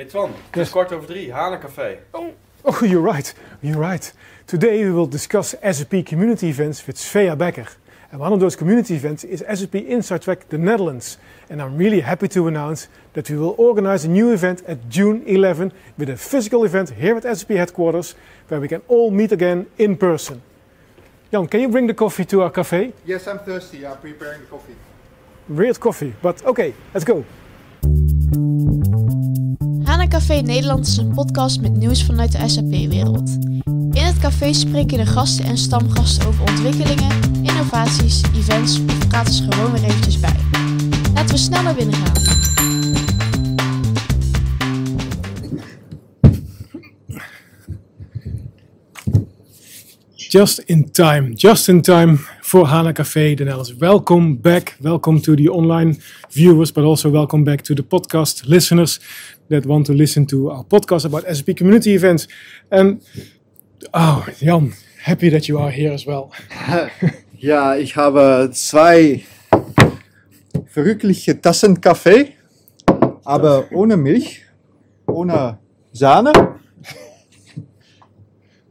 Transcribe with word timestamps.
Hey 0.00 0.08
Twan, 0.08 0.30
het 0.50 0.60
is 0.60 0.70
kwart 0.70 0.92
over 0.92 1.06
drie, 1.06 1.32
Hanencafé. 1.32 1.98
Oh, 2.10 2.26
oh, 2.62 2.80
you're 2.80 3.12
right. 3.12 3.34
You're 3.60 3.88
right. 3.88 4.14
Today 4.46 4.84
we 4.84 4.92
will 4.92 5.08
discuss 5.08 5.54
SAP 5.62 6.04
community 6.04 6.48
events 6.48 6.86
with 6.86 6.96
Svea 6.96 7.36
Becker. 7.36 7.68
And 8.10 8.20
one 8.20 8.32
of 8.32 8.40
those 8.40 8.56
community 8.56 8.94
events 8.94 9.24
is 9.24 9.44
SAP 9.46 9.74
Inside 9.74 10.22
Track 10.22 10.48
the 10.48 10.56
Netherlands. 10.56 11.18
And 11.50 11.60
I'm 11.60 11.76
really 11.76 12.00
happy 12.00 12.28
to 12.28 12.46
announce 12.46 12.88
that 13.12 13.28
we 13.28 13.36
will 13.36 13.54
organize 13.58 14.06
a 14.06 14.08
new 14.08 14.32
event 14.32 14.62
at 14.66 14.88
June 14.88 15.22
11 15.26 15.70
with 15.98 16.08
a 16.08 16.16
physical 16.16 16.64
event 16.64 16.90
here 16.90 17.16
at 17.18 17.36
SAP 17.36 17.50
headquarters 17.50 18.14
where 18.48 18.60
we 18.60 18.68
can 18.68 18.80
all 18.88 19.10
meet 19.10 19.32
again 19.32 19.66
in 19.76 19.98
person. 19.98 20.40
Jan, 21.30 21.46
can 21.46 21.60
you 21.60 21.68
bring 21.68 21.86
the 21.86 21.94
coffee 21.94 22.24
to 22.24 22.40
our 22.40 22.50
cafe? 22.50 22.94
Yes, 23.04 23.26
I'm 23.26 23.40
thirsty. 23.40 23.86
I'm 23.86 23.98
preparing 23.98 24.40
the 24.40 24.46
coffee. 24.46 24.76
Weird 25.46 25.78
coffee, 25.78 26.14
but 26.22 26.42
okay, 26.46 26.72
let's 26.94 27.04
go. 27.04 27.22
Café 30.10 30.40
Nederland 30.40 30.86
is 30.86 30.96
een 30.96 31.14
podcast 31.14 31.60
met 31.60 31.76
nieuws 31.76 32.04
vanuit 32.04 32.32
de 32.32 32.48
SAP-wereld. 32.48 33.30
In 33.90 34.02
het 34.02 34.18
café 34.18 34.52
spreken 34.52 34.98
de 34.98 35.06
gasten 35.06 35.44
en 35.44 35.58
stamgasten 35.58 36.26
over 36.26 36.40
ontwikkelingen, 36.40 37.12
innovaties, 37.42 38.22
events 38.36 38.80
of 38.80 39.08
praten 39.08 39.34
ze 39.34 39.42
gewoon 39.50 39.72
weer 39.72 39.82
eventjes 39.84 40.20
bij. 40.20 40.36
Laten 41.14 41.34
we 41.34 41.40
snel 41.40 41.62
naar 41.62 41.74
binnen 41.74 41.94
gaan. 41.94 42.38
Just 50.14 50.58
in 50.58 50.90
time, 50.90 51.32
just 51.32 51.68
in 51.68 51.82
time 51.82 52.16
for 52.40 52.66
HANA 52.66 52.92
Café 52.92 53.34
Den. 53.34 53.78
Welcome 53.78 54.36
back, 54.36 54.76
welcome 54.80 55.20
to 55.20 55.34
the 55.34 55.52
online 55.52 55.96
viewers, 56.28 56.72
but 56.72 56.84
also 56.84 57.10
welcome 57.10 57.44
back 57.44 57.60
to 57.60 57.74
the 57.74 57.82
podcast 57.82 58.42
listeners 58.46 59.00
that 59.50 59.66
want 59.66 59.86
to 59.86 59.92
listen 59.92 60.26
to 60.26 60.50
our 60.50 60.64
podcast 60.64 61.04
about 61.04 61.24
SAP 61.24 61.56
community 61.56 61.94
events. 61.94 62.26
And 62.70 63.02
oh, 63.92 64.26
Jan, 64.38 64.72
happy 65.02 65.28
that 65.28 65.48
you 65.48 65.58
are 65.58 65.70
here 65.70 65.92
as 65.92 66.06
well. 66.06 66.32
Ja, 67.42 67.74
ich 67.74 67.96
habe 67.96 68.50
zwei 68.52 69.22
verrückliche 70.66 71.40
Tassen 71.40 71.80
Kaffee, 71.80 72.34
aber 73.24 73.64
ohne 73.72 73.96
Milch, 73.96 74.42
ohne 75.06 75.58
Sahne. 75.90 76.32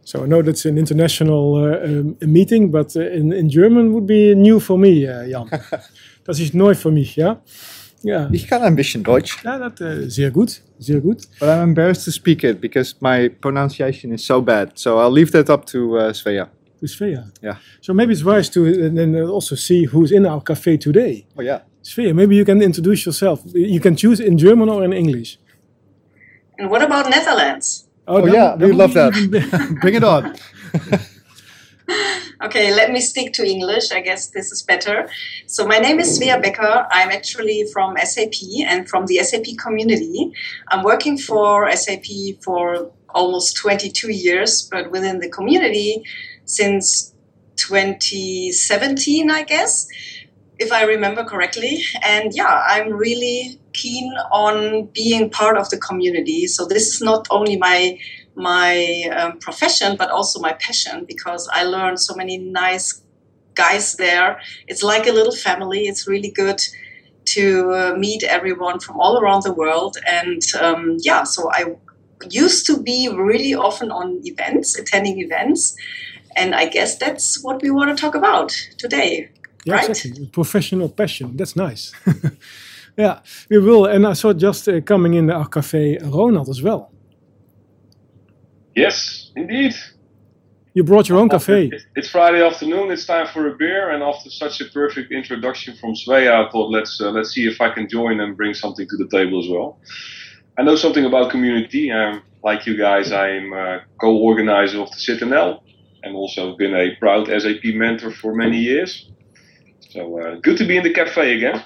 So 0.04 0.24
I 0.24 0.28
know 0.28 0.44
that's 0.44 0.66
an 0.66 0.78
international 0.78 1.56
uh, 1.56 1.84
um, 1.84 2.18
meeting, 2.22 2.72
but 2.72 2.96
uh, 2.96 3.02
in, 3.02 3.32
in 3.32 3.50
German 3.50 3.92
would 3.92 4.06
be 4.06 4.36
new 4.36 4.60
for 4.60 4.78
me, 4.78 5.08
uh, 5.08 5.24
Jan. 5.24 5.50
das 6.24 6.40
ist 6.40 6.54
neu 6.54 6.76
für 6.76 6.92
mich, 6.92 7.16
ja? 7.16 7.42
Ja, 8.02 8.30
Ich 8.32 8.48
kann 8.48 8.62
ein 8.62 8.76
bisschen 8.76 9.04
Deutsch, 9.04 9.44
ja 9.44 9.58
dat, 9.58 9.82
uh, 9.82 10.08
zeer 10.08 10.32
goed, 10.32 10.62
zeer 10.80 11.02
goed. 11.02 11.28
but 11.40 11.50
I'm 11.50 11.62
embarrassed 11.64 12.06
to 12.06 12.12
speak 12.12 12.44
it 12.44 12.62
because 12.62 12.96
my 13.02 13.30
pronunciation 13.30 14.12
is 14.14 14.26
so 14.26 14.42
bad. 14.42 14.72
So 14.80 14.98
I'll 15.00 15.12
leave 15.14 15.32
that 15.32 15.50
up 15.50 15.66
to 15.68 15.98
uh, 15.98 16.14
Svea. 16.14 16.48
To 16.80 16.88
Svea. 16.88 17.24
Yeah. 17.42 17.58
So 17.82 17.94
maybe 17.94 18.14
it's 18.14 18.24
wise 18.24 18.50
to 18.52 18.62
uh, 18.62 18.90
then 18.96 19.16
uh, 19.16 19.28
also 19.28 19.56
see 19.56 19.86
who's 19.86 20.12
in 20.12 20.26
our 20.26 20.42
cafe 20.42 20.78
today. 20.78 21.26
Oh 21.38 21.42
yeah. 21.44 21.60
Svea, 21.84 22.14
maybe 22.14 22.36
you 22.36 22.46
can 22.46 22.62
introduce 22.62 23.06
yourself. 23.06 23.42
You 23.54 23.80
can 23.82 23.96
choose 23.98 24.22
in 24.24 24.38
German 24.38 24.70
or 24.70 24.84
in 24.86 24.94
English. 24.94 25.38
And 26.58 26.70
what 26.70 26.82
about 26.82 27.10
Netherlands? 27.10 27.86
Oh, 28.08 28.22
that 28.22 28.34
yeah, 28.34 28.56
would- 28.56 28.62
we 28.70 28.72
love 28.74 28.94
that. 28.94 29.12
Bring 29.82 29.96
it 29.96 30.04
on. 30.04 30.36
Okay, 32.42 32.74
let 32.74 32.92
me 32.92 33.02
stick 33.02 33.34
to 33.34 33.46
English. 33.46 33.92
I 33.92 34.02
guess 34.02 34.30
this 34.30 34.52
is 34.52 34.64
better. 34.64 35.10
So, 35.46 35.68
my 35.68 35.78
name 35.78 36.00
is 36.00 36.18
Svea 36.18 36.42
Becker. 36.42 36.88
I'm 36.90 37.10
actually 37.10 37.66
from 37.74 37.98
SAP 37.98 38.36
and 38.66 38.88
from 38.88 39.06
the 39.08 39.18
SAP 39.18 39.58
community. 39.62 40.32
I'm 40.70 40.84
working 40.84 41.18
for 41.18 41.70
SAP 41.76 42.06
for 42.42 42.92
almost 43.10 43.58
22 43.58 44.12
years, 44.12 44.68
but 44.72 44.92
within 44.92 45.20
the 45.20 45.30
community 45.30 46.04
since 46.46 47.14
2017, 47.58 49.30
I 49.30 49.44
guess, 49.44 49.88
if 50.60 50.72
I 50.72 50.84
remember 50.84 51.26
correctly. 51.26 51.84
And 52.04 52.34
yeah, 52.34 52.64
I'm 52.68 52.94
really 52.94 53.60
keen 53.74 54.12
on 54.32 54.86
being 54.94 55.30
part 55.30 55.58
of 55.58 55.70
the 55.70 55.78
community. 55.78 56.48
So, 56.48 56.66
this 56.66 56.88
is 56.88 57.02
not 57.02 57.28
only 57.32 57.58
my 57.58 58.00
my 58.40 59.04
um, 59.18 59.38
profession, 59.40 59.96
but 59.98 60.10
also 60.10 60.40
my 60.40 60.54
passion 60.54 61.06
because 61.06 61.48
I 61.52 61.64
learned 61.64 62.00
so 62.00 62.16
many 62.16 62.38
nice 62.38 63.02
guys 63.54 63.96
there. 63.96 64.40
It's 64.68 64.84
like 64.84 65.06
a 65.08 65.12
little 65.12 65.36
family. 65.36 65.82
It's 65.82 66.08
really 66.08 66.32
good 66.32 66.62
to 67.36 67.72
uh, 67.72 67.96
meet 67.98 68.24
everyone 68.24 68.80
from 68.80 69.00
all 69.00 69.20
around 69.22 69.44
the 69.44 69.54
world. 69.54 69.98
And 70.08 70.42
um, 70.62 70.98
yeah, 71.02 71.24
so 71.24 71.52
I 71.52 71.76
used 72.30 72.66
to 72.68 72.82
be 72.82 73.10
really 73.10 73.54
often 73.54 73.92
on 73.92 74.22
events, 74.24 74.78
attending 74.80 75.20
events. 75.20 75.76
And 76.36 76.56
I 76.56 76.66
guess 76.66 76.98
that's 76.98 77.44
what 77.44 77.62
we 77.62 77.70
want 77.72 77.90
to 77.96 78.02
talk 78.02 78.16
about 78.16 78.50
today. 78.78 79.30
Yeah, 79.66 79.76
Right. 79.76 79.90
exactly. 79.90 80.28
Professional 80.28 80.90
passion. 80.90 81.36
That's 81.36 81.56
nice. 81.56 81.92
yeah, 82.98 83.20
we 83.50 83.60
will. 83.60 83.86
And 83.86 84.06
I 84.08 84.14
saw 84.14 84.34
just 84.34 84.68
uh, 84.68 84.82
coming 84.82 85.14
in 85.16 85.30
our 85.30 85.48
cafe 85.48 85.98
Ronald 86.02 86.50
as 86.50 86.62
well. 86.62 86.89
Yes, 88.76 89.32
indeed. 89.36 89.74
You 90.74 90.84
brought 90.84 91.10
your 91.10 91.18
own 91.18 91.30
cafe. 91.30 91.72
It's- 91.98 92.10
Friday 92.10 92.46
afternoon. 92.46 92.92
It's 92.92 93.06
time 93.06 93.28
for 93.28 93.48
a 93.48 93.56
beer, 93.56 93.90
and 93.90 94.04
after 94.04 94.30
such 94.30 94.62
a 94.62 94.66
perfect 94.66 95.12
introduction 95.12 95.76
from 95.76 95.94
Svea, 95.94 96.32
I 96.32 96.50
thought 96.52 96.70
let's 96.70 97.02
uh, 97.02 97.12
let's 97.12 97.32
see 97.32 97.46
if 97.48 97.60
I 97.60 97.70
can 97.74 97.90
join 97.90 98.20
and 98.20 98.38
bring 98.38 98.54
something 98.54 98.88
to 98.88 98.98
the 98.98 99.08
table 99.10 99.40
as 99.44 99.50
well. 99.50 99.80
I 100.58 100.64
know 100.64 100.76
something 100.76 101.06
about 101.06 101.32
community. 101.32 101.92
Um, 101.92 102.22
like 102.44 102.66
you 102.66 102.78
guys, 102.78 103.12
I'm 103.12 103.52
uh, 103.54 103.80
co-organizer 104.00 104.80
of 104.80 104.90
the 104.92 105.00
Citadel, 105.00 105.64
and 106.04 106.16
also 106.16 106.56
been 106.56 106.76
a 106.76 106.96
proud 107.00 107.28
SAP 107.28 107.64
mentor 107.76 108.12
for 108.12 108.34
many 108.34 108.60
years. 108.60 109.10
So 109.90 110.20
uh, 110.20 110.36
good 110.42 110.58
to 110.58 110.66
be 110.66 110.78
in 110.78 110.84
the 110.84 110.94
cafe 110.94 111.36
again. 111.36 111.64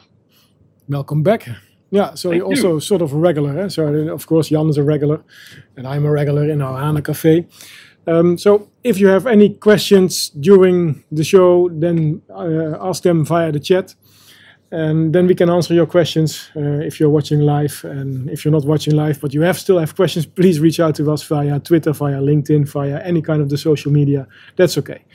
Welcome 0.88 1.24
back. 1.24 1.47
Yeah, 1.93 2.15
so 2.15 2.29
Thank 2.29 2.39
you're 2.39 2.47
also 2.47 2.79
sort 2.79 3.03
of 3.03 3.13
a 3.13 3.17
regular. 3.17 3.59
Eh? 3.59 3.67
So 3.69 3.85
of 4.09 4.25
course 4.25 4.49
Jan 4.49 4.67
is 4.67 4.77
a 4.77 4.83
regular, 4.83 5.23
and 5.77 5.87
I'm 5.87 6.05
a 6.05 6.11
regular 6.11 6.49
in 6.49 6.59
our 6.59 6.79
Hana 6.79 7.03
Cafe. 7.03 7.45
Um, 8.07 8.35
so 8.35 8.67
if 8.83 8.99
you 8.99 9.09
have 9.09 9.27
any 9.27 9.49
questions 9.53 10.29
during 10.29 11.03
the 11.11 11.23
show, 11.23 11.69
then 11.69 12.23
uh, 12.31 12.89
ask 12.89 13.03
them 13.03 13.23
via 13.23 13.51
the 13.51 13.59
chat, 13.59 13.93
and 14.71 15.13
then 15.13 15.27
we 15.27 15.35
can 15.35 15.51
answer 15.51 15.75
your 15.75 15.85
questions 15.85 16.49
uh, 16.55 16.81
if 16.81 16.99
you're 16.99 17.11
watching 17.11 17.41
live. 17.41 17.85
And 17.85 18.27
if 18.27 18.43
you're 18.43 18.51
not 18.51 18.65
watching 18.65 18.95
live, 18.95 19.21
but 19.21 19.31
you 19.31 19.41
have 19.43 19.59
still 19.59 19.77
have 19.77 19.95
questions, 19.95 20.25
please 20.25 20.59
reach 20.59 20.79
out 20.79 20.95
to 20.95 21.11
us 21.11 21.21
via 21.21 21.59
Twitter, 21.59 21.93
via 21.93 22.19
LinkedIn, 22.19 22.67
via 22.69 23.03
any 23.03 23.21
kind 23.21 23.39
of 23.39 23.49
the 23.49 23.57
social 23.57 23.91
media. 23.91 24.27
That's 24.55 24.79
okay. 24.79 25.05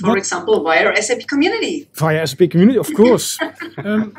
For 0.00 0.08
What- 0.10 0.18
example, 0.18 0.62
via 0.62 0.94
SAP 1.02 1.26
community. 1.26 1.88
via 1.94 2.26
SAP 2.26 2.48
community, 2.50 2.78
of 2.78 2.92
course. 2.94 3.38
um, 3.84 4.12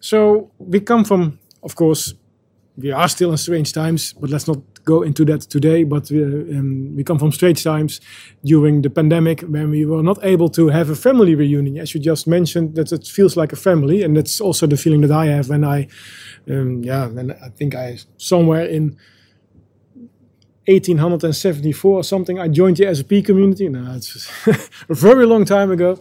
so 0.00 0.50
we 0.58 0.80
come 0.80 1.04
from, 1.04 1.38
of 1.62 1.74
course, 1.74 2.14
we 2.78 2.92
are 2.92 3.08
still 3.08 3.30
in 3.30 3.36
strange 3.38 3.72
times, 3.72 4.12
but 4.12 4.30
let's 4.30 4.46
not 4.46 4.58
go 4.84 5.02
into 5.02 5.24
that 5.24 5.40
today. 5.40 5.82
But 5.84 6.10
we, 6.10 6.22
um, 6.22 6.94
we 6.96 7.02
come 7.02 7.18
from 7.18 7.32
strange 7.32 7.64
times 7.64 8.00
during 8.44 8.82
the 8.82 8.90
pandemic 8.90 9.40
when 9.40 9.70
we 9.70 9.84
were 9.86 10.02
not 10.02 10.18
able 10.22 10.48
to 10.50 10.68
have 10.68 10.90
a 10.90 10.94
family 10.94 11.34
reunion. 11.34 11.78
As 11.78 11.94
you 11.94 12.00
just 12.00 12.26
mentioned, 12.26 12.74
that 12.76 12.92
it 12.92 13.06
feels 13.06 13.34
like 13.36 13.52
a 13.52 13.56
family, 13.56 14.02
and 14.04 14.14
that's 14.16 14.40
also 14.40 14.66
the 14.66 14.76
feeling 14.76 15.00
that 15.00 15.10
I 15.10 15.26
have 15.26 15.48
when 15.48 15.64
I, 15.64 15.88
um, 16.50 16.82
yeah, 16.84 17.06
when 17.08 17.30
I 17.32 17.48
think 17.48 17.74
I 17.74 17.98
somewhere 18.18 18.66
in 18.66 18.96
1874 20.66 21.96
or 21.96 22.04
something, 22.04 22.38
I 22.38 22.48
joined 22.48 22.76
the 22.76 22.94
SAP 22.94 23.24
community. 23.24 23.68
Now 23.68 23.94
it's 23.94 24.28
a 24.88 24.94
very 24.94 25.26
long 25.26 25.44
time 25.44 25.70
ago. 25.70 25.98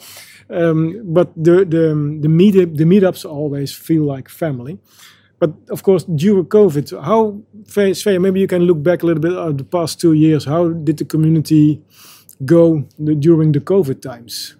Um, 0.49 1.01
but 1.03 1.33
the 1.35 1.65
the 1.65 2.19
the 2.21 2.29
meet 2.29 2.51
the 2.53 2.83
meetups 2.83 3.25
always 3.25 3.73
feel 3.73 4.03
like 4.03 4.29
family. 4.29 4.79
But 5.39 5.53
of 5.69 5.83
course, 5.83 6.03
during 6.03 6.45
COVID, 6.45 7.03
how 7.03 7.41
Svea, 7.65 8.21
maybe 8.21 8.39
you 8.39 8.47
can 8.47 8.63
look 8.63 8.81
back 8.81 9.03
a 9.03 9.05
little 9.05 9.21
bit 9.21 9.33
at 9.33 9.57
the 9.57 9.63
past 9.63 9.99
two 9.99 10.13
years. 10.13 10.45
How 10.45 10.69
did 10.69 10.97
the 10.97 11.05
community 11.05 11.81
go 12.45 12.85
during 13.19 13.51
the 13.51 13.59
COVID 13.59 14.01
times? 14.01 14.55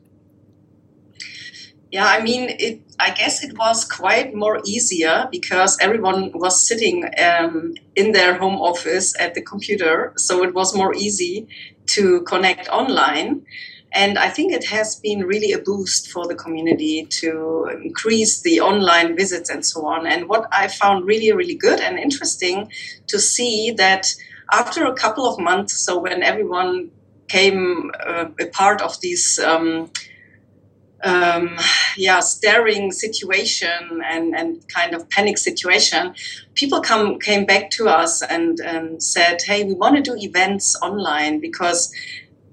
Yeah, 1.92 2.08
I 2.08 2.22
mean, 2.22 2.56
it. 2.60 2.82
I 3.00 3.12
guess 3.12 3.44
it 3.44 3.58
was 3.58 3.84
quite 3.84 4.34
more 4.34 4.62
easier 4.66 5.28
because 5.32 5.78
everyone 5.82 6.32
was 6.34 6.66
sitting 6.68 7.10
um, 7.22 7.74
in 7.96 8.14
their 8.14 8.38
home 8.38 8.56
office 8.56 9.14
at 9.20 9.34
the 9.34 9.42
computer, 9.42 10.14
so 10.18 10.44
it 10.44 10.54
was 10.54 10.76
more 10.76 10.94
easy 10.94 11.48
to 11.88 12.22
connect 12.22 12.70
online. 12.70 13.46
And 13.92 14.18
I 14.18 14.30
think 14.30 14.52
it 14.52 14.66
has 14.66 14.98
been 14.98 15.22
really 15.22 15.54
a 15.54 15.60
boost 15.60 16.10
for 16.10 16.26
the 16.28 16.36
community 16.36 17.06
to 17.22 17.70
increase 17.84 18.42
the 18.42 18.60
online 18.60 19.16
visits 19.16 19.50
and 19.50 19.66
so 19.66 19.86
on. 19.86 20.06
And 20.06 20.28
what 20.28 20.48
I 20.52 20.68
found 20.68 21.06
really, 21.06 21.32
really 21.32 21.56
good 21.56 21.80
and 21.80 21.98
interesting 21.98 22.70
to 23.08 23.20
see 23.20 23.72
that 23.78 24.08
after 24.52 24.86
a 24.86 24.94
couple 24.94 25.26
of 25.26 25.40
months, 25.40 25.78
so 25.78 25.98
when 25.98 26.24
everyone 26.24 26.92
came 27.28 27.92
uh, 28.06 28.26
a 28.40 28.46
part 28.48 28.82
of 28.82 29.00
these. 29.02 29.40
Um, 29.40 29.92
um, 31.06 31.58
yeah 31.98 32.20
staring 32.20 32.92
situation 32.92 34.02
and, 34.06 34.36
and 34.36 34.68
kind 34.68 34.94
of 34.94 35.10
panic 35.10 35.38
situation 35.38 36.14
people 36.56 36.82
come 36.82 37.20
came 37.20 37.46
back 37.46 37.70
to 37.70 37.88
us 37.88 38.22
and 38.22 38.60
um, 38.62 39.00
said 39.00 39.42
hey 39.44 39.64
we 39.64 39.74
want 39.74 39.96
to 39.96 40.02
do 40.02 40.16
events 40.18 40.76
online 40.82 41.40
because 41.40 41.94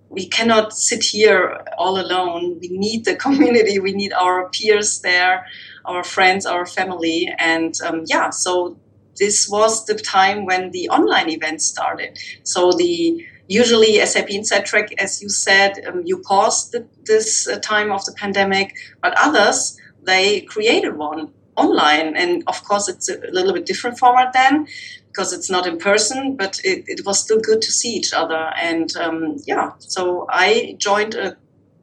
we 0.09 0.27
cannot 0.27 0.75
sit 0.75 1.03
here 1.03 1.65
all 1.79 1.99
alone. 1.99 2.59
We 2.61 2.69
need 2.69 3.07
the 3.07 3.17
community. 3.25 3.79
We 3.79 3.93
need 3.93 4.13
our 4.13 4.51
peers 4.51 5.01
there 5.01 5.47
our 5.85 6.05
friends 6.05 6.47
our 6.47 6.67
family. 6.67 7.33
And 7.39 7.75
um, 7.85 8.05
yeah 8.07 8.31
so 8.31 8.77
this 9.19 9.49
was 9.49 9.85
the 9.85 9.95
time 9.95 10.47
when 10.47 10.71
the 10.71 10.89
online 10.89 11.29
events 11.29 11.67
started. 11.67 12.19
So 12.45 12.73
the 12.73 13.27
usually 13.49 14.05
SAP 14.05 14.31
Inside 14.31 14.67
Track, 14.67 14.91
as 14.99 15.23
you 15.23 15.29
said, 15.29 15.85
um, 15.87 16.03
you 16.05 16.19
paused 16.19 16.73
the, 16.73 16.87
this 17.05 17.49
uh, 17.49 17.59
time 17.59 17.91
of 17.93 18.05
the 18.05 18.13
pandemic, 18.13 18.75
but 19.03 19.15
others 19.17 19.79
they 20.05 20.43
created 20.43 20.97
one 20.97 21.33
online, 21.57 22.17
and 22.17 22.43
of 22.47 22.63
course 22.65 22.89
it's 22.89 23.09
a 23.09 23.19
little 23.31 23.53
bit 23.53 23.67
different 23.67 23.99
format 23.99 24.33
then 24.33 24.67
because 25.09 25.33
it's 25.33 25.51
not 25.51 25.67
in 25.67 25.79
person, 25.79 26.37
but 26.37 26.59
it, 26.65 26.85
it 26.87 27.05
was 27.05 27.21
still 27.21 27.39
good 27.39 27.61
to 27.61 27.71
see 27.71 27.91
each 27.91 28.15
other. 28.15 28.51
And 28.57 28.97
um, 28.97 29.37
yeah, 29.47 29.73
so 29.79 30.27
I 30.31 30.75
joined 30.79 31.15
a 31.15 31.37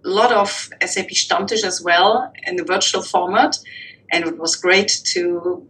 lot 0.03 0.31
of 0.31 0.49
SAP 0.83 1.09
Stammtisch 1.09 1.63
as 1.63 1.81
well 1.81 2.33
in 2.47 2.55
the 2.55 2.63
virtual 2.63 3.03
format, 3.03 3.57
and 4.11 4.25
it 4.25 4.37
was 4.37 4.55
great 4.55 5.01
to 5.13 5.65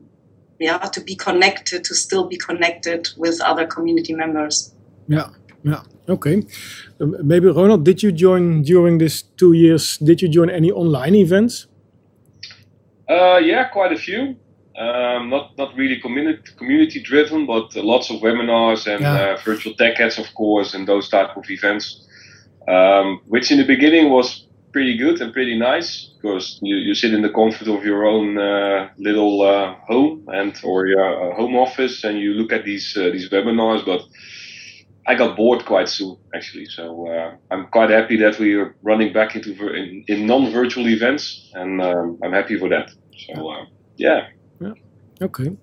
yeah 0.60 0.78
to 0.78 1.02
be 1.02 1.16
connected, 1.16 1.84
to 1.86 1.96
still 1.96 2.26
be 2.28 2.38
connected 2.38 3.10
with 3.18 3.42
other 3.42 3.68
community 3.68 4.14
members. 4.14 4.74
Yeah. 5.08 5.30
Yeah. 5.64 5.84
Okay. 6.08 6.44
Um, 7.00 7.16
maybe 7.24 7.48
Ronald, 7.48 7.84
did 7.86 8.02
you 8.02 8.12
join 8.12 8.62
during 8.64 8.98
these 8.98 9.22
two 9.22 9.54
years? 9.54 9.98
Did 9.98 10.22
you 10.22 10.30
join 10.30 10.50
any 10.50 10.72
online 10.72 11.16
events? 11.16 11.68
Uh, 13.10 13.40
yeah, 13.44 13.66
quite 13.66 13.92
a 13.92 13.98
few. 13.98 14.36
Um, 14.78 15.30
not 15.30 15.58
not 15.58 15.76
really 15.76 16.00
community 16.00 16.42
community 16.56 17.02
driven, 17.02 17.46
but 17.46 17.76
uh, 17.76 17.84
lots 17.84 18.10
of 18.10 18.22
webinars 18.22 18.88
and 18.88 19.02
yeah. 19.02 19.34
uh, 19.34 19.38
virtual 19.44 19.74
tech 19.74 19.98
heads, 19.98 20.18
of 20.18 20.34
course, 20.36 20.74
and 20.74 20.88
those 20.88 21.10
type 21.10 21.36
of 21.36 21.50
events. 21.50 22.08
Um, 22.68 23.20
which 23.28 23.52
in 23.52 23.58
the 23.58 23.66
beginning 23.66 24.10
was 24.10 24.46
pretty 24.72 24.96
good 24.96 25.20
and 25.22 25.34
pretty 25.34 25.58
nice 25.58 26.12
because 26.22 26.60
you, 26.62 26.76
you 26.76 26.94
sit 26.94 27.14
in 27.14 27.24
the 27.24 27.30
comfort 27.30 27.68
of 27.68 27.84
your 27.84 28.06
own 28.06 28.38
uh, 28.38 28.90
little 28.98 29.42
uh, 29.42 29.74
home 29.88 30.24
and 30.28 30.54
or 30.64 30.86
your 30.86 31.32
uh, 31.32 31.36
home 31.36 31.56
office 31.56 32.04
and 32.04 32.20
you 32.20 32.34
look 32.34 32.54
at 32.54 32.64
these 32.64 32.94
these 32.94 33.30
webinars, 33.30 33.84
but 33.86 34.02
I 35.10 35.16
got 35.16 35.36
bored 35.36 35.66
quite 35.66 35.90
soon, 35.90 36.18
actually. 36.36 36.66
So 36.66 37.08
uh, 37.08 37.36
I'm 37.50 37.66
quite 37.68 37.90
happy 37.90 38.16
that 38.18 38.38
we 38.38 38.54
are 38.54 38.76
running 38.84 39.12
back 39.12 39.36
into 39.36 39.52
in, 39.74 40.04
in 40.08 40.28
non-virtual 40.28 40.88
events, 40.88 41.50
and 41.56 41.82
um, 41.82 42.20
I'm 42.24 42.32
happy 42.32 42.60
for 42.60 42.70
that. 42.70 42.92
So 43.26 43.50
uh, 43.50 43.66
yeah. 43.98 44.28
Yeah. 44.62 44.74
Okay. 45.20 45.58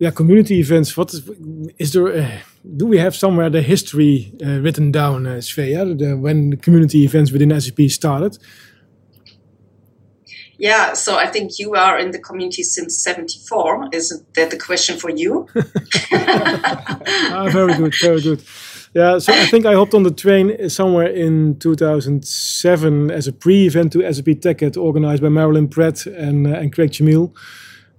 Yeah, 0.00 0.10
community 0.10 0.58
events. 0.58 0.96
What 0.96 1.14
is 1.14 1.30
is 1.78 1.92
there? 1.92 2.08
Uh, 2.08 2.38
do 2.76 2.84
we 2.86 2.98
have 2.98 3.14
somewhere 3.14 3.48
the 3.48 3.62
history 3.62 4.32
uh, 4.44 4.58
written 4.60 4.90
down, 4.90 5.26
uh, 5.26 5.40
Svea, 5.40 5.96
the, 5.96 6.16
when 6.16 6.56
community 6.56 7.04
events 7.04 7.30
within 7.30 7.60
SAP 7.60 7.88
started? 7.88 8.38
Yeah, 10.58 10.94
so 10.94 11.16
I 11.16 11.26
think 11.28 11.58
you 11.60 11.74
are 11.74 11.98
in 11.98 12.10
the 12.10 12.18
community 12.18 12.64
since 12.64 12.98
74. 12.98 13.90
Is 13.92 14.22
that 14.34 14.50
the 14.50 14.58
question 14.58 14.98
for 14.98 15.08
you? 15.08 15.46
ah, 16.12 17.48
very 17.50 17.74
good, 17.76 17.94
very 18.02 18.20
good. 18.20 18.42
Yeah, 18.92 19.18
so 19.18 19.32
I 19.32 19.46
think 19.46 19.66
I 19.66 19.74
hopped 19.74 19.94
on 19.94 20.02
the 20.02 20.10
train 20.10 20.68
somewhere 20.68 21.06
in 21.06 21.58
2007 21.60 23.10
as 23.10 23.28
a 23.28 23.32
pre-event 23.32 23.92
to 23.92 24.12
SAP 24.12 24.40
TechEd 24.40 24.76
organized 24.76 25.22
by 25.22 25.28
Marilyn 25.28 25.68
Pratt 25.68 26.06
and, 26.06 26.48
uh, 26.48 26.50
and 26.50 26.72
Craig 26.72 26.90
Cmehil. 26.90 27.32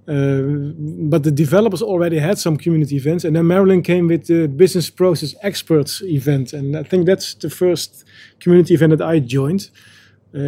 Uh, 0.06 0.74
but 1.08 1.24
the 1.24 1.32
developers 1.32 1.82
already 1.82 2.18
had 2.18 2.38
some 2.40 2.58
community 2.58 2.96
events, 2.98 3.24
and 3.24 3.36
then 3.36 3.48
Marilyn 3.48 3.84
came 3.84 4.08
with 4.08 4.26
the 4.26 4.48
Business 4.48 4.90
Process 4.90 5.36
Experts 5.44 6.02
event, 6.02 6.52
and 6.52 6.76
I 6.76 6.84
think 6.84 7.06
that's 7.06 7.36
the 7.36 7.50
first 7.50 8.04
community 8.40 8.74
event 8.74 8.98
that 8.98 9.08
I 9.08 9.20
joined 9.20 9.70
uh, 9.70 9.99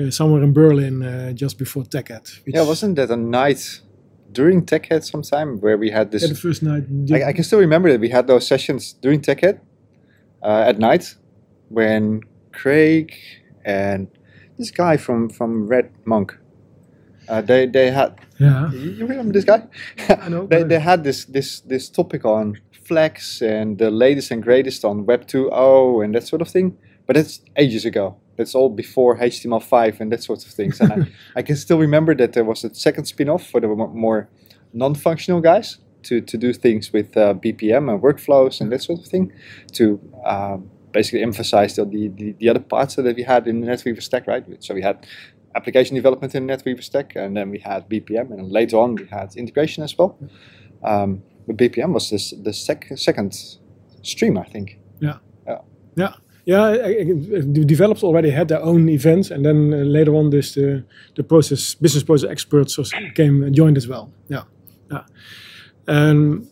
somewhere 0.09 0.43
in 0.43 0.53
Berlin 0.53 1.03
uh, 1.03 1.33
just 1.33 1.57
before 1.57 1.83
TechEd. 1.83 2.41
Yeah, 2.45 2.63
wasn't 2.63 2.95
that 2.97 3.09
a 3.09 3.17
night 3.17 3.81
during 4.31 4.65
TechEd 4.65 5.03
sometime 5.03 5.59
where 5.59 5.77
we 5.77 5.89
had 5.89 6.11
this? 6.11 6.21
Yeah, 6.21 6.29
the 6.29 6.35
first 6.35 6.63
night. 6.63 6.83
I, 7.11 7.29
I, 7.29 7.33
can 7.33 7.43
still 7.43 7.59
remember 7.59 7.91
that 7.91 7.99
we 7.99 8.09
had 8.09 8.27
those 8.27 8.47
sessions 8.47 8.93
during 8.93 9.21
TechEd 9.21 9.59
uh, 10.43 10.63
at 10.67 10.79
night 10.79 11.15
when 11.69 12.21
Craig 12.51 13.13
and 13.65 14.07
this 14.57 14.71
guy 14.71 14.97
from 14.97 15.29
from 15.29 15.67
Red 15.67 15.91
Monk. 16.05 16.37
Uh, 17.27 17.41
they 17.41 17.65
they 17.65 17.91
had 17.91 18.19
yeah 18.39 18.71
you 18.71 19.05
remember 19.05 19.31
this 19.31 19.45
guy 19.45 19.63
I 20.09 20.27
know 20.27 20.47
they, 20.51 20.63
they 20.63 20.79
had 20.79 21.03
this 21.03 21.25
this 21.25 21.61
this 21.61 21.89
topic 21.89 22.25
on 22.25 22.59
flex 22.83 23.41
and 23.41 23.77
the 23.77 23.91
latest 23.91 24.31
and 24.31 24.43
greatest 24.43 24.83
on 24.83 25.05
web 25.05 25.27
2.0 25.27 26.03
and 26.03 26.15
that 26.15 26.27
sort 26.27 26.41
of 26.41 26.49
thing 26.49 26.77
but 27.05 27.15
it's 27.15 27.41
ages 27.55 27.85
ago 27.85 28.17
that's 28.41 28.55
all 28.55 28.69
before 28.69 29.17
HTML5 29.19 29.99
and 29.99 30.11
that 30.11 30.23
sort 30.23 30.43
of 30.43 30.51
things. 30.51 30.81
And 30.81 30.91
I, 30.91 30.97
I, 31.39 31.41
can 31.43 31.55
still 31.55 31.77
remember 31.77 32.15
that 32.15 32.33
there 32.33 32.43
was 32.43 32.63
a 32.63 32.73
second 32.73 33.05
spin-off 33.05 33.45
for 33.45 33.59
the 33.61 33.67
more 33.67 34.29
non-functional 34.73 35.41
guys 35.41 35.77
to, 36.03 36.21
to 36.21 36.37
do 36.37 36.51
things 36.53 36.91
with 36.91 37.15
uh, 37.15 37.35
BPM 37.35 37.91
and 37.91 38.01
workflows 38.01 38.59
and 38.59 38.71
that 38.71 38.81
sort 38.81 38.99
of 38.99 39.05
thing 39.05 39.31
to 39.73 39.99
um, 40.25 40.71
basically 40.91 41.21
emphasize 41.21 41.75
the, 41.75 41.85
the, 41.85 42.33
the, 42.39 42.49
other 42.49 42.59
parts 42.59 42.95
that 42.95 43.15
we 43.15 43.21
had 43.21 43.47
in 43.47 43.61
the 43.61 43.67
NetWeaver 43.67 44.01
stack, 44.01 44.25
right? 44.25 44.43
So 44.59 44.73
we 44.73 44.81
had 44.81 45.05
application 45.53 45.95
development 45.95 46.33
in 46.33 46.47
the 46.47 46.53
NetWeaver 46.53 46.83
stack 46.83 47.15
and 47.15 47.37
then 47.37 47.51
we 47.51 47.59
had 47.59 47.87
BPM 47.87 48.31
and 48.31 48.51
later 48.51 48.77
on 48.77 48.95
we 48.95 49.05
had 49.05 49.35
integration 49.35 49.83
as 49.83 49.95
well. 49.95 50.17
Um, 50.83 51.21
but 51.45 51.57
BPM 51.57 51.93
was 51.93 52.09
this, 52.09 52.33
the 52.41 52.53
sec- 52.53 52.97
second 52.97 53.37
stream, 54.01 54.35
I 54.39 54.45
think. 54.45 54.79
Yeah. 54.99 55.19
Yeah. 55.45 55.59
Yeah 55.95 56.13
yeah, 56.45 56.71
the 56.71 57.35
eh, 57.35 57.37
eh, 57.37 57.63
developers 57.65 58.03
already 58.03 58.31
had 58.31 58.47
their 58.47 58.61
own 58.61 58.89
events, 58.89 59.31
and 59.31 59.45
then 59.45 59.73
uh, 59.73 59.77
later 59.77 60.15
on, 60.15 60.29
this 60.29 60.53
the 60.55 60.83
the 61.15 61.23
process 61.23 61.75
business 61.75 62.03
process 62.03 62.29
experts 62.29 62.77
came 63.15 63.43
and 63.43 63.55
joined 63.55 63.77
as 63.77 63.87
well. 63.87 64.11
Yeah, 64.27 64.43
yeah. 64.91 65.03
Um, 65.87 66.47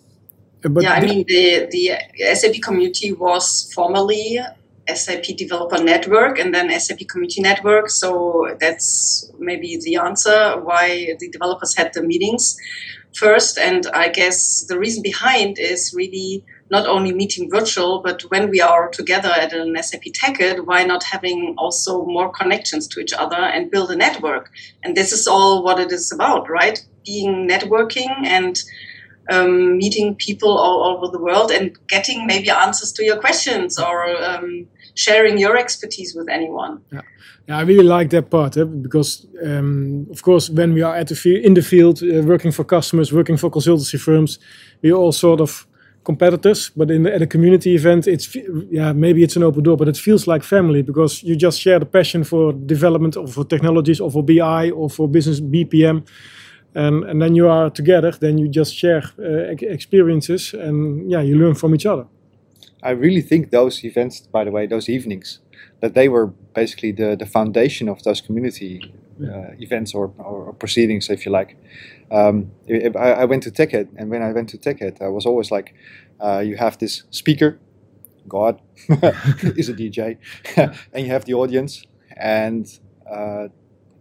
but 0.61 0.83
yeah, 0.83 0.93
I 0.93 1.01
mean 1.01 1.25
the 1.27 1.67
the 1.71 1.91
uh, 1.91 2.35
SAP 2.35 2.61
community 2.61 3.13
was 3.13 3.71
formerly 3.73 4.39
SAP 4.93 5.23
Developer 5.37 5.81
Network 5.83 6.39
and 6.39 6.53
then 6.53 6.69
SAP 6.79 7.07
Community 7.07 7.41
Network. 7.41 7.89
So 7.89 8.55
that's 8.59 9.31
maybe 9.39 9.77
the 9.81 9.95
answer 9.95 10.59
why 10.61 11.15
the 11.19 11.29
developers 11.29 11.75
had 11.75 11.93
the 11.93 12.01
meetings 12.01 12.57
first. 13.15 13.57
And 13.57 13.87
I 13.93 14.09
guess 14.09 14.65
the 14.67 14.77
reason 14.77 15.03
behind 15.03 15.57
is 15.59 15.93
really 15.95 16.43
not 16.69 16.85
only 16.87 17.13
meeting 17.13 17.49
virtual, 17.49 18.01
but 18.01 18.21
when 18.29 18.49
we 18.49 18.61
are 18.61 18.89
together 18.89 19.29
at 19.29 19.53
an 19.53 19.75
SAP 19.81 20.03
TechEd, 20.03 20.65
why 20.65 20.83
not 20.83 21.03
having 21.03 21.55
also 21.57 22.05
more 22.05 22.31
connections 22.31 22.87
to 22.89 22.99
each 22.99 23.13
other 23.13 23.35
and 23.37 23.71
build 23.71 23.91
a 23.91 23.95
network? 23.95 24.51
And 24.83 24.95
this 24.95 25.11
is 25.11 25.27
all 25.27 25.63
what 25.63 25.79
it 25.79 25.91
is 25.91 26.11
about, 26.11 26.49
right? 26.49 26.83
Being 27.05 27.47
networking 27.47 28.25
and 28.25 28.59
um, 29.31 29.77
meeting 29.77 30.15
people 30.15 30.57
all 30.57 30.95
over 30.95 31.11
the 31.11 31.19
world 31.19 31.51
and 31.51 31.77
getting 31.87 32.25
maybe 32.25 32.49
answers 32.49 32.91
to 32.93 33.03
your 33.03 33.19
questions 33.19 33.79
or 33.79 34.15
um, 34.23 34.67
sharing 34.95 35.37
your 35.37 35.57
expertise 35.57 36.15
with 36.15 36.29
anyone. 36.29 36.81
Yeah. 36.91 37.01
Yeah, 37.47 37.57
I 37.57 37.61
really 37.61 37.83
like 37.83 38.11
that 38.11 38.29
part 38.29 38.57
eh? 38.57 38.63
because, 38.63 39.25
um, 39.43 40.05
of 40.11 40.21
course, 40.21 40.51
when 40.51 40.71
we 40.75 40.83
are 40.83 40.95
at 40.95 41.07
the 41.07 41.41
in 41.43 41.55
the 41.55 41.63
field, 41.63 42.03
uh, 42.03 42.21
working 42.21 42.51
for 42.51 42.63
customers, 42.63 43.11
working 43.11 43.37
for 43.37 43.49
consultancy 43.49 43.99
firms, 43.99 44.37
we 44.83 44.93
all 44.93 45.11
sort 45.11 45.41
of 45.41 45.65
competitors 46.03 46.71
but 46.75 46.89
in 46.89 47.03
the, 47.03 47.13
at 47.13 47.21
a 47.21 47.27
community 47.27 47.75
event 47.75 48.07
it's 48.07 48.35
yeah 48.69 48.93
maybe 48.93 49.21
it's 49.21 49.35
an 49.35 49.43
open 49.43 49.63
door 49.63 49.77
but 49.77 49.87
it 49.87 49.97
feels 49.97 50.27
like 50.27 50.43
family 50.43 50.81
because 50.81 51.23
you 51.23 51.35
just 51.35 51.59
share 51.59 51.79
the 51.79 51.85
passion 51.85 52.23
for 52.23 52.53
development 52.53 53.17
or 53.17 53.27
for 53.27 53.43
technologies 53.43 53.99
or 53.99 54.09
for 54.09 54.23
bi 54.23 54.71
or 54.71 54.89
for 54.89 55.07
business 55.07 55.39
bpm 55.41 56.03
and 56.75 57.03
and 57.03 57.21
then 57.21 57.35
you 57.35 57.47
are 57.47 57.69
together 57.69 58.11
then 58.11 58.37
you 58.37 58.47
just 58.47 58.75
share 58.75 59.03
uh, 59.19 59.55
experiences 59.61 60.53
and 60.53 61.09
yeah 61.09 61.21
you 61.21 61.35
learn 61.35 61.55
from 61.55 61.73
each 61.73 61.85
other. 61.85 62.05
I 62.81 62.91
really 62.91 63.21
think 63.21 63.51
those 63.51 63.83
events 63.83 64.21
by 64.21 64.43
the 64.43 64.51
way 64.51 64.67
those 64.67 64.87
evenings 64.89 65.39
that 65.81 65.93
they 65.93 66.07
were 66.07 66.27
basically 66.53 66.91
the 66.91 67.15
the 67.15 67.25
foundation 67.25 67.89
of 67.89 68.03
those 68.03 68.21
community 68.21 68.93
uh, 69.21 69.51
events 69.59 69.93
or, 69.93 70.13
or, 70.17 70.53
proceedings, 70.53 71.09
if 71.09 71.25
you 71.25 71.31
like. 71.31 71.57
Um, 72.11 72.51
I, 72.69 73.23
I, 73.23 73.25
went 73.25 73.43
to 73.43 73.51
TechEd, 73.51 73.89
and 73.97 74.09
when 74.09 74.21
I 74.21 74.31
went 74.31 74.49
to 74.49 74.57
TechEd, 74.57 75.01
I 75.01 75.07
was 75.07 75.25
always 75.25 75.51
like, 75.51 75.73
uh, 76.19 76.39
you 76.39 76.57
have 76.57 76.77
this 76.77 77.03
speaker, 77.11 77.59
God 78.27 78.61
is 79.57 79.69
a 79.69 79.73
DJ, 79.73 80.17
and 80.55 81.05
you 81.05 81.11
have 81.11 81.25
the 81.25 81.33
audience, 81.33 81.83
and 82.15 82.67
uh, 83.09 83.47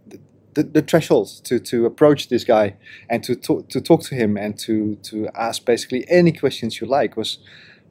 the, 0.07 0.19
the, 0.53 0.63
the, 0.63 0.81
thresholds 0.81 1.39
to, 1.41 1.59
to 1.59 1.85
approach 1.85 2.29
this 2.29 2.43
guy 2.43 2.75
and 3.09 3.23
to 3.23 3.35
talk, 3.35 3.69
to 3.69 3.81
talk 3.81 4.01
to 4.03 4.15
him 4.15 4.37
and 4.37 4.57
to, 4.59 4.95
to 5.03 5.27
ask 5.35 5.65
basically 5.65 6.05
any 6.09 6.31
questions 6.31 6.79
you 6.79 6.87
like 6.87 7.17
was 7.17 7.39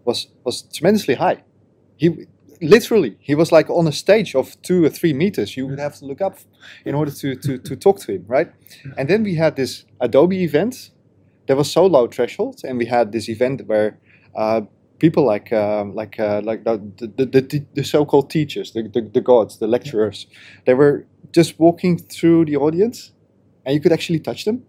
was 0.04 0.28
was 0.42 0.62
tremendously 0.62 1.14
high. 1.14 1.42
He 1.96 2.26
literally, 2.60 3.16
he 3.20 3.34
was 3.34 3.52
like 3.52 3.70
on 3.70 3.86
a 3.86 3.92
stage 3.92 4.34
of 4.34 4.60
two 4.62 4.84
or 4.84 4.88
three 4.88 5.12
meters. 5.12 5.56
You 5.56 5.66
would 5.66 5.78
have 5.78 5.96
to 5.96 6.04
look 6.04 6.20
up 6.20 6.38
in 6.84 6.94
order 6.94 7.10
to, 7.10 7.36
to, 7.36 7.58
to 7.58 7.76
talk 7.76 8.00
to 8.00 8.12
him, 8.12 8.24
right? 8.26 8.50
And 8.96 9.08
then 9.08 9.22
we 9.22 9.34
had 9.34 9.56
this 9.56 9.84
Adobe 10.00 10.42
event 10.42 10.90
that 11.46 11.56
was 11.56 11.70
so 11.70 11.86
low 11.86 12.06
threshold, 12.06 12.60
and 12.64 12.78
we 12.78 12.86
had 12.86 13.12
this 13.12 13.28
event 13.28 13.62
where 13.66 13.98
uh, 14.36 14.62
people 14.98 15.24
like 15.24 15.52
um, 15.52 15.94
like 15.94 16.18
uh, 16.20 16.40
like 16.44 16.64
the, 16.64 16.80
the, 16.98 17.24
the, 17.24 17.64
the 17.74 17.84
so-called 17.84 18.30
teachers, 18.30 18.72
the, 18.72 18.82
the, 18.82 19.00
the 19.00 19.20
gods, 19.20 19.58
the 19.58 19.66
lecturers, 19.66 20.26
they 20.66 20.74
were 20.74 21.06
just 21.32 21.58
walking 21.58 21.98
through 21.98 22.44
the 22.44 22.56
audience, 22.56 23.12
and 23.64 23.74
you 23.74 23.80
could 23.80 23.92
actually 23.92 24.20
touch 24.20 24.44
them, 24.44 24.64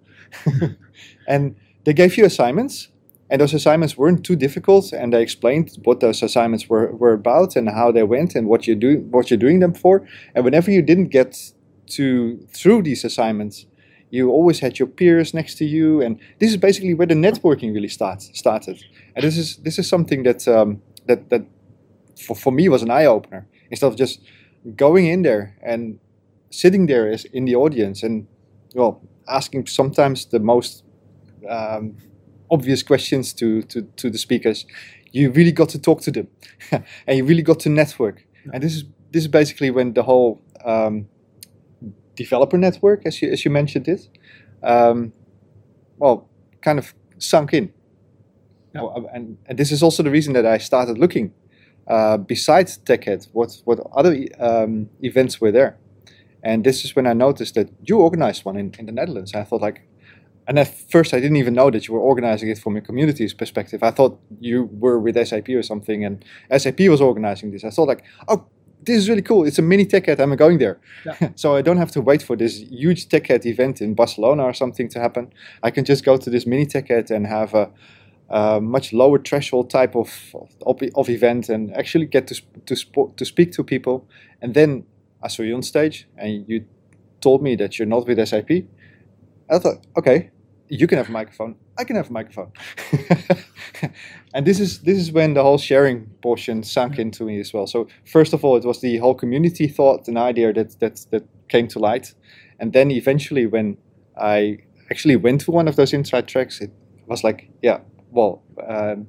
and 1.28 1.56
they 1.84 1.94
gave 1.94 2.18
you 2.18 2.26
assignments, 2.26 2.90
and 3.30 3.40
those 3.40 3.54
assignments 3.54 3.98
weren't 3.98 4.24
too 4.24 4.36
difficult, 4.36 4.92
and 4.92 5.14
they 5.14 5.22
explained 5.22 5.78
what 5.84 6.00
those 6.00 6.24
assignments 6.24 6.68
were, 6.68 6.92
were 6.96 7.14
about 7.14 7.56
and 7.56 7.70
how 7.70 7.92
they 7.92 8.04
went 8.04 8.36
and 8.36 8.48
what 8.48 8.68
you 8.68 8.76
do 8.76 9.00
what 9.12 9.30
you're 9.30 9.38
doing 9.38 9.60
them 9.60 9.74
for. 9.74 10.08
And 10.34 10.44
whenever 10.44 10.72
you 10.72 10.82
didn't 10.82 11.10
get 11.10 11.54
to 11.92 12.38
through 12.54 12.84
these 12.84 13.04
assignments, 13.04 13.66
you 14.10 14.32
always 14.32 14.60
had 14.60 14.80
your 14.80 14.88
peers 14.88 15.34
next 15.34 15.56
to 15.56 15.66
you, 15.66 16.02
and 16.02 16.20
this 16.40 16.50
is 16.50 16.58
basically 16.58 16.94
where 16.94 17.08
the 17.08 17.14
networking 17.14 17.74
really 17.74 17.88
starts 17.88 18.32
started. 18.34 18.84
And 19.16 19.24
this 19.24 19.38
is 19.38 19.58
this 19.58 19.78
is 19.78 19.88
something 19.88 20.24
that 20.24 20.48
um, 20.48 20.82
that 21.06 21.30
that 21.30 21.46
for, 22.20 22.36
for 22.36 22.52
me 22.52 22.68
was 22.70 22.82
an 22.82 22.90
eye 22.90 23.06
opener. 23.06 23.48
Instead 23.70 23.88
of 23.88 23.96
just 23.96 24.22
going 24.76 25.06
in 25.06 25.22
there 25.22 25.56
and 25.62 26.00
sitting 26.50 26.88
there 26.88 27.08
as 27.12 27.26
in 27.26 27.46
the 27.46 27.56
audience 27.56 28.02
and 28.02 28.28
well 28.74 29.02
asking 29.28 29.68
sometimes 29.68 30.26
the 30.26 30.40
most 30.40 30.84
um, 31.48 31.96
obvious 32.52 32.84
questions 32.84 33.34
to, 33.34 33.62
to, 33.64 33.82
to 33.82 34.10
the 34.10 34.18
speakers, 34.18 34.66
you 35.12 35.32
really 35.32 35.52
got 35.52 35.70
to 35.70 35.80
talk 35.80 36.02
to 36.02 36.12
them, 36.12 36.28
and 37.08 37.18
you 37.18 37.26
really 37.26 37.42
got 37.42 37.60
to 37.62 37.70
network. 37.70 38.26
And 38.54 38.64
this 38.64 38.76
is 38.76 38.84
this 39.12 39.24
is 39.24 39.28
basically 39.28 39.72
when 39.72 39.94
the 39.94 40.04
whole 40.04 40.42
um, 40.64 41.08
developer 42.16 42.58
network, 42.58 43.06
as 43.06 43.22
you 43.22 43.32
as 43.32 43.44
you 43.44 43.52
mentioned 43.52 43.88
it, 43.88 44.08
um, 44.64 45.14
well, 45.98 46.30
kind 46.62 46.80
of 46.80 46.94
sunk 47.18 47.54
in. 47.54 47.74
Yeah. 48.76 48.88
And, 49.14 49.38
and 49.48 49.58
this 49.58 49.72
is 49.72 49.82
also 49.82 50.04
the 50.04 50.12
reason 50.12 50.34
that 50.34 50.46
I 50.46 50.60
started 50.60 51.00
looking 51.00 51.34
uh, 51.90 52.18
besides 52.18 52.78
TechEd, 52.78 53.28
what 53.34 53.62
what 53.66 53.80
other 53.94 54.16
um, 54.40 54.90
events 55.02 55.42
were 55.42 55.52
there. 55.52 55.78
And 56.44 56.64
this 56.64 56.86
is 56.86 56.96
when 56.96 57.08
I 57.08 57.14
noticed 57.14 57.56
that 57.56 57.70
you 57.84 58.00
organized 58.00 58.46
one 58.46 58.58
in, 58.58 58.74
in 58.80 58.86
the 58.86 58.92
Netherlands. 58.92 59.34
I 59.34 59.44
thought 59.44 59.62
like, 59.62 59.82
and 60.50 60.58
at 60.58 60.68
first 60.90 61.14
I 61.14 61.20
didn't 61.20 61.38
even 61.38 61.54
know 61.54 61.70
that 61.70 61.88
you 61.88 61.94
were 61.94 62.00
organizing 62.00 62.50
it 62.50 62.58
from 62.58 62.76
a 62.76 62.82
community's 62.82 63.36
perspective. 63.36 63.84
I 63.84 63.92
thought 63.92 64.20
you 64.40 64.68
were 64.74 65.00
with 65.00 65.16
SAP 65.28 65.50
or 65.50 65.62
something, 65.62 66.04
and 66.04 66.26
SAP 66.58 66.80
was 66.90 67.02
organizing 67.02 67.52
this. 67.52 67.64
I 67.64 67.70
thought 67.70 67.88
like, 67.88 68.04
oh, 68.28 68.48
this 68.82 68.98
is 68.98 69.08
really 69.08 69.22
cool. 69.22 69.46
It's 69.46 69.60
a 69.60 69.62
mini 69.62 69.86
TechEd. 69.86 70.20
I'm 70.20 70.36
going 70.36 70.58
there, 70.58 70.80
Yeah. 71.06 71.30
so 71.36 71.56
I 71.56 71.62
don't 71.62 71.78
have 71.78 71.92
to 71.92 72.02
wait 72.02 72.24
for 72.24 72.36
this 72.36 72.58
huge 72.58 73.10
tech 73.10 73.26
TechEd 73.26 73.46
event 73.46 73.80
in 73.80 73.94
Barcelona 73.94 74.44
or 74.44 74.54
something 74.54 74.90
to 74.90 75.00
happen. 75.00 75.32
I 75.62 75.70
can 75.70 75.86
just 75.86 76.04
go 76.04 76.18
to 76.18 76.30
this 76.32 76.48
mini 76.48 76.66
TechEd 76.66 77.12
and 77.12 77.28
have 77.28 77.54
a, 77.54 77.70
a 78.30 78.60
much 78.60 78.92
lower 78.92 79.20
threshold 79.20 79.70
type 79.70 79.96
of, 79.96 80.10
of 80.66 80.82
of 80.96 81.10
event 81.10 81.50
and 81.50 81.78
actually 81.78 82.08
get 82.08 82.26
to 82.28 82.36
to 82.66 82.76
sp- 82.76 83.14
to 83.18 83.24
speak 83.24 83.52
to 83.52 83.64
people. 83.64 84.08
And 84.42 84.56
then 84.56 84.86
I 85.22 85.28
saw 85.28 85.44
you 85.44 85.56
on 85.56 85.62
stage, 85.62 86.08
and 86.18 86.44
you 86.48 86.66
told 87.22 87.44
me 87.44 87.56
that 87.58 87.78
you're 87.78 87.92
not 87.96 88.08
with 88.08 88.28
SAP. 88.28 88.50
I 89.52 89.60
thought, 89.60 89.86
okay, 89.96 90.30
you 90.70 90.88
can 90.88 90.98
have 90.98 91.10
a 91.10 91.12
microphone. 91.12 91.56
I 91.78 91.84
can 91.84 91.96
have 91.96 92.10
a 92.10 92.14
microphone. 92.14 92.52
and 94.34 94.46
this 94.46 94.60
is 94.60 94.80
this 94.80 94.98
is 94.98 95.12
when 95.12 95.34
the 95.34 95.44
whole 95.44 95.58
sharing 95.58 96.06
portion 96.22 96.64
sunk 96.64 97.00
into 97.00 97.24
me 97.24 97.40
as 97.40 97.54
well. 97.54 97.68
So 97.68 97.88
first 98.06 98.34
of 98.34 98.46
all, 98.46 98.56
it 98.56 98.66
was 98.66 98.80
the 98.82 98.98
whole 98.98 99.16
community 99.16 99.68
thought 99.68 100.08
and 100.08 100.18
idea 100.18 100.54
that 100.54 100.80
that 100.80 101.06
that 101.12 101.28
came 101.50 101.68
to 101.70 101.80
light, 101.80 102.14
and 102.60 102.74
then 102.74 102.92
eventually 102.92 103.48
when 103.48 103.78
I 104.16 104.60
actually 104.92 105.16
went 105.16 105.42
to 105.42 105.52
one 105.52 105.68
of 105.68 105.76
those 105.76 105.94
inside 105.94 106.28
tracks, 106.28 106.62
it 106.62 106.72
was 107.08 107.24
like, 107.24 107.50
yeah, 107.62 107.80
well. 108.12 108.44
Um, 108.68 109.08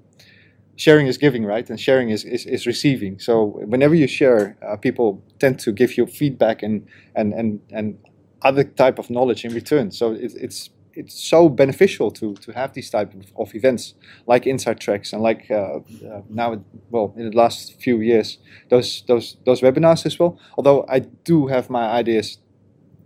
sharing 0.76 1.06
is 1.06 1.18
giving, 1.18 1.44
right? 1.44 1.68
And 1.68 1.78
sharing 1.78 2.08
is, 2.08 2.24
is, 2.24 2.46
is 2.46 2.66
receiving. 2.66 3.18
So 3.18 3.60
whenever 3.66 3.94
you 3.94 4.06
share, 4.06 4.56
uh, 4.66 4.76
people 4.76 5.22
tend 5.38 5.58
to 5.60 5.72
give 5.72 5.98
you 5.98 6.06
feedback 6.06 6.62
and 6.62 6.86
and 7.14 7.34
and 7.34 7.60
and 7.70 7.98
other 8.40 8.64
type 8.64 8.98
of 8.98 9.10
knowledge 9.10 9.44
in 9.44 9.52
return. 9.52 9.90
So 9.90 10.12
it, 10.12 10.32
it's 10.36 10.70
it's 10.94 11.28
so 11.30 11.49
beneficial 11.49 12.11
to 12.11 12.35
to 12.35 12.52
have 12.52 12.73
these 12.73 12.90
type 12.90 13.14
of, 13.14 13.32
of 13.37 13.54
events 13.54 13.94
like 14.26 14.47
Inside 14.47 14.80
Tracks 14.80 15.12
and 15.12 15.23
like 15.23 15.50
uh, 15.50 15.54
uh, 15.56 16.23
now, 16.28 16.62
well, 16.90 17.14
in 17.16 17.30
the 17.30 17.37
last 17.37 17.80
few 17.82 18.00
years, 18.00 18.38
those 18.68 19.02
those 19.06 19.37
those 19.44 19.61
webinars 19.62 20.06
as 20.06 20.18
well. 20.18 20.38
Although 20.56 20.85
I 20.88 21.00
do 21.25 21.47
have 21.49 21.68
my 21.70 22.00
ideas 22.00 22.38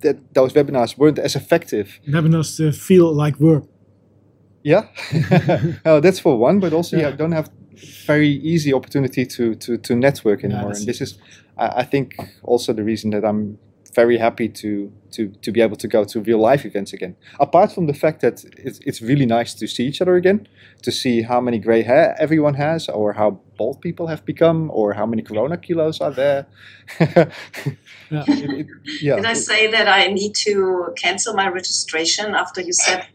that 0.01 0.17
those 0.35 0.53
webinars 0.55 0.99
weren't 0.99 1.19
as 1.19 1.35
effective 1.37 1.99
Webinars 2.07 2.61
uh, 2.61 2.73
feel 2.73 3.13
like 3.15 3.41
work. 3.41 3.65
yeah, 4.63 4.83
oh, 5.85 6.01
that's 6.01 6.21
for 6.21 6.39
one. 6.39 6.61
But 6.61 6.73
also, 6.73 6.97
Yeah. 6.97 7.11
you 7.11 7.17
don't 7.17 7.33
have 7.33 7.49
very 8.07 8.29
easy 8.29 8.73
opportunity 8.75 9.27
to 9.27 9.55
to, 9.55 9.77
to 9.79 9.95
network 9.95 10.45
anymore. 10.45 10.69
that's 10.69 10.81
and 10.81 10.89
this 10.89 11.01
is, 11.01 11.19
I, 11.59 11.81
I 11.81 11.85
think, 11.85 12.15
also 12.43 12.73
the 12.73 12.85
reason 12.85 13.11
that 13.11 13.25
I'm 13.25 13.59
very 13.95 14.19
happy 14.19 14.49
to 14.49 14.93
to 15.13 15.29
to 15.43 15.53
be 15.53 15.61
able 15.63 15.77
to 15.77 15.89
go 15.89 16.05
to 16.05 16.21
real 16.21 16.39
life 16.39 16.65
events 16.67 16.93
again. 16.93 17.15
Apart 17.41 17.73
from 17.73 17.87
the 17.87 17.95
fact 17.95 18.21
that 18.21 18.45
it's 18.59 18.79
it's 18.87 19.01
really 19.03 19.27
nice 19.27 19.55
to 19.55 19.67
see 19.67 19.87
each 19.87 20.01
other 20.03 20.17
again, 20.17 20.47
to 20.83 20.91
see 20.91 21.23
how 21.23 21.41
many 21.41 21.59
gray 21.59 21.83
hair 21.83 22.15
everyone 22.19 22.55
has, 22.55 22.89
or 22.89 23.13
how 23.15 23.41
bald 23.59 23.81
people 23.81 24.07
have 24.09 24.25
become, 24.25 24.71
or 24.73 24.95
how 24.95 25.07
many 25.07 25.23
Corona 25.23 25.57
kilos 25.57 26.01
are 26.01 26.13
there. 26.13 26.47
Yeah. 28.11 28.25
It- 28.29 28.51
it- 28.61 28.67
yeah. 29.03 29.17
Did 29.17 29.25
I 29.27 29.35
say 29.35 29.67
that 29.71 29.89
I 29.89 30.07
need 30.13 30.35
to 30.47 30.93
cancel 31.03 31.35
my 31.35 31.49
registration 31.49 32.35
after 32.35 32.61
you 32.61 32.73
said? 32.73 33.07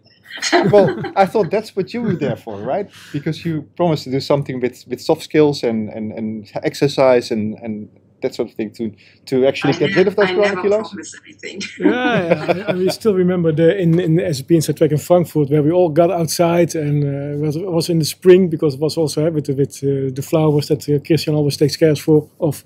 well, 0.72 0.90
I 1.16 1.26
thought 1.26 1.50
that's 1.52 1.76
what 1.76 1.94
you 1.94 2.02
were 2.02 2.16
there 2.16 2.36
for, 2.36 2.58
right? 2.58 2.90
Because 3.12 3.44
you 3.46 3.64
promised 3.76 4.04
to 4.06 4.12
do 4.12 4.20
something 4.20 4.60
with, 4.62 4.86
with 4.88 5.02
soft 5.02 5.24
skills 5.24 5.64
and, 5.64 5.90
and, 5.90 6.12
and 6.12 6.52
exercise 6.64 7.32
and, 7.32 7.56
and 7.64 7.90
that 8.22 8.36
sort 8.36 8.50
of 8.50 8.56
thing 8.56 8.72
to 8.72 8.92
to 9.26 9.46
actually 9.48 9.74
I 9.74 9.78
get 9.80 9.96
rid 9.96 10.08
of 10.08 10.16
those 10.16 10.30
I 10.30 10.34
corona 10.34 10.56
never 10.56 10.62
kilos. 10.62 11.16
anything. 11.26 11.62
yeah, 11.80 12.46
yeah. 12.56 12.64
I, 12.68 12.72
I 12.72 12.74
we 12.76 12.90
still 12.90 13.14
remember 13.16 13.52
the 13.52 13.78
in 13.78 14.00
in 14.00 14.16
the 14.16 14.34
SAP 14.34 14.52
Inside 14.52 14.78
Track 14.78 14.92
in 14.92 14.98
Frankfurt 14.98 15.50
where 15.50 15.64
we 15.64 15.72
all 15.72 15.90
got 15.90 16.12
outside 16.12 16.76
and 16.76 17.04
uh, 17.04 17.36
it 17.36 17.40
was 17.40 17.58
was 17.58 17.90
in 17.90 18.00
the 18.00 18.06
spring 18.06 18.50
because 18.50 18.76
it 18.76 18.82
was 18.82 18.98
also 18.98 19.26
uh, 19.28 19.32
with 19.32 19.46
the- 19.46 19.56
with 19.56 19.78
uh, 19.84 20.12
the 20.14 20.22
flowers 20.22 20.68
that 20.68 20.88
uh, 20.90 21.00
Christian 21.06 21.36
always 21.36 21.58
takes 21.58 21.78
care 21.78 21.96
for 21.96 22.30
of, 22.40 22.64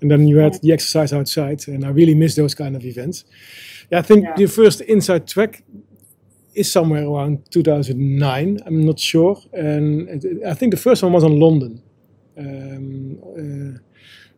and 0.00 0.10
then 0.10 0.26
you 0.28 0.38
had 0.38 0.54
the 0.62 0.72
exercise 0.72 1.12
outside, 1.12 1.68
and 1.68 1.84
I 1.84 1.88
really 1.90 2.14
miss 2.14 2.34
those 2.34 2.54
kind 2.54 2.76
of 2.76 2.84
events. 2.84 3.24
Yeah, 3.90 3.98
I 4.00 4.02
think 4.02 4.24
Yeah. 4.24 4.34
the 4.36 4.46
first 4.46 4.80
Inside 4.82 5.26
Track 5.26 5.62
is 6.54 6.70
somewhere 6.72 7.06
around 7.06 7.38
2009. 7.50 8.58
I'm 8.66 8.84
not 8.86 8.98
sure, 9.00 9.36
and 9.52 10.08
it, 10.08 10.24
I 10.46 10.54
think 10.54 10.70
the 10.74 10.80
first 10.80 11.02
one 11.02 11.12
was 11.12 11.24
in 11.24 11.40
London. 11.40 11.82
Um, 12.38 13.18
uh, 13.36 13.78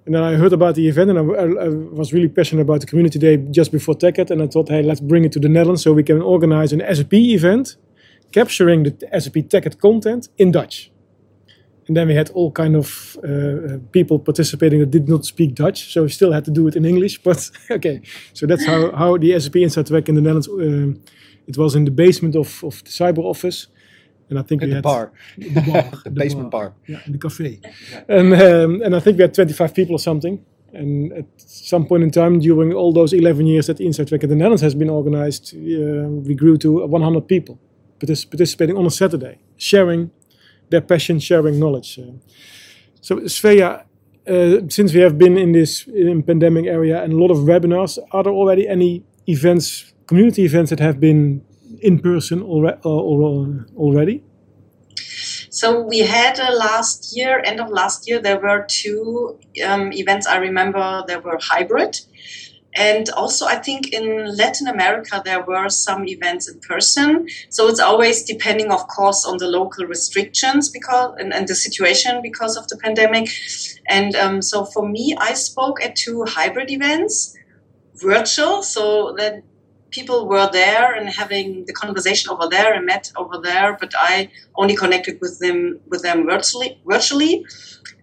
and 0.06 0.14
then 0.14 0.23
I 0.23 0.34
heard 0.34 0.52
about 0.52 0.75
the 0.75 0.87
event, 0.88 1.11
and 1.11 1.18
I, 1.18 1.23
I- 1.23 1.68
was 1.68 2.12
really 2.12 2.28
passionate 2.28 2.62
about 2.62 2.80
the 2.80 2.87
community 2.87 3.18
day 3.18 3.37
just 3.37 3.73
before 3.73 3.94
TechEd, 3.94 4.30
and 4.30 4.42
I 4.42 4.46
thought, 4.46 4.68
hey, 4.68 4.82
let's 4.82 5.00
bring 5.00 5.25
it 5.25 5.32
to 5.32 5.40
the 5.40 5.49
Netherlands 5.49 5.82
so 5.82 5.92
we 5.92 6.02
can 6.02 6.20
organize 6.20 6.73
an 6.73 6.82
SAP 6.94 7.14
event 7.14 7.76
capturing 8.32 8.82
the 8.84 8.90
SAP 9.20 9.34
TechEd 9.49 9.78
content 9.80 10.28
in 10.38 10.50
Dutch. 10.52 10.90
And 11.87 11.96
then 11.96 12.08
we 12.08 12.14
had 12.14 12.30
all 12.30 12.50
kind 12.50 12.76
of 12.76 13.18
uh, 13.23 13.28
uh, 13.28 13.78
people 13.92 14.18
participating 14.18 14.80
that 14.80 14.90
did 14.90 15.08
not 15.08 15.25
speak 15.25 15.54
Dutch, 15.54 15.92
so 15.92 16.02
we 16.02 16.08
still 16.08 16.32
had 16.32 16.44
to 16.46 16.50
do 16.50 16.66
it 16.66 16.76
in 16.76 16.84
English. 16.84 17.23
But 17.23 17.50
okay, 17.70 18.00
so 18.32 18.46
that's 18.46 18.64
how, 18.64 18.90
how 18.96 19.18
the 19.18 19.38
SAP 19.38 19.56
Inside 19.56 19.87
Track 19.87 20.08
in 20.08 20.14
the 20.14 20.20
Netherlands. 20.23 20.49
Um, 20.49 21.00
it 21.46 21.58
was 21.58 21.75
in 21.75 21.84
the 21.84 21.90
basement 21.90 22.37
of, 22.37 22.64
of 22.64 22.82
the 22.84 22.90
cyber 22.90 23.18
office, 23.18 23.66
and 24.31 24.38
I 24.38 24.43
think 24.43 24.62
At 24.62 24.66
we 24.66 24.71
the 24.71 24.76
had 24.76 24.85
bar, 24.85 25.12
the 25.38 25.61
bar, 25.61 25.85
the 26.04 26.11
basement 26.11 26.50
bar. 26.50 26.75
yeah, 26.87 27.00
in 27.07 27.12
the 27.12 27.19
cafe. 27.19 27.61
And 28.09 28.33
um, 28.35 28.83
and 28.83 28.95
I 28.97 29.00
think 29.00 29.19
we 29.19 29.23
had 29.23 29.35
25 29.35 29.75
people 29.75 29.95
or 29.97 29.99
something. 29.99 30.45
And 30.73 31.12
at 31.12 31.26
some 31.37 31.87
point 31.87 32.02
in 32.02 32.11
time, 32.11 32.40
during 32.40 32.73
all 32.73 32.93
those 32.93 33.12
11 33.12 33.47
years 33.47 33.66
that 33.69 33.76
the 33.76 33.87
Inside 33.87 34.09
Track 34.09 34.25
in 34.25 34.28
the 34.31 34.35
Netherlands 34.35 34.62
has 34.62 34.75
been 34.75 34.90
organized, 34.90 35.54
uh, 35.54 36.09
we 36.28 36.35
grew 36.35 36.57
to 36.59 36.85
100 36.87 37.28
people 37.28 37.61
partic- 38.00 38.28
participating 38.28 38.76
on 38.76 38.85
a 38.85 38.90
Saturday, 38.90 39.38
sharing 39.57 40.11
their 40.71 40.81
passion, 40.81 41.21
sharing 41.21 41.61
knowledge. 41.61 41.99
Uh, 42.00 42.12
so, 43.00 43.16
Svea, 43.21 43.85
uh, 44.26 44.69
since 44.69 44.93
we 44.95 45.00
have 45.00 45.16
been 45.16 45.38
in 45.38 45.52
this 45.52 45.87
in 45.87 46.23
pandemic 46.25 46.66
area 46.66 47.02
and 47.04 47.12
a 47.12 47.16
lot 47.16 47.31
of 47.31 47.38
webinars, 47.38 47.99
are 48.11 48.25
there 48.25 48.33
already 48.33 48.66
any 48.66 49.04
events, 49.28 49.93
community 50.07 50.43
events 50.45 50.71
that 50.71 50.81
have 50.81 50.99
been 50.99 51.43
in 51.84 51.98
person 52.00 52.40
alre- 52.42 52.78
uh, 52.84 53.76
already? 53.76 54.22
So 55.50 55.82
we 55.82 56.00
had 56.00 56.40
uh, 56.40 56.52
last 56.56 57.16
year, 57.16 57.40
end 57.44 57.60
of 57.60 57.70
last 57.70 58.08
year, 58.08 58.20
there 58.20 58.40
were 58.40 58.66
two 58.68 59.38
um, 59.64 59.92
events. 59.92 60.26
I 60.26 60.38
remember 60.38 61.04
they 61.06 61.16
were 61.16 61.38
hybrid, 61.40 62.00
And 62.74 63.08
also, 63.10 63.46
I 63.46 63.56
think 63.56 63.92
in 63.92 64.36
Latin 64.36 64.66
America 64.66 65.22
there 65.24 65.42
were 65.44 65.68
some 65.68 66.08
events 66.08 66.48
in 66.48 66.58
person. 66.60 67.28
So 67.48 67.68
it's 67.68 67.78
always 67.78 68.24
depending, 68.24 68.72
of 68.72 68.88
course, 68.88 69.24
on 69.24 69.38
the 69.38 69.46
local 69.46 69.86
restrictions 69.86 70.68
because 70.70 71.14
and, 71.18 71.32
and 71.32 71.46
the 71.46 71.54
situation 71.54 72.20
because 72.20 72.56
of 72.56 72.66
the 72.68 72.76
pandemic. 72.76 73.28
And 73.88 74.16
um, 74.16 74.42
so 74.42 74.64
for 74.64 74.88
me, 74.88 75.14
I 75.18 75.34
spoke 75.34 75.82
at 75.84 75.94
two 75.94 76.24
hybrid 76.24 76.70
events, 76.70 77.36
virtual, 77.94 78.62
so 78.62 79.14
that 79.18 79.42
people 79.94 80.28
were 80.28 80.48
there 80.50 80.92
and 80.92 81.08
having 81.08 81.64
the 81.66 81.72
conversation 81.72 82.30
over 82.30 82.48
there 82.48 82.74
and 82.74 82.84
met 82.84 83.12
over 83.16 83.38
there. 83.38 83.76
But 83.80 83.92
I 83.96 84.30
only 84.56 84.74
connected 84.74 85.18
with 85.20 85.38
them 85.38 85.80
with 85.86 86.02
them 86.02 86.26
virtually. 86.26 86.80
Virtually. 86.84 87.46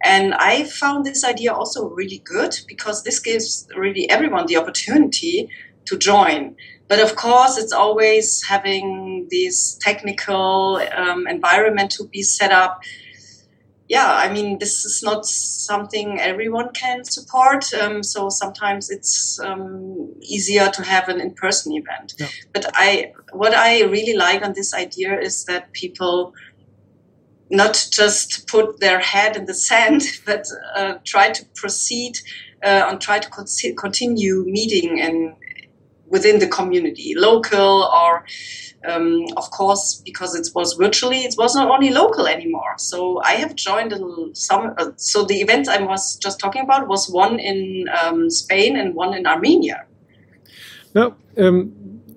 And 0.04 0.34
I 0.34 0.64
found 0.64 1.04
this 1.04 1.24
idea 1.24 1.52
also 1.52 1.88
really 1.90 2.22
good 2.24 2.52
because 2.66 3.04
this 3.04 3.18
gives 3.20 3.68
really 3.76 4.08
everyone 4.10 4.46
the 4.46 4.56
opportunity 4.56 5.48
to 5.84 5.96
join. 5.96 6.56
But 6.88 7.00
of 7.00 7.16
course, 7.16 7.56
it's 7.58 7.72
always 7.72 8.42
having 8.44 9.28
this 9.30 9.78
technical 9.80 10.80
um, 10.96 11.26
environment 11.26 11.90
to 11.92 12.04
be 12.04 12.22
set 12.22 12.52
up. 12.52 12.82
Yeah, 13.88 14.10
I 14.10 14.32
mean, 14.32 14.58
this 14.58 14.84
is 14.84 15.02
not 15.02 15.26
something 15.26 16.20
everyone 16.20 16.72
can 16.72 17.04
support. 17.04 17.72
Um, 17.74 18.02
so 18.02 18.28
sometimes 18.28 18.90
it's 18.90 19.38
um, 19.40 20.14
easier 20.20 20.70
to 20.70 20.82
have 20.82 21.08
an 21.08 21.20
in-person 21.20 21.72
event. 21.74 22.14
Yeah. 22.18 22.28
But 22.54 22.66
I, 22.74 23.12
what 23.32 23.54
I 23.54 23.82
really 23.82 24.16
like 24.16 24.42
on 24.42 24.54
this 24.54 24.72
idea 24.72 25.18
is 25.18 25.44
that 25.44 25.72
people 25.72 26.32
not 27.50 27.86
just 27.90 28.48
put 28.48 28.80
their 28.80 28.98
head 28.98 29.36
in 29.36 29.44
the 29.44 29.54
sand, 29.54 30.02
but 30.26 30.46
uh, 30.74 30.94
try 31.04 31.30
to 31.30 31.44
proceed 31.54 32.18
uh, 32.64 32.86
and 32.88 33.00
try 33.00 33.18
to 33.18 33.28
con- 33.28 33.46
continue 33.76 34.44
meeting 34.46 35.00
and 35.00 35.34
within 36.12 36.38
the 36.38 36.46
community, 36.46 37.14
local 37.16 37.82
or, 38.00 38.24
um, 38.86 39.24
of 39.36 39.50
course, 39.50 40.00
because 40.04 40.34
it 40.36 40.46
was 40.54 40.74
virtually, 40.74 41.20
it 41.20 41.34
was 41.38 41.56
not 41.56 41.68
only 41.70 41.90
local 41.90 42.28
anymore. 42.28 42.74
So 42.76 43.20
I 43.22 43.32
have 43.42 43.54
joined 43.56 43.92
some. 44.34 44.74
Uh, 44.78 44.90
so 44.96 45.24
the 45.24 45.40
event 45.40 45.68
I 45.68 45.82
was 45.82 46.16
just 46.16 46.38
talking 46.38 46.62
about 46.62 46.86
was 46.86 47.08
one 47.08 47.40
in 47.40 47.86
um, 48.00 48.30
Spain 48.30 48.76
and 48.76 48.94
one 48.94 49.14
in 49.14 49.26
Armenia. 49.26 49.86
Now, 50.94 51.16
um, 51.38 51.72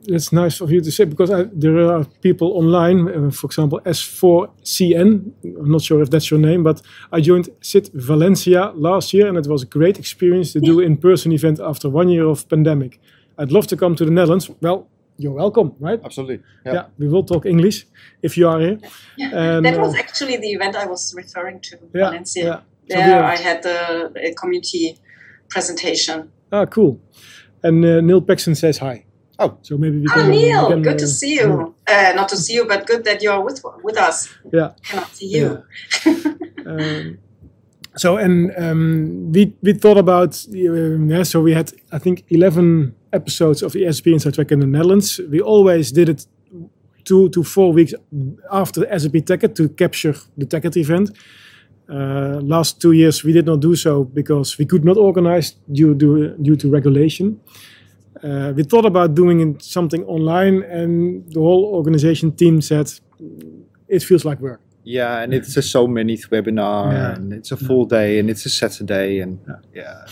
it's 0.07 0.31
nice 0.31 0.61
of 0.61 0.71
you 0.71 0.81
to 0.81 0.91
say 0.91 1.05
because 1.05 1.31
I, 1.31 1.43
there 1.53 1.77
are 1.91 2.03
people 2.21 2.49
online, 2.57 2.99
uh, 3.07 3.31
for 3.31 3.47
example, 3.47 3.79
S4CN. 3.85 5.31
I'm 5.43 5.71
not 5.71 5.81
sure 5.81 6.01
if 6.01 6.09
that's 6.09 6.29
your 6.29 6.39
name, 6.39 6.63
but 6.63 6.81
I 7.11 7.21
joined 7.21 7.49
SIT 7.61 7.91
Valencia 7.93 8.71
last 8.75 9.13
year, 9.13 9.27
and 9.27 9.37
it 9.37 9.47
was 9.47 9.63
a 9.63 9.65
great 9.65 9.97
experience 9.97 10.53
to 10.53 10.59
do 10.59 10.79
in-person 10.79 11.31
event 11.31 11.59
after 11.59 11.89
one 11.89 12.09
year 12.09 12.27
of 12.27 12.47
pandemic. 12.49 12.99
I'd 13.37 13.51
love 13.51 13.67
to 13.67 13.77
come 13.77 13.95
to 13.95 14.05
the 14.05 14.11
Netherlands. 14.11 14.49
Well, 14.61 14.87
you're 15.17 15.33
welcome, 15.33 15.75
right? 15.79 15.99
Absolutely. 16.03 16.41
Yeah, 16.65 16.73
yeah 16.73 16.85
we 16.97 17.07
will 17.07 17.23
talk 17.23 17.45
English 17.45 17.85
if 18.21 18.37
you 18.37 18.47
are 18.47 18.59
here. 18.59 18.79
Yeah, 19.17 19.57
and, 19.57 19.65
that 19.65 19.79
was 19.79 19.95
uh, 19.95 19.99
actually 19.99 20.37
the 20.37 20.51
event 20.51 20.75
I 20.75 20.85
was 20.85 21.13
referring 21.15 21.59
to, 21.61 21.77
yeah, 21.93 22.09
Valencia. 22.09 22.43
Yeah. 22.43 22.61
There, 22.87 23.07
so 23.07 23.25
I 23.25 23.35
had 23.35 23.63
the 23.63 24.11
a 24.29 24.33
community 24.33 24.99
presentation. 25.49 26.31
Ah, 26.51 26.65
cool. 26.65 26.99
And 27.63 27.83
uh, 27.83 28.01
Neil 28.01 28.21
Paxton 28.21 28.55
says 28.55 28.77
hi. 28.77 29.05
Oh, 29.39 29.57
so 29.63 29.77
maybe 29.77 29.99
we 29.99 30.07
can. 30.07 30.19
Oh, 30.19 30.29
Neil, 30.29 30.69
can, 30.69 30.81
good 30.81 30.95
uh, 30.95 30.99
to 30.99 31.07
see 31.07 31.35
you. 31.35 31.75
Uh, 31.87 32.13
not 32.15 32.29
to 32.29 32.37
see 32.37 32.53
you, 32.53 32.65
but 32.65 32.85
good 32.85 33.03
that 33.05 33.21
you're 33.21 33.41
with 33.41 33.63
with 33.83 33.97
us. 33.97 34.29
Yeah, 34.53 34.73
cannot 34.83 35.09
see 35.15 35.27
you. 35.27 35.63
Yeah. 36.05 36.13
um, 36.65 37.17
so 37.97 38.17
and 38.17 38.51
um, 38.57 39.31
we 39.31 39.55
we 39.61 39.73
thought 39.73 39.97
about 39.97 40.45
um, 40.53 41.09
yeah. 41.09 41.23
So 41.23 41.41
we 41.41 41.53
had 41.53 41.71
I 41.91 41.99
think 41.99 42.23
eleven 42.29 42.95
episodes 43.11 43.63
of 43.63 43.71
the 43.71 43.91
SAP 43.91 44.07
Inside 44.07 44.33
Track 44.33 44.51
in 44.51 44.59
the 44.59 44.67
Netherlands. 44.67 45.19
We 45.29 45.41
always 45.41 45.91
did 45.91 46.09
it 46.09 46.27
two 47.03 47.29
to 47.29 47.43
four 47.43 47.73
weeks 47.73 47.93
after 48.51 48.81
SAP 48.99 49.13
TechEd 49.25 49.55
to 49.55 49.69
capture 49.69 50.15
the 50.37 50.45
TechEd 50.45 50.77
event. 50.77 51.11
Uh, 51.87 52.39
last 52.41 52.81
two 52.81 52.93
years 52.93 53.23
we 53.23 53.31
did 53.31 53.45
not 53.45 53.59
do 53.59 53.75
so 53.75 54.03
because 54.03 54.57
we 54.57 54.65
could 54.65 54.83
not 54.83 54.97
organize 54.97 55.55
due 55.71 55.93
to 55.95 56.35
due 56.41 56.55
to 56.55 56.69
regulation 56.69 57.39
uh, 58.23 58.53
we 58.55 58.63
thought 58.63 58.85
about 58.85 59.13
doing 59.13 59.59
something 59.59 60.03
online, 60.05 60.63
and 60.63 61.31
the 61.31 61.39
whole 61.39 61.65
organization 61.65 62.31
team 62.31 62.61
said 62.61 62.91
it 63.87 64.03
feels 64.03 64.25
like 64.25 64.39
work. 64.39 64.61
Yeah, 64.85 65.21
and 65.21 65.33
it's 65.33 65.57
a 65.57 65.63
so 65.63 65.87
many 65.87 66.15
webinar, 66.15 66.93
yeah. 66.93 67.15
and 67.15 67.33
it's 67.33 67.51
a 67.51 67.57
full 67.57 67.85
day, 67.85 68.19
and 68.19 68.29
it's 68.29 68.45
a 68.45 68.49
Saturday, 68.51 69.19
and 69.19 69.39
yeah, 69.47 69.55
yeah 69.73 70.05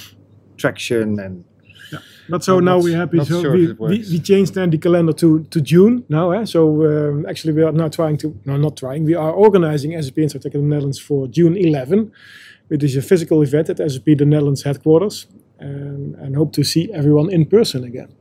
traction 0.57 1.19
and. 1.19 1.45
But 2.29 2.43
so 2.43 2.59
now 2.59 2.79
we're 2.79 2.97
happy. 2.97 3.19
So 3.23 3.41
sure 3.41 3.51
we, 3.51 3.73
we, 3.73 3.97
we, 4.11 4.19
changed 4.19 4.55
then 4.55 4.69
the 4.71 4.79
calendar 4.79 5.13
to, 5.13 5.43
to 5.43 5.61
June 5.61 6.05
now. 6.09 6.31
Eh? 6.31 6.45
So 6.45 6.61
um, 6.87 7.25
actually 7.27 7.53
we 7.53 7.61
are 7.61 7.71
now 7.71 7.89
trying 7.89 8.17
to, 8.19 8.27
no, 8.45 8.57
not 8.57 8.77
trying, 8.77 9.03
we 9.03 9.13
are 9.13 9.31
organizing 9.31 10.01
SAP 10.01 10.15
Track 10.15 10.55
in 10.55 10.61
the 10.61 10.67
Netherlands 10.73 10.99
for 10.99 11.27
June 11.27 11.55
11, 11.55 12.11
which 12.69 12.83
is 12.83 12.95
a 12.95 13.01
physical 13.01 13.43
event 13.43 13.69
at 13.69 13.77
SAP 13.77 14.05
the 14.05 14.25
Netherlands 14.25 14.63
headquarters 14.63 15.27
and, 15.59 16.15
and 16.15 16.35
hope 16.35 16.53
to 16.53 16.63
see 16.63 16.91
everyone 16.93 17.29
in 17.29 17.45
person 17.45 17.83
again. 17.83 18.15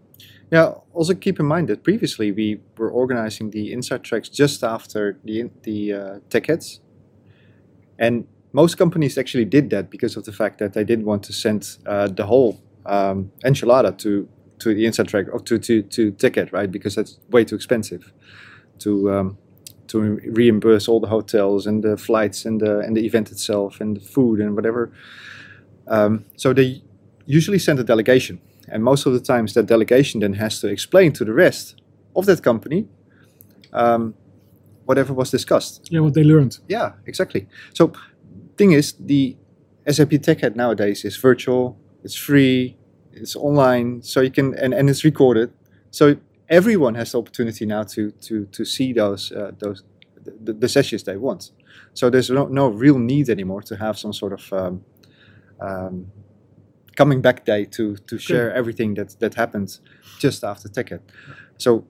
Yeah, 0.53 0.75
also 0.93 1.15
keep 1.15 1.41
in 1.41 1.47
mind 1.47 1.69
that 1.71 1.83
previously 1.83 2.31
we 2.31 2.61
were 2.77 2.91
organizing 2.91 3.51
the 3.53 3.73
inside 3.73 4.05
tracks 4.05 4.29
just 4.29 4.63
after 4.63 5.19
the 5.25 5.51
the 5.63 5.93
uh, 5.95 6.19
TechEds, 6.29 6.81
and 7.99 8.27
most 8.53 8.77
companies 8.77 9.17
actually 9.17 9.47
did 9.47 9.71
that 9.71 9.89
because 9.89 10.15
of 10.15 10.25
the 10.25 10.33
fact 10.33 10.59
that 10.59 10.75
they 10.75 10.85
didn't 10.85 11.07
want 11.07 11.23
to 11.23 11.33
send 11.33 11.79
uh, 11.87 12.07
the 12.09 12.27
whole 12.27 12.61
um, 12.85 13.33
enchilada 13.47 13.97
to 13.97 14.29
to 14.59 14.75
the 14.75 14.85
inside 14.85 15.09
track 15.09 15.27
or 15.33 15.41
to 15.41 15.59
to 15.59 15.83
to 15.85 16.13
TechEd, 16.13 16.53
right? 16.53 16.71
Because 16.71 16.97
that's 16.97 17.19
way 17.31 17.45
too 17.45 17.55
expensive 17.55 18.13
to 18.81 19.11
um, 19.11 19.39
to 19.87 20.21
reimburse 20.33 20.87
all 20.87 21.01
the 21.01 21.09
hotels 21.09 21.67
and 21.67 21.83
the 21.83 21.97
flights 21.97 22.45
and 22.45 22.61
the 22.61 22.81
and 22.81 22.95
the 22.95 23.07
event 23.07 23.33
itself 23.33 23.81
and 23.81 23.97
the 23.97 24.01
food 24.01 24.39
and 24.39 24.55
whatever. 24.55 24.93
Um, 25.89 26.27
so 26.37 26.53
they 26.53 26.83
usually 27.25 27.59
send 27.59 27.79
a 27.79 27.85
delegation. 27.85 28.39
And 28.69 28.83
most 28.83 29.07
of 29.07 29.13
the 29.13 29.21
times, 29.21 29.55
that 29.55 29.67
delegation 29.67 30.21
then 30.21 30.35
has 30.35 30.61
to 30.61 30.69
explain 30.69 31.13
to 31.13 31.25
the 31.25 31.33
rest 31.33 31.81
of 32.15 32.27
that 32.27 32.43
company 32.43 32.87
um, 33.73 34.15
whatever 34.85 35.13
was 35.13 35.31
discussed. 35.31 35.89
Yeah, 35.91 36.01
what 36.01 36.15
they 36.15 36.25
learned. 36.25 36.59
Yeah, 36.69 36.93
exactly. 37.07 37.49
So, 37.75 37.93
thing 38.57 38.73
is, 38.73 38.93
the 38.93 39.37
SAP 39.89 40.11
TechEd 40.11 40.55
nowadays 40.57 41.05
is 41.05 41.17
virtual, 41.17 41.79
it's 42.05 42.15
free, 42.15 42.77
it's 43.13 43.37
online, 43.37 44.03
so 44.03 44.21
you 44.21 44.31
can 44.31 44.55
and, 44.55 44.75
and 44.75 44.89
it's 44.89 45.05
recorded. 45.05 45.53
So 45.91 46.17
everyone 46.49 46.95
has 46.95 47.13
the 47.13 47.19
opportunity 47.19 47.67
now 47.67 47.83
to 47.85 48.11
to 48.11 48.47
to 48.47 48.65
see 48.65 48.93
those 48.93 49.33
uh, 49.33 49.53
those 49.59 49.85
the, 50.25 50.53
the, 50.53 50.69
sessions 50.69 51.03
they 51.03 51.17
want. 51.17 51.51
So 51.95 52.09
there's 52.09 52.31
no, 52.31 52.47
no 52.47 52.69
real 52.69 52.99
need 52.99 53.29
anymore 53.29 53.63
to 53.63 53.77
have 53.77 53.99
some 53.99 54.13
sort 54.13 54.33
of 54.33 54.53
um, 54.53 54.85
um, 55.61 56.13
coming 56.97 57.21
back 57.23 57.45
day 57.45 57.65
to 57.65 57.97
to 57.97 58.19
share 58.19 58.49
good. 58.49 58.59
everything 58.59 58.95
that 58.95 59.19
that 59.21 59.35
happened 59.35 59.79
just 60.19 60.45
after 60.45 60.69
TechEd. 60.69 61.01
So 61.59 61.85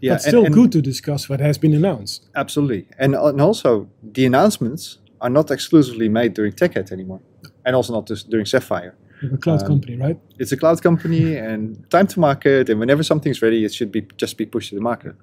yeah, 0.00 0.14
but 0.14 0.22
still 0.22 0.38
and, 0.38 0.46
and 0.46 0.54
good 0.54 0.72
to 0.72 0.82
discuss 0.82 1.28
what 1.28 1.40
has 1.40 1.58
been 1.58 1.74
announced. 1.74 2.28
Absolutely, 2.34 2.86
and 2.98 3.14
and 3.14 3.40
also 3.40 3.88
the 4.02 4.26
announcements 4.26 4.98
are 5.20 5.30
not 5.30 5.50
exclusively 5.50 6.08
made 6.08 6.34
during 6.34 6.52
TechEd 6.52 6.92
anymore, 6.92 7.20
and 7.64 7.74
also 7.74 7.92
not 7.92 8.06
just 8.06 8.30
during 8.30 8.46
Sapphire. 8.46 8.94
a 9.32 9.36
cloud 9.38 9.62
um, 9.62 9.68
company, 9.68 9.96
right? 9.96 10.18
It's 10.38 10.52
a 10.52 10.56
cloud 10.56 10.82
company, 10.82 11.36
and 11.36 11.88
time 11.90 12.06
to 12.08 12.20
market, 12.20 12.68
and 12.68 12.78
whenever 12.80 13.02
something's 13.02 13.40
ready, 13.42 13.64
it 13.64 13.72
should 13.72 13.90
be 13.90 14.02
just 14.16 14.36
be 14.36 14.46
pushed 14.46 14.70
to 14.70 14.74
the 14.74 14.82
market. 14.82 15.14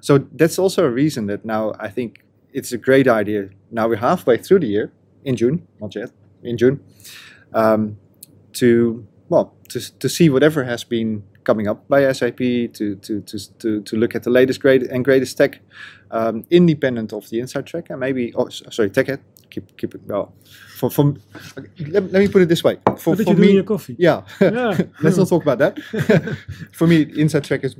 So 0.00 0.18
that's 0.32 0.58
also 0.58 0.84
a 0.84 0.90
reason 0.90 1.26
that 1.26 1.44
now 1.44 1.72
I 1.78 1.88
think 1.88 2.24
it's 2.52 2.72
a 2.72 2.78
great 2.78 3.08
idea. 3.08 3.48
Now 3.70 3.88
we're 3.88 3.96
halfway 3.96 4.38
through 4.38 4.60
the 4.60 4.66
year 4.66 4.92
in 5.24 5.36
June, 5.36 5.66
not 5.80 5.94
yet 5.94 6.10
in 6.42 6.56
June. 6.56 6.80
Um, 7.52 7.96
to 8.54 9.06
well 9.28 9.54
to, 9.68 9.98
to 9.98 10.08
see 10.08 10.28
whatever 10.30 10.64
has 10.64 10.84
been 10.84 11.22
coming 11.44 11.68
up 11.68 11.86
by 11.88 12.10
SAP 12.12 12.38
to 12.38 12.96
to 12.96 13.20
to 13.20 13.38
to, 13.58 13.82
to 13.82 13.96
look 13.96 14.14
at 14.14 14.22
the 14.22 14.30
latest 14.30 14.60
great 14.60 14.82
and 14.82 15.04
greatest 15.04 15.36
tech, 15.36 15.60
um, 16.10 16.44
independent 16.50 17.12
of 17.12 17.28
the 17.30 17.40
inside 17.40 17.66
track, 17.66 17.90
and 17.90 18.00
maybe 18.00 18.32
oh 18.34 18.48
sorry 18.48 18.90
TechEd. 18.90 19.20
Keep 19.50 19.76
keep 19.76 19.94
it 19.94 20.00
well. 20.06 20.34
For, 20.76 20.90
for 20.90 21.14
let, 21.78 22.10
let 22.10 22.20
me 22.20 22.28
put 22.28 22.42
it 22.42 22.48
this 22.48 22.64
way. 22.64 22.78
For, 22.98 23.14
for 23.14 23.34
me, 23.34 23.52
your 23.52 23.62
coffee. 23.62 23.94
Yeah, 23.98 24.22
yeah. 24.40 24.76
let's 25.02 25.16
not 25.16 25.28
talk 25.28 25.42
about 25.42 25.58
that. 25.58 25.78
for 26.72 26.88
me, 26.88 27.02
inside 27.16 27.44
track 27.44 27.62
is 27.62 27.76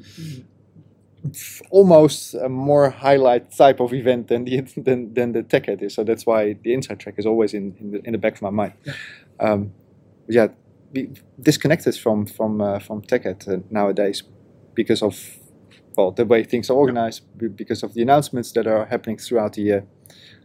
almost 1.71 2.35
a 2.35 2.49
more 2.49 2.91
highlight 2.91 3.51
type 3.51 3.81
of 3.81 3.93
event 3.93 4.29
than 4.29 4.45
the 4.45 4.61
than, 4.77 5.15
than 5.15 5.33
the 5.33 5.43
TechEd 5.43 5.83
is. 5.83 5.95
So 5.95 6.05
that's 6.05 6.27
why 6.27 6.57
the 6.63 6.73
inside 6.75 7.01
track 7.01 7.17
is 7.19 7.27
always 7.27 7.55
in 7.55 7.75
in 7.81 7.91
the, 7.91 8.01
in 8.05 8.13
the 8.13 8.19
back 8.19 8.37
of 8.37 8.43
my 8.43 8.51
mind. 8.51 8.75
Yeah. 8.85 8.93
Um, 9.41 9.73
yeah, 10.29 10.49
disconnected 11.41 11.97
from 11.97 12.27
from 12.27 12.61
uh, 12.61 12.79
from 12.79 13.03
TechEd 13.03 13.49
uh, 13.49 13.63
nowadays 13.71 14.23
because 14.75 15.03
of 15.03 15.15
well 15.97 16.13
the 16.13 16.25
way 16.25 16.45
things 16.45 16.71
are 16.71 16.77
organized, 16.77 17.23
because 17.57 17.83
of 17.83 17.95
the 17.95 18.03
announcements 18.03 18.53
that 18.53 18.67
are 18.67 18.87
happening 18.87 19.19
throughout 19.19 19.53
the 19.55 19.63
year, 19.63 19.85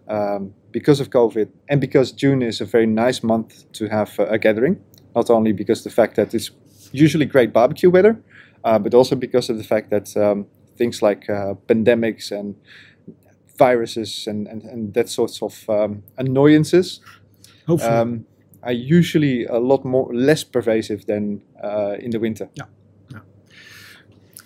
um, 0.08 0.54
because 0.72 1.00
of 1.00 1.10
COVID, 1.10 1.50
and 1.70 1.82
because 1.82 2.12
June 2.12 2.42
is 2.42 2.62
a 2.62 2.66
very 2.66 2.86
nice 2.86 3.24
month 3.24 3.72
to 3.74 3.88
have 3.90 4.20
a 4.20 4.38
gathering. 4.38 4.80
Not 5.16 5.30
only 5.30 5.54
because 5.54 5.84
the 5.84 5.90
fact 5.90 6.16
that 6.16 6.34
it's 6.34 6.52
usually 6.92 7.26
great 7.26 7.52
barbecue 7.52 7.90
weather, 7.90 8.22
uh, 8.64 8.80
but 8.80 8.94
also 8.94 9.16
because 9.16 9.50
of 9.50 9.58
the 9.58 9.64
fact 9.64 9.90
that 9.90 10.16
um, 10.16 10.46
things 10.78 11.02
like 11.02 11.30
uh, 11.30 11.56
pandemics 11.68 12.32
and 12.32 12.56
viruses 13.58 14.28
and, 14.28 14.48
and, 14.48 14.64
and 14.64 14.94
that 14.94 15.10
sorts 15.10 15.42
of 15.42 15.70
um, 15.70 16.04
annoyances 16.18 17.02
Hopefully. 17.68 17.92
um, 17.92 18.26
are 18.64 18.74
usually 18.74 19.46
a 19.46 19.58
lot 19.58 19.86
more 19.86 20.14
less 20.14 20.44
pervasive 20.44 21.06
than 21.06 21.42
uh, 21.64 21.96
in 22.00 22.12
the 22.12 22.20
winter. 22.20 22.50
Yeah, 22.56 22.66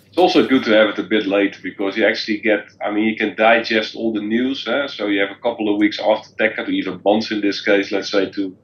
It's 0.08 0.18
also 0.18 0.46
good 0.46 0.62
to 0.64 0.70
have 0.70 0.90
it 0.90 0.98
a 0.98 1.02
bit 1.02 1.26
late 1.26 1.58
because 1.62 1.96
you 1.96 2.06
actually 2.06 2.38
get, 2.38 2.66
I 2.84 2.92
mean, 2.92 3.04
you 3.04 3.16
can 3.16 3.34
digest 3.34 3.96
all 3.96 4.12
the 4.12 4.20
news. 4.20 4.66
Eh? 4.68 4.86
So 4.86 5.06
you 5.06 5.20
have 5.20 5.30
a 5.30 5.40
couple 5.40 5.72
of 5.72 5.78
weeks 5.78 5.98
after 5.98 6.34
tech, 6.36 6.58
or 6.58 6.70
even 6.70 7.00
months 7.04 7.30
in 7.30 7.40
this 7.40 7.60
case, 7.60 7.90
let's 7.90 8.10
say, 8.10 8.30
to 8.30 8.56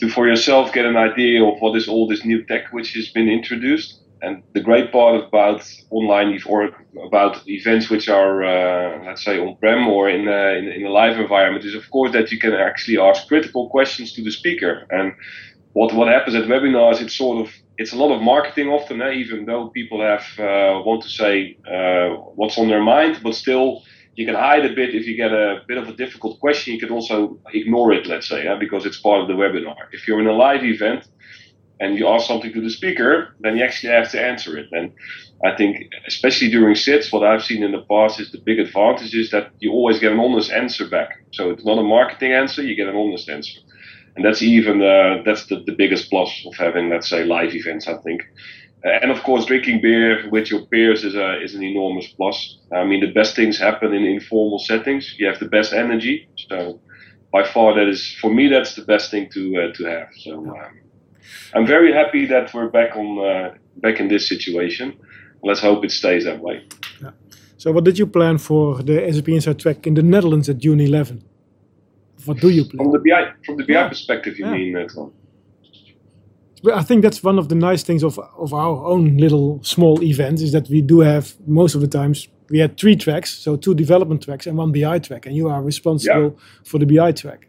to 0.00 0.08
for 0.08 0.26
yourself 0.26 0.72
get 0.72 0.84
an 0.84 0.96
idea 0.96 1.42
of 1.44 1.60
what 1.60 1.76
is 1.76 1.88
all 1.88 2.08
this 2.08 2.24
new 2.24 2.44
tech 2.44 2.72
which 2.72 2.92
has 2.94 3.08
been 3.08 3.28
introduced. 3.28 4.01
And 4.22 4.42
the 4.54 4.60
great 4.60 4.92
part 4.92 5.24
about 5.24 5.68
online 5.90 6.40
or 6.46 6.70
about 7.04 7.42
events 7.48 7.90
which 7.90 8.08
are, 8.08 8.44
uh, 8.44 9.04
let's 9.04 9.24
say, 9.24 9.38
on-prem 9.38 9.88
or 9.88 10.08
in 10.08 10.28
a, 10.28 10.58
in, 10.58 10.68
in 10.68 10.86
a 10.86 10.90
live 10.90 11.18
environment 11.18 11.64
is, 11.64 11.74
of 11.74 11.90
course, 11.90 12.12
that 12.12 12.30
you 12.30 12.38
can 12.38 12.52
actually 12.52 12.98
ask 12.98 13.26
critical 13.26 13.68
questions 13.68 14.12
to 14.12 14.22
the 14.22 14.30
speaker. 14.30 14.86
And 14.90 15.12
what 15.72 15.92
what 15.94 16.08
happens 16.08 16.36
at 16.36 16.44
webinars, 16.44 17.00
it's 17.00 17.16
sort 17.16 17.46
of 17.46 17.52
it's 17.78 17.92
a 17.92 17.96
lot 17.96 18.14
of 18.14 18.22
marketing 18.22 18.68
often, 18.68 19.02
eh, 19.02 19.12
even 19.12 19.44
though 19.46 19.70
people 19.70 20.00
have 20.00 20.24
uh, 20.38 20.80
want 20.86 21.02
to 21.02 21.08
say 21.08 21.56
uh, 21.66 22.10
what's 22.36 22.58
on 22.58 22.68
their 22.68 22.82
mind, 22.82 23.20
but 23.24 23.34
still 23.34 23.82
you 24.14 24.26
can 24.26 24.34
hide 24.34 24.64
a 24.66 24.74
bit 24.74 24.94
if 24.94 25.06
you 25.06 25.16
get 25.16 25.32
a 25.32 25.62
bit 25.66 25.78
of 25.78 25.88
a 25.88 25.94
difficult 25.94 26.38
question. 26.38 26.74
You 26.74 26.80
can 26.80 26.90
also 26.90 27.40
ignore 27.52 27.92
it, 27.92 28.06
let's 28.06 28.28
say, 28.28 28.46
eh, 28.46 28.56
because 28.58 28.84
it's 28.86 29.00
part 29.00 29.22
of 29.22 29.28
the 29.28 29.34
webinar. 29.34 29.74
If 29.92 30.06
you're 30.06 30.20
in 30.20 30.26
a 30.26 30.32
live 30.46 30.64
event 30.64 31.08
and 31.82 31.98
you 31.98 32.06
ask 32.06 32.28
something 32.28 32.52
to 32.52 32.60
the 32.60 32.70
speaker, 32.70 33.34
then 33.40 33.56
you 33.56 33.64
actually 33.64 33.92
have 33.92 34.08
to 34.12 34.20
answer 34.20 34.56
it. 34.56 34.68
And 34.70 34.92
I 35.44 35.56
think, 35.56 35.92
especially 36.06 36.48
during 36.48 36.76
sits, 36.76 37.12
what 37.12 37.24
I've 37.24 37.42
seen 37.42 37.64
in 37.64 37.72
the 37.72 37.84
past 37.90 38.20
is 38.20 38.30
the 38.30 38.38
big 38.38 38.60
advantage 38.60 39.14
is 39.14 39.32
that 39.32 39.50
you 39.58 39.72
always 39.72 39.98
get 39.98 40.12
an 40.12 40.20
honest 40.20 40.52
answer 40.52 40.88
back. 40.88 41.10
So 41.32 41.50
it's 41.50 41.64
not 41.64 41.78
a 41.78 41.82
marketing 41.82 42.32
answer; 42.32 42.62
you 42.62 42.76
get 42.76 42.86
an 42.86 42.94
honest 42.94 43.28
answer. 43.28 43.58
And 44.14 44.24
that's 44.24 44.42
even 44.42 44.80
uh, 44.80 45.22
that's 45.26 45.46
the, 45.46 45.64
the 45.66 45.74
biggest 45.82 46.08
plus 46.08 46.30
of 46.46 46.54
having 46.56 46.88
let's 46.90 47.08
say 47.08 47.24
live 47.24 47.54
events 47.54 47.88
i 47.88 47.96
think. 48.04 48.20
Uh, 48.84 48.90
and 49.02 49.10
of 49.10 49.22
course 49.22 49.46
drinking 49.46 49.80
beer 49.80 50.28
with 50.30 50.50
your 50.50 50.66
peers 50.66 51.02
is 51.02 51.14
a 51.14 51.40
is 51.42 51.54
an 51.54 51.62
enormous 51.62 52.08
plus. 52.18 52.58
I 52.72 52.84
mean 52.84 53.00
the 53.00 53.12
best 53.20 53.34
things 53.34 53.58
happen 53.58 53.92
in 53.94 54.04
informal 54.04 54.58
settings. 54.58 55.14
You 55.18 55.26
have 55.26 55.40
the 55.40 55.48
best 55.56 55.72
energy. 55.72 56.28
So 56.48 56.80
by 57.32 57.42
far 57.44 57.74
that 57.74 57.88
is 57.88 58.14
for 58.20 58.30
me 58.32 58.48
that's 58.48 58.74
the 58.74 58.84
best 58.84 59.10
thing 59.10 59.30
to 59.32 59.42
uh, 59.62 59.72
to 59.76 59.84
have. 59.86 60.08
So 60.24 60.32
um, 60.38 60.81
i'm 61.54 61.66
very 61.66 61.92
happy 61.92 62.26
that 62.26 62.52
we're 62.54 62.68
back 62.68 62.96
on 62.96 63.18
uh, 63.18 63.54
back 63.76 64.00
in 64.00 64.08
this 64.08 64.28
situation 64.28 64.92
let's 65.42 65.60
hope 65.60 65.84
it 65.84 65.90
stays 65.90 66.24
that 66.24 66.40
way 66.40 66.62
so, 67.62 67.70
what 67.70 67.84
did 67.84 67.96
you 67.96 68.08
plan 68.08 68.38
for 68.38 68.82
the 68.82 68.96
SAP 69.12 69.28
Inside 69.28 69.60
Track 69.60 69.86
in 69.86 69.94
the 69.94 70.02
Netherlands 70.02 70.48
at 70.48 70.58
June 70.58 70.80
11? 70.80 71.22
What 72.24 72.40
do 72.40 72.48
you 72.48 72.64
plan? 72.64 72.78
from 72.78 72.92
the 72.92 72.98
bi 72.98 73.30
from 73.46 73.56
the 73.56 73.62
bi 73.64 73.74
Yeah. 73.74 73.88
perspective 73.88 74.36
you 74.36 74.46
Yeah. 74.46 74.54
mean 74.56 74.76
uh, 74.76 74.88
Tom? 74.88 75.12
Well, 76.64 76.76
I 76.76 76.82
think 76.82 77.02
that's 77.02 77.22
one 77.22 77.38
of 77.38 77.48
the 77.48 77.54
nice 77.54 77.82
things 77.84 78.02
of 78.02 78.18
of 78.44 78.52
our 78.52 78.84
own 78.92 79.16
little 79.16 79.60
small 79.62 80.02
events 80.02 80.42
is 80.42 80.50
that 80.52 80.68
we 80.68 80.82
do 80.82 81.00
have 81.00 81.24
most 81.46 81.74
of 81.76 81.80
the 81.80 81.86
times 81.98 82.28
we 82.50 82.58
had 82.58 82.76
three 82.76 82.96
tracks, 82.96 83.30
so 83.44 83.56
two 83.56 83.74
development 83.74 84.22
tracks 84.22 84.46
and 84.46 84.58
one 84.58 84.72
BI 84.72 84.98
track, 84.98 85.26
and 85.26 85.36
you 85.36 85.48
are 85.48 85.62
responsible 85.62 86.36
for 86.64 86.78
the 86.80 86.86
BI 86.86 87.12
track. 87.12 87.46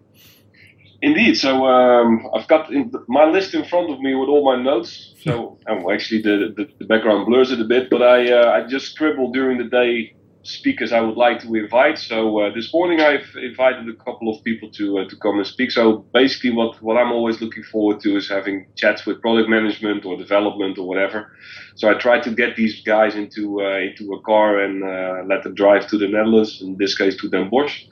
Indeed. 1.04 1.36
So 1.36 1.66
um, 1.66 2.30
I've 2.34 2.48
got 2.48 2.72
in 2.72 2.90
my 3.10 3.26
list 3.26 3.54
in 3.54 3.66
front 3.66 3.92
of 3.92 4.00
me 4.00 4.16
with 4.16 4.30
all 4.30 4.46
my 4.46 4.56
notes. 4.56 5.14
So 5.22 5.60
um, 5.68 5.86
actually, 5.92 6.22
the, 6.22 6.54
the, 6.56 6.66
the 6.80 6.86
background 6.86 7.26
blurs 7.26 7.52
it 7.52 7.60
a 7.60 7.66
bit, 7.66 7.90
but 7.90 8.02
I 8.02 8.32
uh, 8.32 8.52
I 8.52 8.66
just 8.66 8.94
scribbled 8.94 9.34
during 9.34 9.58
the 9.58 9.66
day 9.66 10.16
speakers 10.44 10.92
I 10.94 11.02
would 11.02 11.18
like 11.18 11.42
to 11.42 11.56
invite. 11.56 11.98
So 11.98 12.40
uh, 12.40 12.54
this 12.54 12.74
morning 12.74 13.02
I've 13.02 13.28
invited 13.36 13.88
a 13.90 14.04
couple 14.04 14.34
of 14.34 14.42
people 14.46 14.72
to 14.72 15.00
uh, 15.00 15.10
to 15.10 15.16
come 15.18 15.40
and 15.40 15.46
speak. 15.48 15.72
So 15.72 16.06
basically, 16.14 16.52
what 16.52 16.82
what 16.82 16.96
I'm 16.96 17.12
always 17.12 17.42
looking 17.42 17.64
forward 17.64 18.00
to 18.04 18.16
is 18.16 18.30
having 18.30 18.68
chats 18.78 19.06
with 19.06 19.20
product 19.20 19.50
management 19.50 20.06
or 20.06 20.16
development 20.16 20.78
or 20.78 20.88
whatever. 20.88 21.30
So 21.76 21.90
I 21.90 21.96
try 21.96 22.22
to 22.22 22.32
get 22.32 22.56
these 22.56 22.82
guys 22.84 23.16
into 23.16 23.62
uh, 23.62 23.80
into 23.80 24.14
a 24.14 24.22
car 24.22 24.60
and 24.64 24.84
uh, 24.84 25.24
let 25.28 25.44
them 25.44 25.54
drive 25.54 25.88
to 25.88 25.98
the 25.98 26.08
Netherlands. 26.08 26.62
In 26.62 26.78
this 26.78 26.98
case, 26.98 27.18
to 27.18 27.30
Den 27.30 27.50
Bosch. 27.50 27.84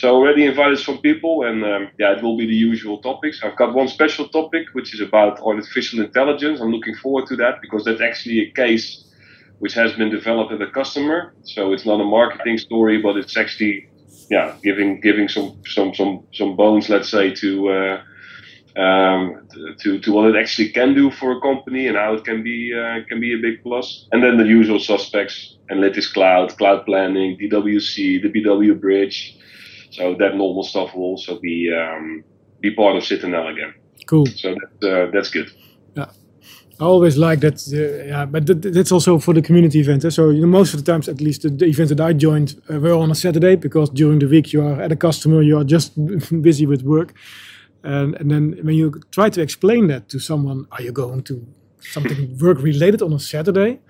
So 0.00 0.16
already 0.16 0.46
invited 0.46 0.78
some 0.78 0.96
people, 0.96 1.42
and 1.42 1.62
um, 1.62 1.90
yeah, 1.98 2.16
it 2.16 2.22
will 2.22 2.34
be 2.34 2.46
the 2.46 2.60
usual 2.70 3.02
topics. 3.02 3.42
I've 3.44 3.56
got 3.56 3.74
one 3.74 3.86
special 3.86 4.26
topic, 4.28 4.64
which 4.72 4.94
is 4.94 5.00
about 5.02 5.38
artificial 5.40 6.00
intelligence. 6.00 6.58
I'm 6.58 6.72
looking 6.72 6.94
forward 6.94 7.26
to 7.26 7.36
that 7.36 7.60
because 7.60 7.84
that's 7.84 8.00
actually 8.00 8.38
a 8.40 8.50
case 8.52 9.04
which 9.58 9.74
has 9.74 9.92
been 9.92 10.08
developed 10.08 10.52
at 10.52 10.62
a 10.62 10.70
customer. 10.70 11.34
So 11.42 11.74
it's 11.74 11.84
not 11.84 12.00
a 12.00 12.04
marketing 12.04 12.56
story, 12.56 12.96
but 13.02 13.18
it's 13.18 13.36
actually 13.36 13.90
yeah 14.30 14.56
giving 14.62 15.02
giving 15.02 15.28
some 15.28 15.48
some 15.66 15.94
some 15.94 16.24
some 16.32 16.56
bones, 16.56 16.88
let's 16.88 17.10
say, 17.10 17.34
to 17.42 17.50
uh, 17.68 18.80
um, 18.80 19.46
to 19.80 19.98
to 19.98 20.12
what 20.14 20.30
it 20.30 20.36
actually 20.42 20.70
can 20.70 20.94
do 20.94 21.10
for 21.10 21.32
a 21.36 21.40
company 21.42 21.88
and 21.88 21.98
how 21.98 22.14
it 22.14 22.24
can 22.24 22.42
be 22.42 22.72
uh, 22.72 23.04
can 23.06 23.20
be 23.20 23.34
a 23.34 23.38
big 23.46 23.62
plus. 23.62 24.08
And 24.12 24.22
then 24.24 24.38
the 24.38 24.46
usual 24.46 24.80
suspects: 24.80 25.58
Analytics 25.70 26.10
Cloud, 26.14 26.56
Cloud 26.56 26.86
Planning, 26.86 27.36
DWC, 27.36 28.22
the 28.22 28.30
BW 28.34 28.80
Bridge. 28.80 29.36
So 29.90 30.14
that 30.18 30.36
normal 30.36 30.62
stuff 30.62 30.94
will 30.94 31.04
also 31.04 31.38
be 31.40 31.72
um, 31.72 32.24
be 32.60 32.74
part 32.74 32.96
of 32.96 33.04
Citadel 33.04 33.48
again. 33.48 33.74
Cool. 34.06 34.26
So 34.26 34.54
that, 34.80 34.88
uh, 34.88 35.10
that's 35.12 35.30
good. 35.30 35.50
Yeah. 35.96 36.06
I 36.80 36.84
always 36.84 37.16
like 37.16 37.40
that. 37.40 37.56
Uh, 37.72 38.06
yeah, 38.06 38.24
but 38.24 38.46
that, 38.46 38.62
that's 38.62 38.92
also 38.92 39.18
for 39.18 39.34
the 39.34 39.42
community 39.42 39.80
event. 39.80 40.04
eh? 40.04 40.10
So 40.10 40.30
you 40.30 40.40
know, 40.40 40.46
most 40.46 40.74
of 40.74 40.84
the 40.84 40.92
times, 40.92 41.08
at 41.08 41.20
least 41.20 41.42
the, 41.42 41.50
the 41.50 41.66
events 41.66 41.90
that 41.90 42.00
I 42.00 42.12
joined 42.12 42.60
uh, 42.70 42.78
were 42.78 42.94
on 42.94 43.10
a 43.10 43.14
Saturday 43.14 43.56
because 43.56 43.90
during 43.90 44.18
the 44.20 44.26
week 44.26 44.52
you 44.52 44.62
are 44.62 44.80
at 44.80 44.92
a 44.92 44.96
customer, 44.96 45.42
you 45.42 45.58
are 45.58 45.64
just 45.64 45.92
busy 46.42 46.66
with 46.66 46.82
work, 46.82 47.12
and 47.82 48.14
and 48.20 48.30
then 48.30 48.58
when 48.62 48.74
you 48.74 48.92
try 49.10 49.30
to 49.30 49.42
explain 49.42 49.88
that 49.88 50.08
to 50.08 50.18
someone, 50.18 50.66
are 50.72 50.82
you 50.82 50.92
going 50.92 51.22
to 51.24 51.46
something 51.80 52.38
work 52.40 52.62
related 52.62 53.02
on 53.02 53.12
a 53.12 53.18
Saturday? 53.18 53.80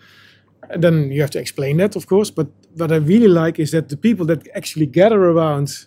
And 0.69 0.83
then 0.83 1.11
you 1.11 1.21
have 1.21 1.31
to 1.31 1.39
explain 1.39 1.79
that, 1.79 1.97
of 1.97 2.07
course. 2.07 2.31
But 2.31 2.49
what 2.77 2.93
I 2.93 2.97
really 2.97 3.29
like 3.29 3.59
is 3.59 3.71
that 3.71 3.89
the 3.89 3.97
people 3.97 4.27
that 4.27 4.49
actually 4.55 4.87
gather 4.87 5.21
around 5.31 5.87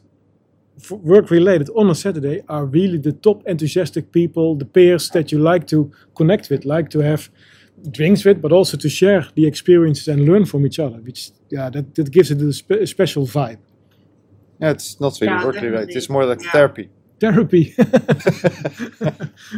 work 0.90 1.30
related 1.32 1.70
on 1.76 1.90
a 1.90 1.96
Saturday 1.96 2.42
are 2.48 2.66
really 2.66 2.98
the 2.98 3.12
top 3.14 3.44
enthusiastic 3.48 4.12
people, 4.12 4.56
the 4.56 4.66
peers 4.66 5.10
that 5.10 5.32
you 5.32 5.40
like 5.40 5.68
to 5.68 5.92
connect 6.16 6.50
with, 6.50 6.66
like 6.66 6.90
to 6.90 7.00
have 7.00 7.30
drinks 7.92 8.26
with, 8.26 8.42
but 8.42 8.52
also 8.52 8.78
to 8.78 8.90
share 8.90 9.28
the 9.36 9.46
experiences 9.46 10.08
and 10.08 10.26
learn 10.26 10.46
from 10.46 10.66
each 10.66 10.80
other. 10.80 10.98
Which 10.98 11.32
yeah, 11.50 11.70
that, 11.70 11.96
that 11.96 12.12
gives 12.12 12.32
it 12.32 12.42
a, 12.42 12.54
spe- 12.54 12.82
a 12.82 12.88
special 12.88 13.26
vibe. 13.26 13.60
Yeah, 14.60 14.72
it's 14.72 15.00
not 15.00 15.20
really 15.22 15.34
Yeah, 15.34 15.46
work 15.46 15.56
related. 15.62 15.96
It's 15.96 16.10
more 16.10 16.26
like 16.26 16.44
Yeah. 16.44 16.52
therapy. 16.52 16.90
Therapy. 17.20 17.74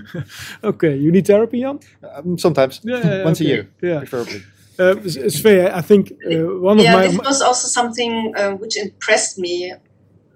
okay, 0.64 0.96
you 0.98 1.12
need 1.12 1.26
therapy, 1.28 1.62
Jan? 1.62 1.80
Um, 2.16 2.38
sometimes, 2.38 2.82
Yeah, 2.84 2.98
yeah, 3.04 3.24
once 3.26 3.42
okay. 3.42 3.52
a 3.52 3.56
year, 3.56 3.70
Yeah. 3.82 4.00
preferably. 4.00 4.42
Uh, 4.78 4.96
S- 5.06 5.18
Svea, 5.42 5.72
I 5.74 5.82
think 5.82 6.12
uh, 6.12 6.36
one 6.62 6.80
of 6.80 6.86
my. 6.86 7.04
yeah, 7.04 7.08
this 7.08 7.18
was 7.18 7.42
also 7.42 7.68
something 7.68 8.34
uh, 8.36 8.52
which 8.52 8.78
impressed 8.78 9.40
me 9.40 9.74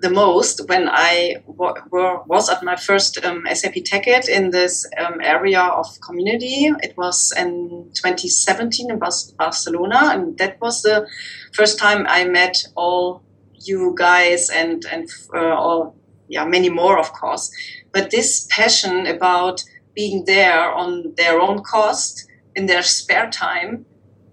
the 0.02 0.10
most 0.10 0.68
when 0.68 0.88
I 0.90 1.36
was 1.46 2.50
at 2.50 2.64
my 2.64 2.76
first 2.76 3.24
um, 3.24 3.46
SAP 3.52 3.76
TechEd 3.76 4.30
in 4.30 4.52
this 4.52 4.86
um, 4.98 5.20
area 5.22 5.62
of 5.62 5.88
community. 6.02 6.72
It 6.82 6.96
was 6.98 7.34
in 7.38 7.92
2017 7.94 8.92
in 8.92 9.00
Barcelona, 9.00 10.12
and 10.14 10.38
that 10.38 10.60
was 10.62 10.82
the 10.82 11.08
first 11.54 11.80
time 11.80 12.06
I 12.08 12.26
met 12.26 12.58
all 12.76 13.24
you 13.62 13.94
guys 13.98 14.50
and 14.50 14.86
and 14.86 15.10
uh, 15.36 15.54
all 15.56 15.96
yeah 16.28 16.46
many 16.46 16.70
more 16.70 16.98
of 16.98 17.12
course. 17.14 17.52
But 17.92 18.12
this 18.12 18.48
passion 18.50 19.06
about 19.06 19.64
being 19.94 20.24
there 20.26 20.72
on 20.72 21.14
their 21.18 21.40
own 21.40 21.62
cost 21.64 22.26
in 22.56 22.68
their 22.68 22.84
spare 22.84 23.30
time 23.30 23.86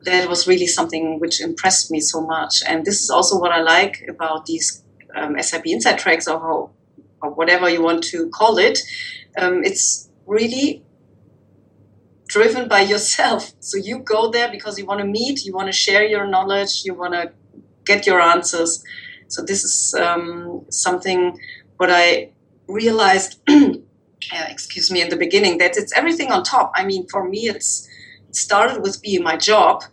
that 0.03 0.29
was 0.29 0.47
really 0.47 0.69
something 0.69 1.19
which 1.19 1.41
impressed 1.41 1.91
me 1.91 2.01
so 2.01 2.21
much. 2.21 2.63
And 2.69 2.85
this 2.85 3.03
is 3.03 3.11
also 3.11 3.41
what 3.41 3.51
I 3.51 3.61
like 3.61 4.05
about 4.09 4.47
these 4.47 4.85
um, 5.17 5.41
SAP 5.41 5.67
Inside 5.67 5.99
tracks 5.99 6.29
or, 6.29 6.39
how, 6.39 6.71
or 7.23 7.31
whatever 7.35 7.69
you 7.69 7.83
want 7.83 8.05
to 8.05 8.29
call 8.31 8.59
it. 8.59 8.79
Um, 9.39 9.65
it's 9.65 10.09
really 10.27 10.85
driven 12.29 12.69
by 12.69 12.81
yourself. 12.81 13.53
So 13.61 13.79
you 13.79 13.99
go 13.99 14.31
there 14.31 14.51
because 14.51 14.79
you 14.79 14.87
want 14.87 15.01
to 15.01 15.07
meet, 15.07 15.45
you 15.45 15.55
want 15.55 15.69
to 15.69 15.73
share 15.73 16.05
your 16.05 16.27
knowledge, 16.27 16.83
you 16.85 16.95
want 16.95 17.15
to 17.15 17.33
get 17.85 18.07
your 18.07 18.21
answers. 18.21 18.83
So 19.29 19.43
this 19.43 19.65
is 19.65 19.95
um, 19.95 20.65
something 20.71 21.39
what 21.77 21.91
I 21.91 22.33
realized. 22.69 23.41
uh, 24.33 24.45
excuse 24.49 24.91
me 24.91 25.01
in 25.01 25.09
the 25.09 25.17
beginning 25.17 25.59
that 25.59 25.77
it's 25.77 25.93
everything 25.93 26.31
on 26.33 26.43
top. 26.43 26.73
I 26.75 26.85
mean, 26.85 27.07
for 27.09 27.29
me, 27.29 27.49
it's 27.49 27.89
it 28.29 28.37
started 28.37 28.83
with 28.83 29.03
being 29.03 29.23
my 29.23 29.37
job, 29.37 29.85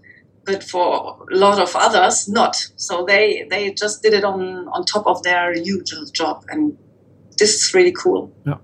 but 0.45 0.63
for 0.63 1.17
a 1.31 1.35
lot 1.35 1.59
of 1.59 1.75
others, 1.75 2.27
not. 2.27 2.55
So 2.75 3.05
they 3.05 3.45
they 3.49 3.73
just 3.73 4.03
did 4.03 4.13
it 4.13 4.23
on 4.23 4.67
on 4.69 4.85
top 4.85 5.07
of 5.07 5.23
their 5.23 5.55
usual 5.55 6.05
job, 6.11 6.45
and 6.49 6.77
this 7.37 7.53
is 7.55 7.73
really 7.73 7.93
cool. 7.93 8.31
Yeah, 8.45 8.57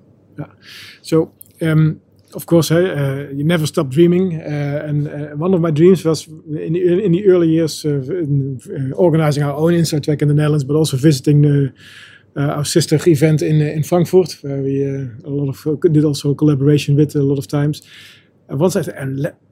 so 1.01 1.31
um, 1.61 2.01
of 2.35 2.45
course, 2.45 2.71
uh, 2.71 3.29
you 3.33 3.43
never 3.43 3.65
stop 3.65 3.89
dreaming. 3.89 4.35
Uh, 4.35 4.85
and 4.87 5.07
uh, 5.07 5.35
one 5.35 5.53
of 5.53 5.61
my 5.61 5.71
dreams 5.71 6.05
was 6.05 6.27
in 6.27 6.73
the, 6.73 7.03
in 7.03 7.11
the 7.11 7.27
early 7.27 7.49
years 7.49 7.85
in, 7.85 8.59
organizing 8.95 9.43
our 9.43 9.53
own 9.53 9.73
Inside 9.73 10.03
Track 10.03 10.21
in 10.21 10.27
the 10.27 10.33
Netherlands, 10.33 10.63
but 10.63 10.75
also 10.75 10.97
visiting 10.97 11.41
the, 11.41 11.73
our 12.35 12.65
sister 12.65 12.99
event 13.07 13.41
in 13.41 13.61
in 13.61 13.83
Frankfurt, 13.83 14.37
where 14.41 14.61
we 14.61 14.83
a 14.83 15.29
lot 15.29 15.49
of 15.49 15.81
did 15.91 16.05
also 16.05 16.35
collaboration 16.35 16.95
with 16.95 17.15
a 17.15 17.23
lot 17.23 17.37
of 17.37 17.47
times. 17.47 17.81
Once 18.49 18.75
I 18.75 18.83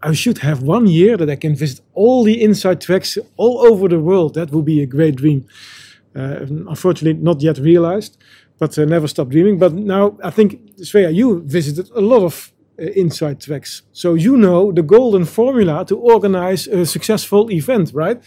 I 0.02 0.14
should 0.14 0.40
have 0.40 0.64
one 0.64 0.88
year 0.88 1.18
that 1.18 1.30
I 1.30 1.36
can 1.36 1.56
visit 1.56 1.82
all 1.94 2.24
the 2.24 2.42
inside 2.42 2.82
tracks 2.82 3.18
all 3.38 3.60
over 3.60 3.88
the 3.88 4.00
world. 4.00 4.34
That 4.34 4.52
would 4.52 4.66
be 4.66 4.82
a 4.82 4.86
great 4.86 5.16
dream. 5.16 5.46
unfortunately, 6.14 7.22
not 7.22 7.42
yet 7.42 7.60
realized 7.60 8.18
but 8.60 8.78
uh, 8.78 8.86
never 8.86 9.08
stop 9.08 9.30
dreaming. 9.30 9.58
But 9.60 9.74
now 9.74 10.18
I 10.24 10.30
think, 10.30 10.76
Svea, 10.78 11.14
you 11.14 11.42
visited 11.46 11.90
a 11.96 12.02
lot 12.02 12.24
of 12.24 12.52
uh, 12.80 12.84
inside 12.96 13.42
tracks. 13.42 13.84
So 13.92 14.14
you 14.16 14.38
know 14.38 14.72
the 14.72 14.84
golden 14.84 15.26
formula 15.26 15.86
to 15.86 15.98
organize 15.98 16.68
a 16.68 16.86
successful 16.86 17.52
event, 17.52 17.92
right? 17.94 18.22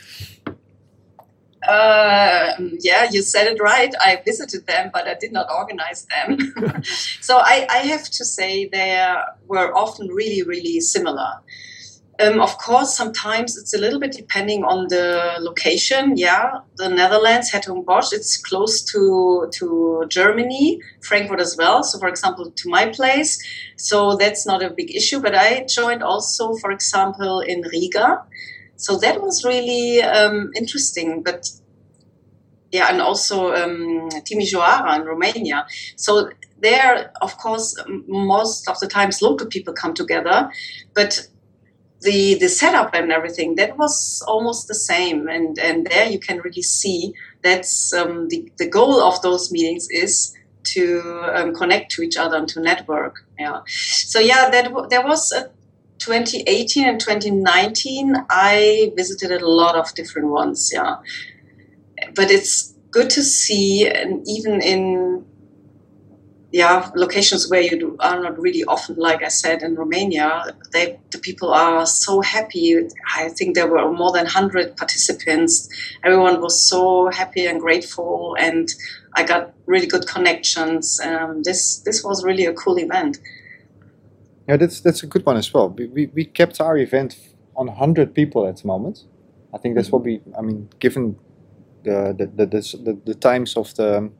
Uh, 1.66 2.52
yeah, 2.80 3.06
you 3.10 3.22
said 3.22 3.46
it 3.46 3.60
right. 3.60 3.94
I 4.00 4.22
visited 4.24 4.66
them, 4.66 4.90
but 4.92 5.06
I 5.06 5.14
did 5.14 5.30
not 5.30 5.46
organize 5.50 6.06
them. 6.06 6.82
so 7.20 7.36
I, 7.36 7.66
I, 7.68 7.78
have 7.78 8.04
to 8.04 8.24
say 8.24 8.66
they 8.66 9.14
were 9.46 9.76
often 9.76 10.08
really, 10.08 10.42
really 10.42 10.80
similar. 10.80 11.40
Um, 12.20 12.40
of 12.40 12.58
course, 12.58 12.94
sometimes 12.94 13.56
it's 13.56 13.72
a 13.72 13.78
little 13.78 13.98
bit 13.98 14.12
depending 14.12 14.64
on 14.64 14.88
the 14.88 15.36
location. 15.40 16.16
Yeah, 16.16 16.60
the 16.76 16.88
Netherlands, 16.88 17.50
Hertogenbosch, 17.50 18.12
it's 18.12 18.36
close 18.36 18.82
to 18.92 19.48
to 19.52 20.04
Germany, 20.08 20.80
Frankfurt 21.02 21.40
as 21.40 21.56
well. 21.56 21.82
So, 21.82 21.98
for 21.98 22.08
example, 22.08 22.50
to 22.50 22.68
my 22.68 22.88
place, 22.88 23.42
so 23.76 24.16
that's 24.16 24.46
not 24.46 24.62
a 24.62 24.70
big 24.70 24.94
issue. 24.94 25.20
But 25.20 25.34
I 25.34 25.64
joined 25.64 26.02
also, 26.02 26.54
for 26.56 26.70
example, 26.70 27.40
in 27.40 27.62
Riga, 27.62 28.22
so 28.80 28.96
that 28.98 29.20
was 29.20 29.44
really 29.44 30.02
um, 30.02 30.50
interesting. 30.56 31.22
But 31.22 31.50
yeah, 32.72 32.88
and 32.90 33.00
also 33.02 33.52
um, 33.54 34.08
Timișoara 34.10 34.96
in 34.96 35.04
Romania. 35.04 35.66
So 35.96 36.30
there, 36.58 37.12
of 37.20 37.36
course, 37.36 37.76
most 38.08 38.68
of 38.68 38.78
the 38.80 38.86
times 38.86 39.20
local 39.20 39.46
people 39.46 39.74
come 39.74 39.94
together, 39.94 40.50
but 40.94 41.28
the 42.00 42.38
the 42.40 42.48
setup 42.48 42.94
and 42.94 43.12
everything 43.12 43.56
that 43.56 43.76
was 43.76 44.22
almost 44.26 44.68
the 44.68 44.74
same 44.74 45.28
and 45.28 45.58
and 45.58 45.86
there 45.86 46.08
you 46.08 46.18
can 46.18 46.38
really 46.38 46.62
see 46.62 47.12
that's 47.42 47.92
um, 47.92 48.28
the 48.28 48.50
the 48.56 48.66
goal 48.66 49.02
of 49.02 49.20
those 49.20 49.52
meetings 49.52 49.86
is 49.90 50.34
to 50.62 51.02
um, 51.34 51.54
connect 51.54 51.90
to 51.92 52.00
each 52.02 52.16
other 52.16 52.38
and 52.38 52.48
to 52.48 52.58
network 52.58 53.16
yeah 53.38 53.60
so 53.66 54.18
yeah 54.18 54.48
that 54.48 54.72
there 54.88 55.04
was 55.04 55.30
a 55.32 55.50
2018 56.00 56.88
and 56.88 57.00
2019 57.00 58.16
i 58.30 58.92
visited 58.96 59.30
a 59.30 59.48
lot 59.48 59.76
of 59.76 59.94
different 59.94 60.28
ones 60.28 60.70
yeah 60.72 60.96
but 62.14 62.30
it's 62.30 62.74
good 62.90 63.08
to 63.10 63.22
see 63.22 63.86
and 63.86 64.26
even 64.26 64.60
in 64.60 65.24
yeah, 66.52 66.90
locations 66.96 67.48
where 67.48 67.60
you 67.60 67.78
do, 67.78 67.96
are 68.00 68.20
not 68.20 68.38
really 68.38 68.64
often, 68.64 68.96
like 68.96 69.22
I 69.22 69.28
said, 69.28 69.62
in 69.62 69.76
Romania, 69.76 70.56
they, 70.72 70.98
the 71.10 71.18
people 71.18 71.52
are 71.54 71.86
so 71.86 72.20
happy. 72.22 72.76
I 73.16 73.28
think 73.28 73.54
there 73.54 73.68
were 73.68 73.92
more 73.92 74.10
than 74.10 74.24
100 74.24 74.76
participants. 74.76 75.68
Everyone 76.02 76.40
was 76.40 76.68
so 76.68 77.08
happy 77.08 77.46
and 77.46 77.60
grateful, 77.60 78.36
and 78.38 78.68
I 79.14 79.22
got 79.22 79.52
really 79.66 79.86
good 79.86 80.08
connections. 80.08 80.98
Um, 81.00 81.42
this 81.44 81.78
this 81.80 82.02
was 82.02 82.24
really 82.24 82.46
a 82.46 82.52
cool 82.52 82.78
event. 82.78 83.18
Yeah, 84.50 84.56
that's 84.56 84.80
that's 84.80 85.04
a 85.04 85.06
good 85.06 85.24
one 85.24 85.36
as 85.36 85.54
well. 85.54 85.68
We, 85.68 85.86
we, 85.86 86.06
we 86.06 86.24
kept 86.24 86.60
our 86.60 86.76
event 86.76 87.16
on 87.54 87.68
100 87.68 88.12
people 88.12 88.48
at 88.48 88.56
the 88.56 88.66
moment. 88.66 89.04
I 89.54 89.58
think 89.58 89.76
that's 89.76 89.92
what 89.92 90.02
we, 90.02 90.22
I 90.36 90.40
mean, 90.40 90.68
given 90.80 91.16
the, 91.84 92.12
the, 92.18 92.46
the, 92.46 92.46
the, 92.84 93.00
the 93.04 93.14
times 93.14 93.56
of 93.56 93.72
the 93.76 94.10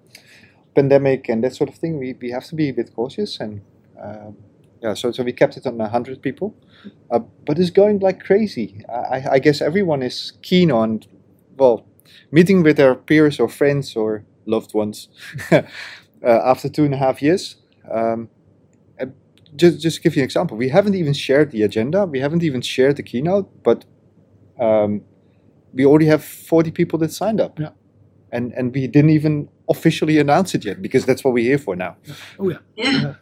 pandemic 0.77 1.29
and 1.29 1.43
that 1.43 1.57
sort 1.57 1.69
of 1.69 1.75
thing, 1.75 1.99
we, 1.99 2.15
we 2.23 2.31
have 2.31 2.45
to 2.45 2.55
be 2.55 2.69
a 2.69 2.73
bit 2.73 2.95
cautious. 2.95 3.41
And 3.41 3.63
um, 4.01 4.37
yeah, 4.81 4.95
so, 4.95 5.11
so 5.11 5.25
we 5.25 5.33
kept 5.33 5.57
it 5.57 5.67
on 5.67 5.79
100 5.79 6.23
people. 6.23 6.55
Uh, 7.11 7.19
but 7.45 7.59
it's 7.59 7.71
going 7.71 7.99
like 7.99 8.21
crazy. 8.21 8.85
I, 8.89 9.25
I 9.33 9.39
guess 9.41 9.61
everyone 9.61 10.01
is 10.01 10.35
keen 10.43 10.71
on, 10.71 11.03
well, 11.57 11.85
meeting 12.31 12.63
with 12.63 12.77
their 12.77 12.95
peers 12.95 13.41
or 13.41 13.49
friends 13.49 13.97
or 13.97 14.25
loved 14.47 14.75
ones 14.75 15.09
uh, 15.51 15.63
after 16.23 16.69
two 16.69 16.85
and 16.85 16.95
a 16.95 16.99
half 16.99 17.21
years. 17.21 17.57
Um, 17.91 18.29
just 19.57 19.81
just 19.81 20.03
give 20.03 20.17
you 20.17 20.23
an 20.23 20.25
example. 20.25 20.57
We 20.57 20.69
haven't 20.69 20.95
even 20.95 21.13
shared 21.13 21.51
the 21.51 21.63
agenda. 21.63 22.07
We 22.07 22.21
haven't 22.21 22.43
even 22.43 22.61
shared 22.61 22.97
the 22.97 23.03
keynote, 23.03 23.63
but 23.63 23.85
um, 24.59 25.03
we 25.73 25.85
already 25.85 26.07
have 26.07 26.25
40 26.25 26.71
people 26.71 26.99
that 27.01 27.13
signed 27.13 27.41
up. 27.41 27.59
Yeah. 27.59 27.71
And 28.33 28.53
and 28.53 28.75
we 28.75 28.87
didn't 28.87 29.11
even 29.11 29.49
officially 29.69 30.19
announce 30.19 30.55
it 30.55 30.65
yet 30.65 30.83
because 30.83 31.05
that's 31.07 31.25
what 31.25 31.33
we're 31.33 31.45
here 31.45 31.59
for 31.59 31.77
now. 31.77 31.97
Oh 32.39 32.49
yeah. 32.49 32.59
Yeah. 32.77 32.91
Yeah. 32.91 33.15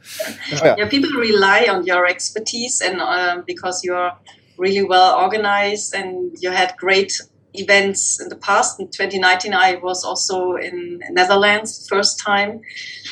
Oh, 0.52 0.64
yeah. 0.64 0.74
yeah 0.78 0.88
people 0.88 1.10
rely 1.10 1.66
on 1.70 1.84
your 1.84 2.06
expertise 2.06 2.80
and 2.80 3.00
um, 3.00 3.44
because 3.46 3.84
you're 3.84 4.12
really 4.56 4.82
well 4.82 5.18
organized 5.18 5.94
and 5.94 6.36
you 6.40 6.50
had 6.50 6.74
great 6.76 7.12
events 7.54 8.20
in 8.20 8.28
the 8.28 8.36
past. 8.36 8.78
In 8.80 8.86
2019, 8.86 9.54
I 9.54 9.76
was 9.76 10.04
also 10.04 10.56
in 10.56 11.00
Netherlands 11.10 11.86
first 11.88 12.18
time. 12.18 12.60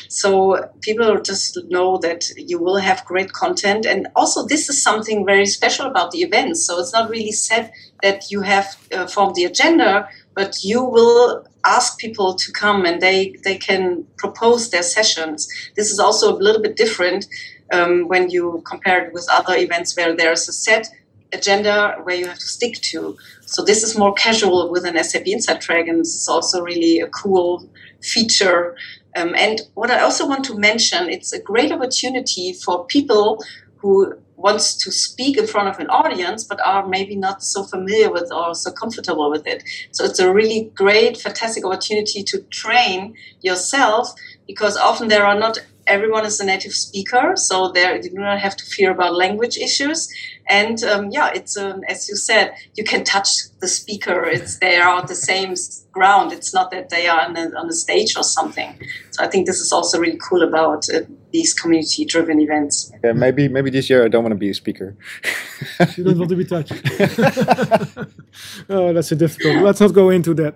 So 0.09 0.69
people 0.81 1.19
just 1.21 1.59
know 1.69 1.97
that 1.99 2.25
you 2.37 2.59
will 2.59 2.77
have 2.77 3.05
great 3.05 3.33
content. 3.33 3.85
And 3.85 4.07
also, 4.15 4.45
this 4.45 4.69
is 4.69 4.81
something 4.81 5.25
very 5.25 5.45
special 5.45 5.85
about 5.85 6.11
the 6.11 6.19
events. 6.19 6.65
So 6.65 6.79
it's 6.79 6.93
not 6.93 7.09
really 7.09 7.31
said 7.31 7.71
that 8.03 8.31
you 8.31 8.41
have 8.41 8.77
uh, 8.93 9.07
formed 9.07 9.35
the 9.35 9.45
agenda, 9.45 10.07
but 10.33 10.63
you 10.63 10.83
will 10.83 11.45
ask 11.65 11.97
people 11.97 12.35
to 12.35 12.51
come 12.51 12.85
and 12.85 13.01
they, 13.01 13.35
they 13.43 13.57
can 13.57 14.05
propose 14.17 14.69
their 14.69 14.83
sessions. 14.83 15.47
This 15.75 15.91
is 15.91 15.99
also 15.99 16.33
a 16.33 16.37
little 16.37 16.61
bit 16.61 16.77
different 16.77 17.27
um, 17.73 18.07
when 18.07 18.29
you 18.29 18.61
compare 18.65 19.05
it 19.05 19.13
with 19.13 19.27
other 19.31 19.55
events 19.55 19.95
where 19.97 20.15
there's 20.15 20.47
a 20.47 20.53
set 20.53 20.87
agenda 21.33 21.99
where 22.03 22.15
you 22.15 22.27
have 22.27 22.39
to 22.39 22.45
stick 22.45 22.75
to. 22.75 23.17
So 23.47 23.63
this 23.63 23.81
is 23.81 23.97
more 23.97 24.13
casual 24.13 24.69
with 24.69 24.85
an 24.85 25.01
SAP 25.01 25.25
Inside 25.25 25.61
Track, 25.61 25.87
and 25.87 26.01
this 26.01 26.13
is 26.13 26.27
also 26.27 26.61
really 26.61 26.99
a 26.99 27.07
cool 27.07 27.67
feature. 28.01 28.75
Um, 29.15 29.33
and 29.35 29.61
what 29.73 29.89
I 29.89 30.01
also 30.01 30.27
want 30.27 30.43
to 30.45 30.57
mention, 30.57 31.09
it's 31.09 31.31
a 31.33 31.41
great 31.41 31.71
opportunity 31.71 32.53
for 32.53 32.85
people 32.85 33.43
who 33.77 34.13
wants 34.35 34.75
to 34.75 34.91
speak 34.91 35.37
in 35.37 35.47
front 35.47 35.67
of 35.67 35.79
an 35.79 35.87
audience 35.89 36.43
but 36.43 36.59
are 36.63 36.87
maybe 36.87 37.15
not 37.15 37.41
so 37.41 37.63
familiar 37.63 38.11
with 38.11 38.31
or 38.31 38.53
so 38.53 38.71
comfortable 38.71 39.31
with 39.31 39.47
it. 39.47 39.63
So 39.91 40.03
it's 40.03 40.19
a 40.19 40.31
really 40.31 40.71
great, 40.75 41.17
fantastic 41.17 41.65
opportunity 41.65 42.21
to 42.23 42.41
train 42.43 43.15
yourself 43.41 44.13
because 44.45 44.77
often 44.77 45.07
there 45.07 45.25
are 45.25 45.39
not 45.39 45.57
everyone 45.87 46.25
is 46.25 46.39
a 46.39 46.45
native 46.45 46.73
speaker, 46.73 47.33
so 47.35 47.71
there 47.71 47.95
you 47.95 48.09
do 48.09 48.15
not 48.15 48.39
have 48.39 48.55
to 48.57 48.65
fear 48.65 48.91
about 48.91 49.15
language 49.15 49.57
issues. 49.57 50.09
And 50.47 50.83
um, 50.83 51.09
yeah, 51.11 51.31
it's 51.33 51.57
um, 51.57 51.83
as 51.87 52.07
you 52.07 52.15
said, 52.15 52.53
you 52.75 52.83
can 52.83 53.03
touch 53.03 53.29
the 53.59 53.67
speaker. 53.67 54.23
It's 54.25 54.59
they 54.59 54.77
are 54.77 54.93
on 54.99 55.07
the 55.07 55.15
same 55.15 55.55
ground. 55.91 56.31
It's 56.31 56.53
not 56.53 56.71
that 56.71 56.89
they 56.89 57.07
are 57.07 57.21
on 57.21 57.33
the, 57.33 57.57
on 57.57 57.67
the 57.67 57.73
stage 57.73 58.15
or 58.15 58.23
something. 58.23 58.79
So 59.11 59.23
I 59.23 59.27
think 59.27 59.45
this 59.45 59.59
is 59.59 59.71
also 59.71 59.99
really 59.99 60.19
cool 60.29 60.43
about 60.43 60.89
uh, 60.89 61.01
these 61.31 61.53
community-driven 61.53 62.39
events. 62.39 62.91
Okay, 62.95 63.13
maybe 63.13 63.47
maybe 63.47 63.69
this 63.69 63.89
year 63.89 64.05
I 64.05 64.07
don't 64.07 64.23
want 64.23 64.31
to 64.31 64.37
be 64.37 64.49
a 64.49 64.53
speaker. 64.53 64.95
you 65.97 66.03
don't 66.03 66.17
want 66.17 66.29
to 66.29 66.35
be 66.35 66.45
touched. 66.45 66.73
oh, 68.69 68.93
that's 68.93 69.11
a 69.11 69.15
difficult. 69.15 69.57
Let's 69.63 69.81
not 69.81 69.93
go 69.93 70.09
into 70.09 70.33
that. 70.35 70.55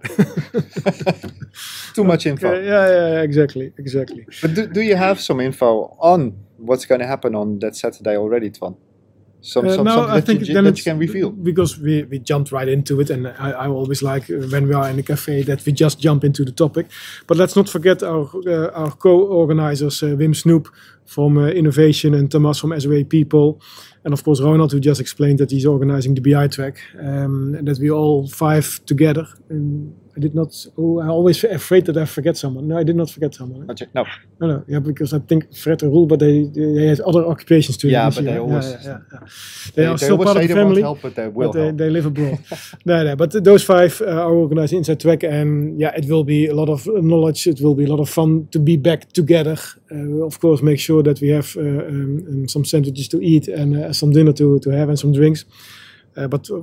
Too 1.93 2.03
much 2.03 2.25
info. 2.25 2.47
Okay, 2.47 2.65
yeah, 2.65 2.87
yeah, 2.87 3.21
exactly, 3.21 3.73
exactly. 3.77 4.25
But 4.41 4.53
do, 4.53 4.67
do 4.67 4.81
you 4.81 4.95
have 4.95 5.19
some 5.19 5.41
info 5.41 5.97
on 5.99 6.37
what's 6.57 6.85
going 6.85 7.01
to 7.01 7.07
happen 7.07 7.35
on 7.35 7.59
that 7.59 7.75
Saturday 7.75 8.15
already, 8.15 8.49
Twan? 8.49 8.77
Some, 9.41 9.67
uh, 9.67 9.75
some, 9.75 9.85
no, 9.85 10.07
I 10.07 10.21
think 10.21 10.47
you, 10.47 10.61
that 10.61 10.77
you 10.77 10.83
can 10.83 10.99
reveal 10.99 11.31
because 11.31 11.79
we, 11.79 12.03
we 12.03 12.19
jumped 12.19 12.51
right 12.51 12.67
into 12.67 13.01
it, 13.01 13.09
and 13.09 13.27
I, 13.27 13.51
I 13.51 13.67
always 13.67 14.03
like 14.03 14.29
uh, 14.29 14.35
when 14.51 14.67
we 14.67 14.75
are 14.75 14.87
in 14.87 14.99
a 14.99 15.03
cafe 15.03 15.41
that 15.43 15.65
we 15.65 15.71
just 15.71 15.99
jump 15.99 16.23
into 16.23 16.45
the 16.45 16.51
topic. 16.51 16.85
But 17.25 17.37
let's 17.37 17.55
not 17.55 17.67
forget 17.67 18.03
our 18.03 18.29
uh, 18.45 18.69
our 18.73 18.91
co-organizers 18.91 20.03
uh, 20.03 20.07
Wim 20.07 20.35
Snoep 20.35 20.67
from 21.05 21.39
uh, 21.39 21.47
Innovation 21.47 22.13
and 22.13 22.31
Thomas 22.31 22.59
from 22.59 22.79
SOA 22.79 23.03
People, 23.03 23.59
and 24.03 24.13
of 24.13 24.23
course 24.23 24.39
Ronald 24.41 24.73
who 24.73 24.79
just 24.79 25.01
explained 25.01 25.39
that 25.39 25.49
he's 25.49 25.65
organizing 25.65 26.13
the 26.13 26.21
BI 26.21 26.47
track, 26.47 26.77
um, 26.99 27.55
and 27.55 27.67
that 27.67 27.79
we 27.79 27.89
all 27.89 28.27
five 28.27 28.79
together. 28.85 29.27
And 29.49 29.95
I 30.15 30.19
did 30.19 30.35
not. 30.35 30.53
Oh, 30.77 30.99
I 30.99 31.07
always 31.07 31.43
afraid 31.43 31.85
that 31.87 31.97
I 31.97 32.05
forget 32.05 32.37
someone. 32.37 32.67
No, 32.67 32.77
I 32.77 32.83
did 32.83 32.95
not 32.95 33.09
forget 33.09 33.33
someone. 33.33 33.69
Okay, 33.71 33.87
no, 33.93 34.05
no, 34.39 34.47
no. 34.47 34.63
Yeah, 34.67 34.79
because 34.79 35.13
I 35.13 35.19
think 35.19 35.55
Fred 35.55 35.81
and 35.83 35.91
Roel, 35.91 36.05
but 36.05 36.19
they 36.19 36.43
they 36.43 36.87
had 36.87 36.99
other 37.01 37.25
occupations 37.25 37.77
too. 37.77 37.89
Yeah, 37.89 38.09
but 38.09 38.23
they 38.23 38.37
always. 38.37 38.71
Yeah, 38.71 38.79
yeah, 38.83 38.97
yeah. 39.13 39.19
They, 39.75 39.81
they, 39.81 39.85
are 39.87 39.97
still 39.97 40.17
part 40.17 40.37
of 40.37 40.47
the 40.47 40.53
family. 40.53 40.81
Help, 40.81 41.01
but 41.01 41.15
they 41.15 41.27
will. 41.27 41.51
But 41.51 41.59
they, 41.59 41.71
they, 41.71 41.89
live 41.89 42.05
abroad. 42.05 42.39
no, 42.85 43.03
no. 43.03 43.15
But 43.15 43.43
those 43.43 43.63
five 43.63 44.01
uh, 44.01 44.05
are 44.05 44.33
organizing 44.33 44.77
Inside 44.79 44.99
Track, 44.99 45.23
and 45.23 45.79
yeah, 45.79 45.95
it 45.95 46.05
will 46.09 46.23
be 46.23 46.45
a 46.47 46.53
lot 46.53 46.69
of 46.69 46.85
knowledge. 46.87 47.47
It 47.47 47.59
will 47.61 47.75
be 47.75 47.85
a 47.85 47.89
lot 47.89 47.99
of 47.99 48.09
fun 48.09 48.47
to 48.51 48.59
be 48.59 48.77
back 48.77 49.11
together. 49.13 49.57
Uh, 49.91 50.25
of 50.25 50.39
course, 50.39 50.61
make 50.61 50.79
sure 50.79 50.91
sure 50.91 51.03
that 51.03 51.21
we 51.21 51.29
have 51.29 51.55
uh, 51.57 51.61
um, 51.61 52.25
um, 52.29 52.47
some 52.47 52.65
sandwiches 52.65 53.07
to 53.07 53.17
eat 53.21 53.47
and 53.47 53.75
uh, 53.75 53.93
some 53.93 54.11
dinner 54.11 54.33
to, 54.33 54.59
to 54.59 54.69
have 54.69 54.89
and 54.89 54.99
some 54.99 55.13
drinks. 55.13 55.45
Uh, 56.17 56.27
but 56.27 56.49
uh, 56.51 56.61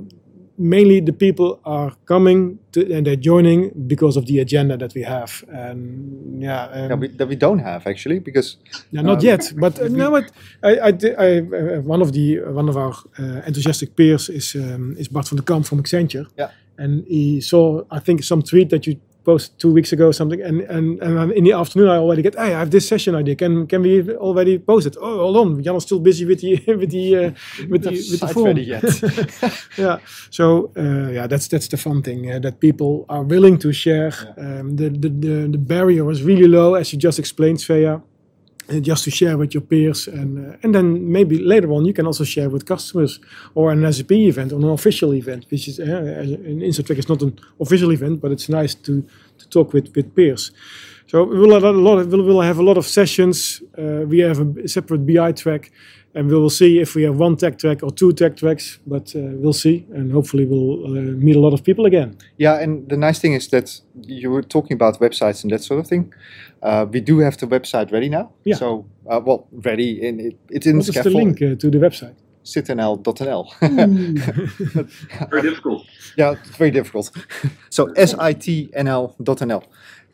mainly 0.59 0.99
the 0.99 1.13
people 1.13 1.59
are 1.65 1.95
coming 2.05 2.59
to, 2.73 2.81
and 2.93 3.07
they're 3.07 3.15
joining 3.15 3.71
because 3.87 4.17
of 4.17 4.25
the 4.25 4.39
agenda 4.39 4.77
that 4.77 4.93
we 4.93 5.03
have. 5.03 5.43
And 5.47 6.43
yeah, 6.43 6.65
um, 6.65 6.89
that, 6.89 6.99
we, 6.99 7.07
that 7.07 7.27
we 7.27 7.35
don't 7.35 7.59
have 7.59 7.87
actually 7.87 8.19
because 8.19 8.57
yeah, 8.91 9.01
not 9.01 9.19
um, 9.19 9.25
yet. 9.25 9.51
But 9.55 9.79
uh, 9.81 9.87
no, 9.87 10.11
but 10.11 10.31
I, 10.61 10.77
I, 10.79 10.93
I 11.17 11.37
uh, 11.39 11.81
one 11.81 12.01
of 12.01 12.11
the 12.11 12.39
one 12.41 12.69
of 12.69 12.77
our 12.77 12.93
uh, 13.17 13.41
enthusiastic 13.47 13.95
peers 13.95 14.29
is 14.29 14.55
um, 14.55 14.95
is 14.97 15.07
Bart 15.07 15.27
van 15.29 15.37
der 15.37 15.43
Kamp 15.43 15.65
from 15.65 15.81
Accenture. 15.81 16.27
Yeah. 16.37 16.51
And 16.77 17.05
he 17.07 17.41
saw, 17.41 17.83
I 17.91 17.99
think, 17.99 18.23
some 18.23 18.41
tweet 18.41 18.69
that 18.69 18.87
you 18.87 19.01
posted 19.29 19.59
two 19.59 19.71
weeks 19.77 19.91
ago 19.95 20.05
or 20.11 20.13
something, 20.13 20.41
and 20.49 20.57
and 20.75 20.85
and 21.01 21.31
in 21.39 21.43
the 21.47 21.53
afternoon 21.61 21.89
I 21.95 21.97
already 21.97 22.23
get, 22.27 22.35
hey, 22.35 22.53
I 22.55 22.59
have 22.63 22.71
this 22.71 22.85
session 22.87 23.15
idea. 23.21 23.35
Can 23.35 23.67
can 23.67 23.81
we 23.81 23.93
already 24.27 24.57
post 24.59 24.87
it? 24.87 24.95
Oh, 24.99 25.17
hold 25.25 25.37
on, 25.37 25.63
Jan 25.63 25.75
is 25.75 25.83
still 25.83 26.01
busy 26.09 26.25
with 26.25 26.39
the 26.41 26.51
with 26.81 26.91
the 26.97 27.05
uh, 27.15 27.31
with 27.71 27.81
the 27.83 27.91
with 28.11 28.19
the 28.19 28.27
form. 28.33 28.47
ready 28.47 28.63
yet. 28.73 28.83
yeah. 29.85 29.97
So 30.29 30.45
uh, 30.77 31.11
yeah, 31.17 31.27
that's 31.27 31.47
that's 31.47 31.67
the 31.67 31.77
fun 31.77 32.01
thing 32.01 32.31
uh, 32.31 32.39
that 32.45 32.59
people 32.59 33.05
are 33.09 33.23
willing 33.23 33.57
to 33.59 33.71
share. 33.71 34.11
Um, 34.37 34.75
the, 34.75 34.89
the 35.03 35.09
the 35.25 35.35
the 35.55 35.61
barrier 35.73 36.09
is 36.11 36.19
really 36.23 36.47
low, 36.47 36.75
as 36.75 36.91
you 36.91 36.99
just 36.99 37.19
explained, 37.19 37.59
Svea. 37.59 38.01
Just 38.81 39.03
to 39.05 39.11
share 39.11 39.35
with 39.35 39.53
your 39.53 39.61
peers, 39.61 40.07
and 40.07 40.37
uh, 40.37 40.57
and 40.61 40.75
then 40.75 41.11
maybe 41.11 41.39
later 41.39 41.71
on 41.71 41.85
you 41.85 41.93
can 41.93 42.05
also 42.05 42.23
share 42.23 42.49
with 42.49 42.65
customers 42.65 43.19
or 43.55 43.71
an 43.71 43.91
SAP 43.91 44.11
event 44.11 44.51
or 44.51 44.57
an 44.57 44.69
official 44.69 45.13
event, 45.15 45.45
which 45.49 45.67
is 45.67 45.79
uh, 45.79 45.83
an 45.83 46.61
Inside 46.61 46.85
Track 46.85 46.99
is 46.99 47.09
not 47.09 47.21
an 47.23 47.39
official 47.59 47.91
event, 47.91 48.21
but 48.21 48.31
it's 48.31 48.47
nice 48.47 48.75
to 48.75 49.03
to 49.39 49.49
talk 49.49 49.73
with 49.73 49.95
with 49.95 50.13
peers. 50.15 50.51
So 51.09 51.23
we 51.23 51.39
will 51.39 51.53
have 51.53 51.63
a 51.63 51.71
lot. 51.71 51.97
Of, 51.97 52.13
we 52.13 52.21
will 52.21 52.41
have 52.41 52.59
a 52.59 52.63
lot 52.63 52.77
of 52.77 52.85
sessions. 52.85 53.63
Uh, 53.75 54.05
we 54.05 54.19
have 54.19 54.39
a 54.59 54.67
separate 54.67 55.07
BI 55.07 55.31
track, 55.31 55.71
and 56.13 56.27
we 56.27 56.35
will 56.35 56.51
see 56.51 56.79
if 56.79 56.93
we 56.93 57.01
have 57.01 57.17
one 57.17 57.35
tech 57.35 57.57
track 57.57 57.81
or 57.81 57.89
two 57.89 58.13
tech 58.13 58.37
tracks. 58.37 58.77
But 58.85 59.15
uh, 59.15 59.19
we'll 59.41 59.53
see, 59.53 59.87
and 59.91 60.11
hopefully 60.11 60.45
we'll 60.45 60.85
uh, 60.85 61.15
meet 61.17 61.35
a 61.35 61.39
lot 61.39 61.53
of 61.53 61.63
people 61.63 61.87
again. 61.87 62.15
Yeah, 62.37 62.59
and 62.61 62.87
the 62.87 62.95
nice 62.95 63.17
thing 63.17 63.33
is 63.33 63.47
that 63.47 63.81
you 64.03 64.29
were 64.29 64.43
talking 64.43 64.75
about 64.75 64.99
websites 64.99 65.41
and 65.41 65.51
that 65.51 65.63
sort 65.63 65.79
of 65.79 65.87
thing. 65.87 66.13
Uh, 66.61 66.85
we 66.87 67.01
do 67.01 67.17
have 67.19 67.37
the 67.37 67.47
website 67.47 67.91
ready 67.91 68.09
now. 68.09 68.31
Yeah. 68.43 68.57
So, 68.57 68.85
uh, 69.09 69.19
well, 69.25 69.47
ready 69.51 69.99
in 70.07 70.19
it, 70.19 70.37
it's 70.51 70.67
in 70.67 70.77
What 70.77 70.85
the 70.85 70.99
is 70.99 71.03
the 71.03 71.09
link 71.09 71.41
uh, 71.41 71.55
to 71.55 71.71
the 71.71 71.79
website? 71.79 72.13
Sitnl.nl. 72.43 73.49
Very 75.29 75.41
difficult. 75.41 75.85
yeah, 76.17 76.31
it's 76.31 76.49
very 76.57 76.71
difficult. 76.71 77.11
so 77.69 77.87
sitnl.nl. 77.87 79.63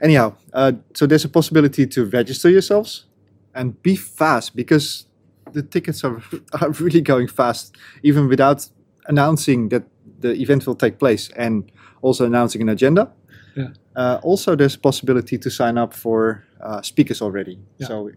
Anyhow, 0.01 0.36
uh, 0.53 0.73
so 0.93 1.05
there's 1.05 1.25
a 1.25 1.29
possibility 1.29 1.88
to 1.88 2.05
register 2.05 2.49
yourselves 2.49 3.05
and 3.53 3.81
be 3.81 3.95
fast 3.95 4.55
because 4.55 5.05
the 5.53 5.63
tickets 5.63 6.03
are, 6.03 6.21
are 6.62 6.69
really 6.71 7.01
going 7.01 7.27
fast, 7.27 7.75
even 8.03 8.27
without 8.27 8.67
announcing 9.08 9.69
that 9.69 9.84
the 10.19 10.34
event 10.34 10.65
will 10.67 10.75
take 10.75 10.99
place 10.99 11.29
and 11.36 11.71
also 12.01 12.25
announcing 12.25 12.62
an 12.62 12.69
agenda. 12.69 13.12
Yeah. 13.55 13.69
Uh, 13.95 14.19
also, 14.21 14.55
there's 14.55 14.75
a 14.75 14.79
possibility 14.79 15.38
to 15.38 15.49
sign 15.49 15.77
up 15.77 15.93
for 15.93 16.43
uh, 16.62 16.81
speakers 16.81 17.21
already. 17.21 17.60
Yeah. 17.77 17.88
So 17.88 18.12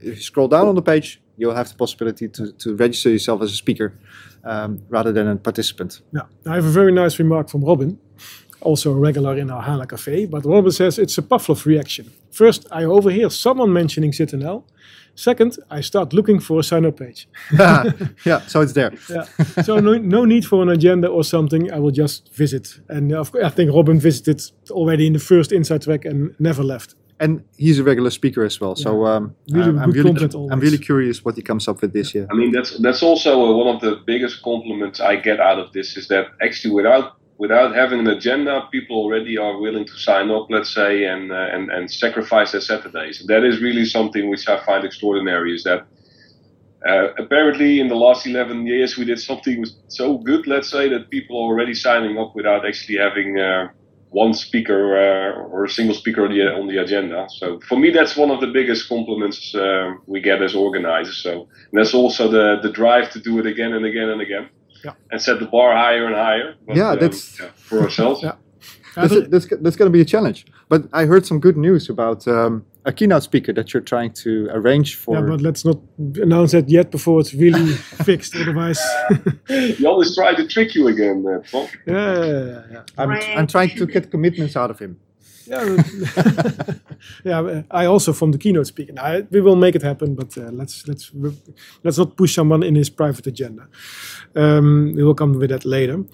if 0.00 0.16
you 0.16 0.16
scroll 0.16 0.48
down 0.48 0.66
on 0.66 0.74
the 0.74 0.82
page, 0.82 1.20
you'll 1.36 1.54
have 1.54 1.68
the 1.68 1.74
possibility 1.74 2.28
to, 2.28 2.52
to 2.52 2.74
register 2.76 3.10
yourself 3.10 3.42
as 3.42 3.52
a 3.52 3.56
speaker 3.56 3.94
um, 4.44 4.82
rather 4.88 5.12
than 5.12 5.28
a 5.28 5.36
participant. 5.36 6.00
Yeah, 6.12 6.22
I 6.46 6.54
have 6.56 6.64
a 6.64 6.70
very 6.70 6.92
nice 6.92 7.18
remark 7.18 7.48
from 7.48 7.64
Robin, 7.64 7.98
also 8.62 8.92
a 8.92 8.94
regular 8.94 9.36
in 9.36 9.50
our 9.50 9.62
HANA 9.62 9.86
Cafe. 9.86 10.26
But 10.26 10.44
Robin 10.44 10.70
says 10.72 10.98
it's 10.98 11.18
a 11.18 11.22
Pavlov 11.22 11.64
reaction. 11.66 12.10
First, 12.30 12.66
I 12.70 12.84
overhear 12.84 13.30
someone 13.30 13.72
mentioning 13.72 14.12
SITNL. 14.12 14.64
Second, 15.14 15.58
I 15.70 15.80
start 15.80 16.12
looking 16.12 16.40
for 16.40 16.60
a 16.60 16.62
sign-up 16.62 16.96
page. 16.96 17.28
yeah, 18.24 18.40
so 18.46 18.60
it's 18.60 18.72
there. 18.72 18.92
Yeah. 19.10 19.24
so 19.62 19.78
no, 19.80 19.98
no 19.98 20.24
need 20.24 20.46
for 20.46 20.62
an 20.62 20.68
agenda 20.68 21.08
or 21.08 21.24
something. 21.24 21.70
I 21.72 21.78
will 21.78 21.90
just 21.90 22.32
visit. 22.34 22.80
And 22.88 23.12
of 23.12 23.32
course, 23.32 23.44
I 23.44 23.50
think 23.50 23.72
Robin 23.74 23.98
visited 23.98 24.40
already 24.70 25.06
in 25.06 25.12
the 25.12 25.18
first 25.18 25.52
Inside 25.52 25.82
Track 25.82 26.04
and 26.04 26.34
never 26.38 26.62
left. 26.62 26.94
And 27.18 27.44
he's 27.58 27.78
a 27.78 27.84
regular 27.84 28.08
speaker 28.08 28.44
as 28.44 28.58
well. 28.62 28.74
So 28.76 29.04
um, 29.04 29.36
Really 29.50 29.68
I'm, 29.68 29.78
I'm 29.78 29.90
really, 29.90 30.50
I'm 30.50 30.58
really 30.58 30.78
curious 30.78 31.22
what 31.22 31.36
he 31.36 31.42
comes 31.42 31.68
up 31.68 31.82
with 31.82 31.92
this 31.92 32.14
year. 32.14 32.26
I 32.30 32.34
mean, 32.34 32.50
that's 32.50 32.78
that's 32.78 33.02
also 33.02 33.32
uh, 33.42 33.52
one 33.62 33.74
of 33.74 33.82
the 33.82 34.00
biggest 34.06 34.42
compliments 34.42 35.00
I 35.00 35.16
get 35.16 35.38
out 35.38 35.58
of 35.58 35.70
this 35.74 35.98
is 35.98 36.08
that 36.08 36.28
actually 36.40 36.72
without 36.72 37.19
without 37.40 37.74
having 37.74 38.00
an 38.00 38.06
agenda, 38.06 38.68
people 38.70 38.96
already 38.98 39.38
are 39.38 39.58
willing 39.58 39.86
to 39.86 39.96
sign 39.96 40.30
up, 40.30 40.46
let's 40.50 40.72
say, 40.72 41.04
and 41.04 41.32
uh, 41.32 41.54
and 41.54 41.70
and 41.70 41.90
sacrifice 41.90 42.52
their 42.52 42.60
Saturdays. 42.60 43.20
And 43.20 43.28
that 43.32 43.42
is 43.44 43.62
really 43.66 43.86
something 43.86 44.28
which 44.28 44.46
I 44.46 44.56
find 44.64 44.84
extraordinary. 44.84 45.54
Is 45.54 45.64
that 45.64 45.80
uh, 46.86 47.08
apparently 47.24 47.80
in 47.80 47.88
the 47.88 48.00
last 48.06 48.26
11 48.26 48.66
years 48.66 48.96
we 48.98 49.04
did 49.04 49.20
something 49.20 49.64
so 49.88 50.18
good, 50.18 50.46
let's 50.46 50.70
say, 50.70 50.88
that 50.88 51.10
people 51.10 51.36
are 51.38 51.48
already 51.52 51.74
signing 51.74 52.18
up 52.18 52.36
without 52.36 52.64
actually 52.66 52.98
having. 52.98 53.38
Uh, 53.38 53.68
one 54.12 54.34
speaker 54.34 54.82
uh, 54.98 55.30
or 55.52 55.64
a 55.64 55.70
single 55.70 55.94
speaker 55.94 56.24
on 56.24 56.32
the 56.32 56.42
on 56.60 56.66
the 56.66 56.78
agenda. 56.78 57.28
So 57.38 57.60
for 57.68 57.78
me, 57.78 57.92
that's 57.92 58.16
one 58.16 58.32
of 58.32 58.40
the 58.40 58.48
biggest 58.48 58.88
compliments 58.88 59.54
uh, 59.54 59.92
we 60.06 60.20
get 60.20 60.42
as 60.42 60.52
organizers. 60.52 61.18
So 61.22 61.46
that's 61.72 61.94
also 61.94 62.28
the 62.36 62.46
the 62.60 62.72
drive 62.80 63.06
to 63.12 63.20
do 63.20 63.38
it 63.38 63.46
again 63.46 63.72
and 63.72 63.84
again 63.86 64.08
and 64.14 64.20
again, 64.20 64.48
Yeah. 64.84 64.92
and 65.10 65.20
set 65.20 65.38
the 65.40 65.46
bar 65.46 65.72
higher 65.76 66.06
and 66.06 66.14
higher. 66.14 66.54
But, 66.66 66.76
Yeah, 66.76 66.90
um, 66.90 66.98
that's- 66.98 67.38
yeah, 67.40 67.48
for 67.56 67.80
ourselves. 67.80 68.22
Yeah. 68.28 68.34
That's, 68.96 69.14
that's, 69.28 69.46
that's 69.62 69.76
going 69.76 69.86
to 69.86 69.92
be 69.92 70.00
a 70.00 70.04
challenge. 70.04 70.44
But 70.68 70.82
I 70.92 71.04
heard 71.04 71.24
some 71.24 71.38
good 71.38 71.56
news 71.56 71.88
about 71.88 72.26
um, 72.26 72.64
a 72.84 72.92
keynote 72.92 73.22
speaker 73.22 73.52
that 73.52 73.72
you're 73.72 73.84
trying 73.84 74.12
to 74.24 74.48
arrange 74.50 74.96
for. 74.96 75.14
Yeah, 75.14 75.22
but 75.22 75.40
let's 75.40 75.64
not 75.64 75.78
announce 76.16 76.50
that 76.52 76.68
yet 76.68 76.90
before 76.90 77.20
it's 77.20 77.32
really 77.32 77.72
fixed. 78.04 78.34
Otherwise, 78.34 78.80
He 79.48 79.86
always 79.86 80.16
try 80.16 80.34
to 80.34 80.44
trick 80.48 80.74
you 80.74 80.88
again, 80.88 81.24
uh, 81.24 81.40
Tom. 81.48 81.68
yeah, 81.86 82.24
yeah, 82.24 82.62
yeah. 82.72 82.82
I'm, 82.98 83.10
I'm 83.12 83.46
trying 83.46 83.70
to 83.76 83.86
get 83.86 84.10
commitments 84.10 84.56
out 84.56 84.70
of 84.72 84.80
him. 84.80 84.98
Yeah, 85.46 85.76
yeah. 87.24 87.62
I 87.70 87.86
also 87.86 88.12
from 88.12 88.32
the 88.32 88.38
keynote 88.38 88.66
speaker. 88.66 88.92
I, 89.00 89.22
we 89.30 89.40
will 89.40 89.56
make 89.56 89.74
it 89.74 89.82
happen, 89.82 90.14
but 90.14 90.36
uh, 90.38 90.50
let's 90.52 90.86
let's 90.86 91.10
let's 91.82 91.98
not 91.98 92.16
push 92.16 92.34
someone 92.34 92.62
in 92.62 92.74
his 92.76 92.90
private 92.90 93.26
agenda. 93.26 93.66
Um, 94.34 94.94
we 94.94 95.02
will 95.02 95.14
come 95.14 95.38
with 95.38 95.50
that 95.50 95.64
later. 95.64 96.04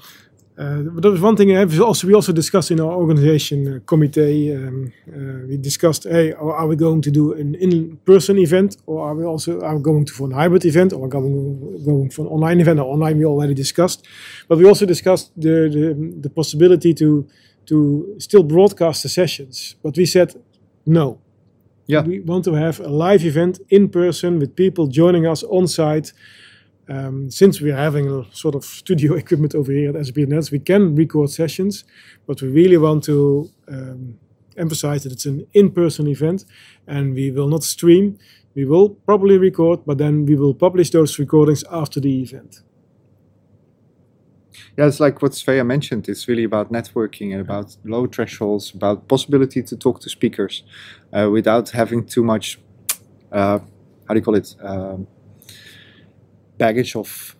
Uh, 0.59 0.81
but 0.81 1.03
there 1.03 1.11
was 1.11 1.21
one 1.21 1.37
thing 1.37 1.49
we 1.49 1.81
also 1.81 2.07
we 2.07 2.15
also 2.15 2.33
discussed 2.33 2.71
in 2.71 2.81
our 2.81 2.93
organization 2.93 3.75
uh, 3.75 3.79
committee. 3.85 4.55
Um, 4.55 4.91
uh, 5.07 5.47
we 5.49 5.59
discussed, 5.59 6.05
hey, 6.05 6.33
are 6.33 6.53
are 6.53 6.67
we 6.67 6.77
going 6.77 7.03
to 7.03 7.11
do 7.11 7.35
an 7.35 7.55
in-person 7.57 8.39
event, 8.39 8.79
or 8.87 9.07
are 9.07 9.15
we 9.15 9.25
also 9.25 9.61
are 9.61 9.77
we 9.77 9.83
going 9.83 10.07
to 10.07 10.13
for 10.15 10.27
an 10.27 10.33
hybrid 10.33 10.65
event, 10.65 10.95
or 10.95 11.03
are 11.03 11.07
we 11.07 11.11
going 11.11 11.85
going 11.85 12.11
for 12.11 12.23
an 12.23 12.29
online 12.29 12.61
event? 12.61 12.81
Or 12.81 12.87
online 12.87 13.19
we 13.19 13.27
already 13.27 13.53
discussed, 13.55 14.07
but 14.49 14.57
we 14.57 14.65
also 14.65 14.87
discussed 14.87 15.31
the 15.37 15.69
the, 15.69 16.21
the 16.23 16.31
possibility 16.31 16.95
to 16.95 17.27
to 17.67 18.15
still 18.19 18.43
broadcast 18.43 19.03
the 19.03 19.11
sessions. 19.11 19.77
But 19.83 19.97
we 19.97 20.07
said 20.07 20.43
no. 20.87 21.19
Yeah. 21.87 22.03
We 22.03 22.21
want 22.21 22.45
to 22.45 22.55
have 22.55 22.81
a 22.81 22.89
live 22.89 23.25
event 23.25 23.61
in 23.69 23.89
person 23.89 24.39
with 24.39 24.57
people 24.57 24.87
joining 24.87 25.27
us 25.27 25.45
on 25.45 25.67
site. 25.69 26.13
Um, 26.89 27.31
since 27.31 27.61
we're 27.61 27.77
having 27.77 28.09
a 28.09 28.25
sort 28.33 28.55
of 28.55 28.65
studio 28.65 29.15
equipment 29.23 29.55
over 29.55 29.73
here 29.73 29.97
at 29.97 30.17
Nets, 30.17 30.51
we 30.51 30.59
can 30.59 30.95
record 30.95 31.31
sessions, 31.31 31.85
but 32.27 32.41
we 32.43 32.49
really 32.49 32.77
want 32.77 33.05
to 33.05 33.51
um, 33.69 34.19
emphasize 34.57 35.03
that 35.03 35.13
it's 35.13 35.27
an 35.27 35.47
in-person 35.53 36.07
event 36.07 36.45
and 36.87 37.15
we 37.15 37.31
will 37.31 37.49
not 37.49 37.65
stream. 37.65 38.19
We 38.55 38.65
will 38.65 38.91
probably 38.91 39.37
record, 39.37 39.81
but 39.85 39.99
then 39.99 40.25
we 40.25 40.37
will 40.37 40.55
publish 40.55 40.91
those 40.91 41.19
recordings 41.19 41.65
after 41.71 42.01
the 42.01 42.23
event. 42.23 42.63
Yeah, 44.77 44.87
it's 44.87 45.01
like 45.01 45.21
what 45.23 45.33
Svea 45.33 45.67
mentioned. 45.67 46.09
It's 46.09 46.29
really 46.29 46.45
about 46.45 46.73
networking 46.73 47.33
and 47.33 47.41
about 47.41 47.77
low 47.85 48.07
thresholds, 48.07 48.73
about 48.75 49.09
possibility 49.09 49.63
to 49.63 49.77
talk 49.77 50.01
to 50.01 50.11
speakers 50.11 50.63
uh, 51.13 51.29
without 51.31 51.71
having 51.71 52.07
too 52.07 52.23
much, 52.23 52.59
uh, 53.33 53.59
how 54.07 54.15
do 54.15 54.17
you 54.17 54.23
call 54.23 54.35
it, 54.35 54.55
um, 54.63 55.07
baggage 56.59 56.97
of 56.97 57.37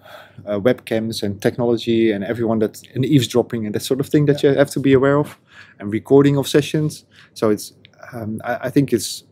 uh, 0.47 0.59
webcams 0.61 1.23
and 1.23 1.41
technology 1.41 2.13
and 2.13 2.25
everyone 2.25 2.59
that 2.61 2.83
and 2.95 3.05
eavesdropping 3.05 3.67
and 3.67 3.75
that 3.75 3.83
sort 3.83 4.01
of 4.01 4.09
thing 4.09 4.27
that 4.27 4.43
you 4.43 4.55
have 4.55 4.71
to 4.71 4.81
be 4.81 4.93
aware 4.93 5.19
of, 5.19 5.39
and 5.79 5.93
recording 5.93 6.37
of 6.39 6.47
sessions. 6.47 7.05
So 7.35 7.51
it's, 7.51 7.73
um, 8.13 8.41
I, 8.45 8.67
I 8.67 8.71
think 8.71 8.93
it's 8.93 9.25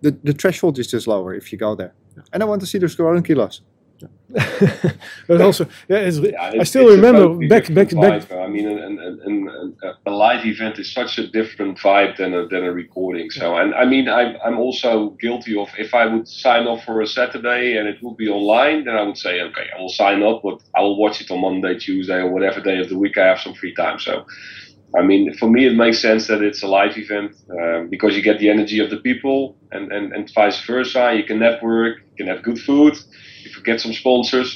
the 0.00 0.10
the 0.22 0.32
threshold 0.32 0.78
is 0.78 0.90
just 0.92 1.06
lower 1.06 1.34
if 1.34 1.52
you 1.52 1.58
go 1.58 1.74
there. 1.74 1.92
And 2.32 2.42
I 2.42 2.46
want 2.46 2.60
to 2.60 2.66
see 2.66 2.78
those 2.78 2.94
growing 2.94 3.22
kilos. 3.22 3.62
But 5.26 5.40
also, 5.40 5.66
yeah, 5.88 5.98
it's, 5.98 6.18
Yeah, 6.18 6.60
I 6.60 6.64
still 6.64 6.88
remember 6.88 7.46
back, 7.48 7.72
back, 7.74 7.88
different 7.88 8.28
back. 8.28 8.32
I 8.32 8.46
mean, 8.46 8.66
an, 8.66 8.78
an, 8.78 8.98
an, 8.98 9.48
an, 9.48 9.94
a 10.06 10.10
live 10.10 10.44
event 10.46 10.78
is 10.78 10.90
such 10.92 11.18
a 11.18 11.26
different 11.26 11.78
vibe 11.78 12.16
than 12.16 12.32
a, 12.34 12.46
than 12.46 12.64
a 12.64 12.72
recording. 12.72 13.30
So, 13.30 13.56
and 13.56 13.74
I 13.74 13.84
mean, 13.84 14.08
I'm, 14.08 14.36
I'm 14.44 14.58
also 14.58 15.10
guilty 15.20 15.56
of 15.56 15.68
if 15.78 15.94
I 15.94 16.06
would 16.06 16.26
sign 16.26 16.66
up 16.66 16.82
for 16.84 17.00
a 17.02 17.06
Saturday 17.06 17.76
and 17.76 17.86
it 17.88 18.02
would 18.02 18.16
be 18.16 18.28
online, 18.28 18.84
then 18.84 18.96
I 18.96 19.02
would 19.02 19.18
say, 19.18 19.40
okay, 19.42 19.66
I 19.76 19.80
will 19.80 19.88
sign 19.88 20.22
up, 20.22 20.42
but 20.42 20.62
I 20.76 20.80
will 20.80 20.96
watch 20.96 21.20
it 21.20 21.30
on 21.30 21.40
Monday, 21.40 21.78
Tuesday, 21.78 22.18
or 22.18 22.30
whatever 22.30 22.60
day 22.60 22.78
of 22.78 22.88
the 22.88 22.98
week 22.98 23.18
I 23.18 23.26
have 23.26 23.40
some 23.40 23.54
free 23.54 23.74
time. 23.74 23.98
So, 23.98 24.24
I 24.94 25.02
mean, 25.02 25.32
for 25.34 25.48
me, 25.48 25.66
it 25.66 25.74
makes 25.74 26.00
sense 26.00 26.26
that 26.26 26.42
it's 26.42 26.62
a 26.62 26.66
live 26.66 26.98
event 26.98 27.34
um, 27.50 27.88
because 27.88 28.14
you 28.14 28.22
get 28.22 28.38
the 28.38 28.50
energy 28.50 28.78
of 28.78 28.90
the 28.90 28.98
people, 28.98 29.56
and, 29.70 29.90
and, 29.90 30.12
and 30.12 30.30
vice 30.34 30.60
versa. 30.66 31.14
You 31.14 31.24
can 31.24 31.38
network, 31.38 31.98
you 31.98 32.16
can 32.24 32.26
have 32.26 32.42
good 32.42 32.58
food. 32.58 32.96
If 33.44 33.56
we 33.56 33.62
get 33.62 33.80
some 33.80 33.92
sponsors, 33.92 34.48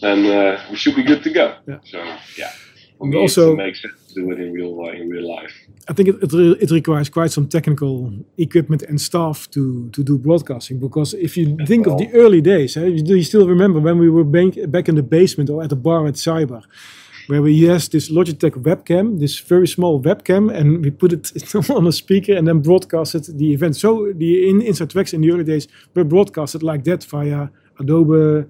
then 0.00 0.26
uh, 0.26 0.60
we 0.70 0.76
should 0.76 0.96
be 0.96 1.02
good 1.02 1.22
to 1.22 1.30
go. 1.30 1.54
Yeah. 1.68 1.78
So 1.84 1.98
yeah, 2.38 2.50
for 2.98 3.06
me, 3.06 3.16
also- 3.18 3.52
it 3.52 3.56
makes 3.56 3.82
sense 3.82 3.94
to 4.08 4.14
do 4.14 4.30
it 4.32 4.38
in 4.40 4.52
real 4.52 4.74
uh, 4.80 4.92
in 5.00 5.08
real 5.08 5.28
life. 5.36 5.52
I 5.88 5.92
think 5.92 6.08
it, 6.08 6.16
it, 6.22 6.32
re- 6.32 6.56
it 6.60 6.70
requires 6.70 7.08
quite 7.08 7.30
some 7.32 7.48
technical 7.48 8.12
equipment 8.38 8.82
and 8.82 9.00
staff 9.00 9.48
to, 9.50 9.88
to 9.90 10.04
do 10.04 10.18
broadcasting 10.18 10.78
because 10.78 11.14
if 11.14 11.36
you 11.36 11.56
think 11.66 11.86
of 11.88 11.98
the 11.98 12.08
early 12.14 12.40
days, 12.40 12.76
eh, 12.76 12.86
you- 12.86 13.02
do 13.02 13.16
you 13.16 13.24
still 13.24 13.46
remember 13.48 13.80
when 13.80 13.98
we 13.98 14.08
were 14.10 14.24
bank, 14.24 14.54
back 14.70 14.88
in 14.88 14.94
the 14.94 15.02
basement 15.02 15.50
or 15.50 15.62
at 15.62 15.70
the 15.70 15.76
bar 15.76 16.06
at 16.06 16.14
Cyber, 16.14 16.62
where 17.28 17.42
we 17.42 17.52
used 17.52 17.92
this 17.92 18.08
Logitech 18.10 18.54
webcam, 18.62 19.18
this 19.20 19.38
very 19.40 19.66
small 19.66 20.00
webcam, 20.00 20.52
and 20.54 20.84
we 20.84 20.90
put 20.90 21.12
it 21.12 21.32
on 21.70 21.86
a 21.86 21.92
speaker 21.92 22.34
and 22.36 22.46
then 22.46 22.60
broadcasted 22.60 23.24
the 23.38 23.52
event. 23.52 23.74
So 23.76 24.12
the 24.14 24.48
in, 24.48 24.60
Inside 24.62 24.90
Tracks 24.90 25.12
in 25.12 25.20
the 25.22 25.30
early 25.32 25.44
days 25.44 25.66
were 25.94 26.04
broadcasted 26.04 26.62
like 26.62 26.84
that 26.84 27.02
via 27.04 27.48
Adobe 27.80 28.44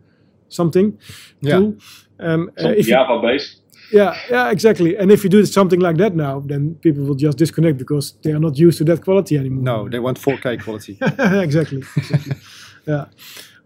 something 0.49 0.99
Yeah. 1.43 1.59
tool. 1.59 1.74
Um, 2.18 2.51
uh, 2.59 2.62
Some 2.62 2.74
if 2.74 2.87
Java 2.87 3.20
based. 3.22 3.62
yeah, 3.93 4.14
yeah, 4.31 4.51
exactly. 4.51 4.97
And 4.99 5.11
if 5.11 5.22
you 5.24 5.31
do 5.31 5.45
something 5.47 5.81
like 5.81 5.97
that 5.99 6.14
now, 6.14 6.41
then 6.47 6.74
people 6.83 7.05
will 7.05 7.14
just 7.14 7.39
disconnect 7.39 7.78
because 7.78 8.14
they 8.22 8.33
are 8.33 8.41
not 8.41 8.59
used 8.59 8.78
to 8.78 8.85
that 8.85 9.01
quality 9.05 9.37
anymore. 9.39 9.62
No, 9.64 9.89
they 9.89 9.99
want 10.01 10.18
4K 10.18 10.57
quality. 10.64 10.99
exactly. 11.01 11.78
exactly. 11.97 12.35
yeah. 12.87 13.05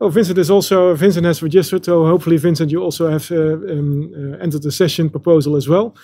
Oh, 0.00 0.10
Vincent 0.10 0.38
is 0.38 0.50
also 0.50 0.94
Vincent 0.94 1.24
has 1.26 1.42
registered. 1.42 1.84
So 1.84 2.04
hopefully, 2.06 2.36
Vincent, 2.36 2.70
you 2.70 2.82
also 2.82 3.08
have 3.10 3.30
uh, 3.32 3.36
um, 3.72 4.12
uh, 4.14 4.42
entered 4.44 4.62
the 4.62 4.70
session 4.72 5.08
proposal 5.10 5.56
as 5.56 5.66
well. 5.68 5.94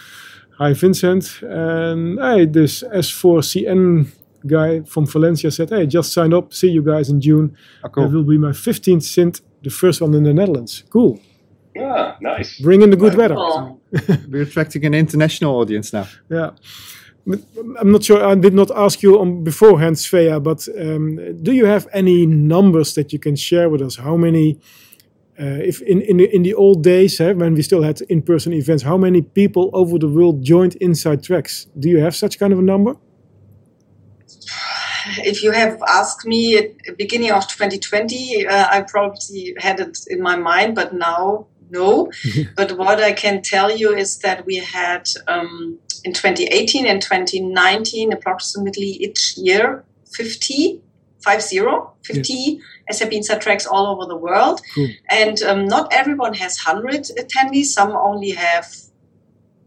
Hi, 0.58 0.72
Vincent. 0.74 1.40
And 1.42 2.18
hey, 2.20 2.46
this 2.46 2.82
S4CN 2.94 4.06
guy 4.46 4.80
from 4.86 5.06
Valencia 5.06 5.50
said, 5.50 5.70
"Hey, 5.70 5.86
just 5.86 6.12
signed 6.12 6.34
up. 6.34 6.52
See 6.52 6.70
you 6.70 6.82
guys 6.82 7.08
in 7.10 7.20
June. 7.20 7.56
Oh, 7.84 7.88
cool. 7.88 8.04
It 8.04 8.12
will 8.12 8.24
be 8.24 8.38
my 8.38 8.52
15th 8.52 9.02
stint, 9.02 9.40
the 9.62 9.70
first 9.70 10.00
one 10.00 10.14
in 10.14 10.24
the 10.24 10.34
Netherlands. 10.34 10.84
Cool. 10.90 11.20
Yeah, 11.74 12.16
nice. 12.20 12.58
Bring 12.60 12.82
in 12.82 12.90
the 12.90 12.96
good 12.96 13.14
weather. 13.14 13.36
Cool. 13.36 13.80
We're 14.28 14.42
attracting 14.42 14.84
an 14.84 14.94
international 14.94 15.56
audience 15.56 15.92
now. 15.92 16.06
Yeah. 16.28 16.50
I'm 17.78 17.92
not 17.92 18.02
sure. 18.02 18.24
I 18.24 18.34
did 18.34 18.54
not 18.54 18.70
ask 18.70 19.02
you 19.02 19.20
on 19.20 19.44
beforehand, 19.44 19.96
Svea, 19.96 20.42
but 20.42 20.66
um, 20.78 21.42
do 21.42 21.52
you 21.52 21.66
have 21.66 21.86
any 21.92 22.26
numbers 22.26 22.94
that 22.94 23.12
you 23.12 23.18
can 23.18 23.36
share 23.36 23.68
with 23.68 23.82
us? 23.82 23.96
How 23.96 24.16
many, 24.16 24.58
uh, 25.38 25.44
if 25.44 25.80
in 25.82 26.00
in 26.02 26.16
the, 26.16 26.34
in 26.34 26.42
the 26.42 26.54
old 26.54 26.82
days 26.82 27.20
eh, 27.20 27.32
when 27.32 27.54
we 27.54 27.62
still 27.62 27.82
had 27.82 28.00
in-person 28.08 28.52
events, 28.52 28.82
how 28.82 28.96
many 28.96 29.22
people 29.22 29.70
over 29.72 29.98
the 29.98 30.08
world 30.08 30.42
joined 30.42 30.76
Inside 30.76 31.22
Tracks? 31.22 31.66
Do 31.78 31.88
you 31.88 31.98
have 31.98 32.16
such 32.16 32.38
kind 32.38 32.52
of 32.52 32.58
a 32.58 32.62
number? 32.62 32.94
if 35.18 35.42
you 35.42 35.52
have 35.52 35.80
asked 35.88 36.26
me 36.26 36.56
at 36.56 36.78
the 36.84 36.92
beginning 36.92 37.32
of 37.32 37.46
2020, 37.48 38.46
uh, 38.46 38.66
I 38.70 38.82
probably 38.82 39.54
had 39.58 39.80
it 39.80 39.98
in 40.08 40.20
my 40.22 40.36
mind, 40.36 40.74
but 40.74 40.94
now 40.94 41.46
no. 41.70 42.10
but 42.56 42.76
what 42.76 43.00
I 43.00 43.12
can 43.12 43.42
tell 43.42 43.74
you 43.74 43.94
is 43.94 44.18
that 44.18 44.44
we 44.46 44.56
had 44.56 45.08
um, 45.28 45.78
in 46.04 46.12
2018 46.12 46.86
and 46.86 47.00
2019 47.00 48.12
approximately 48.12 48.86
each 48.86 49.36
year 49.36 49.84
50, 50.12 50.80
50, 51.20 51.60
50 52.04 52.60
SAP 52.90 53.12
Inside 53.12 53.40
tracks 53.40 53.66
all 53.66 53.86
over 53.86 54.06
the 54.06 54.16
world. 54.16 54.60
Cool. 54.74 54.88
And 55.08 55.40
um, 55.42 55.66
not 55.66 55.92
everyone 55.92 56.34
has 56.34 56.58
100 56.58 57.04
attendees, 57.18 57.66
some 57.66 57.92
only 57.92 58.30
have 58.30 58.66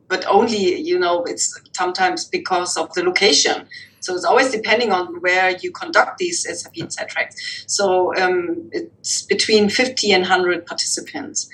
but 0.10 0.26
only 0.28 0.80
you 0.80 1.00
know 1.00 1.24
it's 1.24 1.60
sometimes 1.76 2.26
because 2.26 2.78
of 2.78 2.94
the 2.94 3.04
location 3.04 3.68
so 4.04 4.14
it's 4.16 4.26
always 4.26 4.52
depending 4.52 4.92
on 4.92 5.22
where 5.22 5.52
you 5.62 5.72
conduct 5.72 6.18
these 6.18 6.44
SAP 6.44 6.78
Inside 6.78 7.08
tracks. 7.08 7.64
So 7.68 8.14
um, 8.18 8.70
it's 8.72 9.22
between 9.24 9.70
50 9.70 10.12
and 10.12 10.22
100 10.24 10.66
participants. 10.66 11.50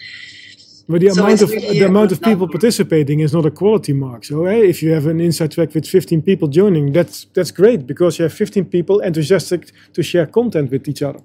But 0.87 1.01
the 1.01 1.09
So 1.11 1.21
amount 1.23 1.41
of 1.43 1.49
really 1.51 1.79
the 1.79 1.85
amount 1.85 2.11
of 2.11 2.19
people 2.19 2.47
number. 2.47 2.53
participating 2.57 3.19
is 3.19 3.31
not 3.31 3.45
a 3.45 3.51
quality 3.51 3.93
mark. 3.93 4.25
So 4.25 4.45
eh, 4.45 4.63
if 4.73 4.81
you 4.81 4.91
have 4.93 5.05
an 5.05 5.19
Inside 5.19 5.51
Track 5.51 5.75
with 5.75 5.85
15 5.85 6.23
people 6.23 6.47
joining, 6.47 6.91
that's 6.91 7.27
that's 7.35 7.51
great 7.51 7.85
because 7.85 8.17
you 8.17 8.23
have 8.23 8.33
15 8.33 8.65
people 8.65 8.99
enthusiastic 8.99 9.71
to 9.93 10.01
share 10.01 10.25
content 10.25 10.71
with 10.71 10.87
each 10.87 11.03
other. 11.03 11.19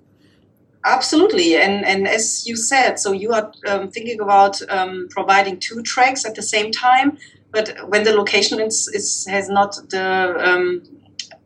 Absolutely, 0.84 1.56
and 1.56 1.82
and 1.86 2.06
as 2.06 2.46
you 2.46 2.56
said, 2.56 2.98
so 2.98 3.12
you 3.12 3.32
are 3.32 3.50
um, 3.66 3.90
thinking 3.90 4.20
about 4.20 4.60
um, 4.68 5.08
providing 5.08 5.58
two 5.58 5.82
tracks 5.82 6.26
at 6.26 6.34
the 6.34 6.42
same 6.42 6.70
time, 6.70 7.16
but 7.50 7.74
when 7.88 8.04
the 8.04 8.12
location 8.12 8.60
is, 8.60 8.88
is 8.88 9.26
has 9.30 9.48
not 9.48 9.76
the 9.88 10.34
um, 10.46 10.82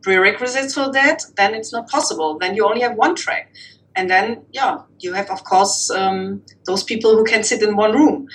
prerequisites 0.01 0.73
for 0.73 0.91
that, 0.91 1.23
then 1.35 1.53
it's 1.53 1.73
not 1.73 1.89
possible. 1.89 2.37
Then 2.37 2.55
you 2.55 2.65
only 2.65 2.81
have 2.81 2.95
one 2.95 3.15
track, 3.15 3.53
and 3.95 4.09
then 4.09 4.45
yeah, 4.51 4.79
you 4.99 5.13
have 5.13 5.29
of 5.29 5.43
course 5.43 5.89
um, 5.89 6.41
those 6.65 6.83
people 6.83 7.15
who 7.15 7.23
can 7.23 7.43
sit 7.43 7.61
in 7.61 7.75
one 7.75 7.93
room. 7.93 8.27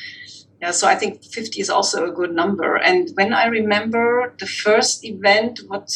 Yeah, 0.60 0.70
so 0.70 0.86
I 0.88 0.94
think 0.94 1.22
50 1.22 1.60
is 1.60 1.68
also 1.68 2.06
a 2.08 2.12
good 2.12 2.32
number. 2.32 2.76
And 2.76 3.10
when 3.16 3.34
I 3.34 3.46
remember 3.46 4.34
the 4.38 4.46
first 4.46 5.04
event, 5.04 5.60
what 5.66 5.90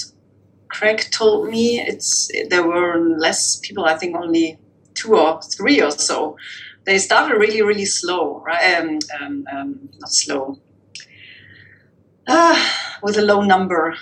Craig 0.68 1.06
told 1.10 1.48
me, 1.48 1.80
it's 1.80 2.30
there 2.50 2.66
were 2.66 2.98
less 2.98 3.56
people. 3.56 3.84
I 3.86 3.96
think 3.96 4.14
only 4.14 4.58
two 4.94 5.16
or 5.16 5.40
three 5.40 5.80
or 5.80 5.90
so. 5.90 6.36
They 6.84 6.98
started 6.98 7.36
really, 7.36 7.62
really 7.62 7.84
slow, 7.84 8.42
right? 8.46 8.80
Um, 8.80 8.98
um, 9.20 9.44
um, 9.50 9.88
not 9.98 10.10
slow. 10.10 10.58
Ah, 12.26 12.98
with 13.02 13.16
a 13.16 13.22
low 13.22 13.42
number. 13.42 13.96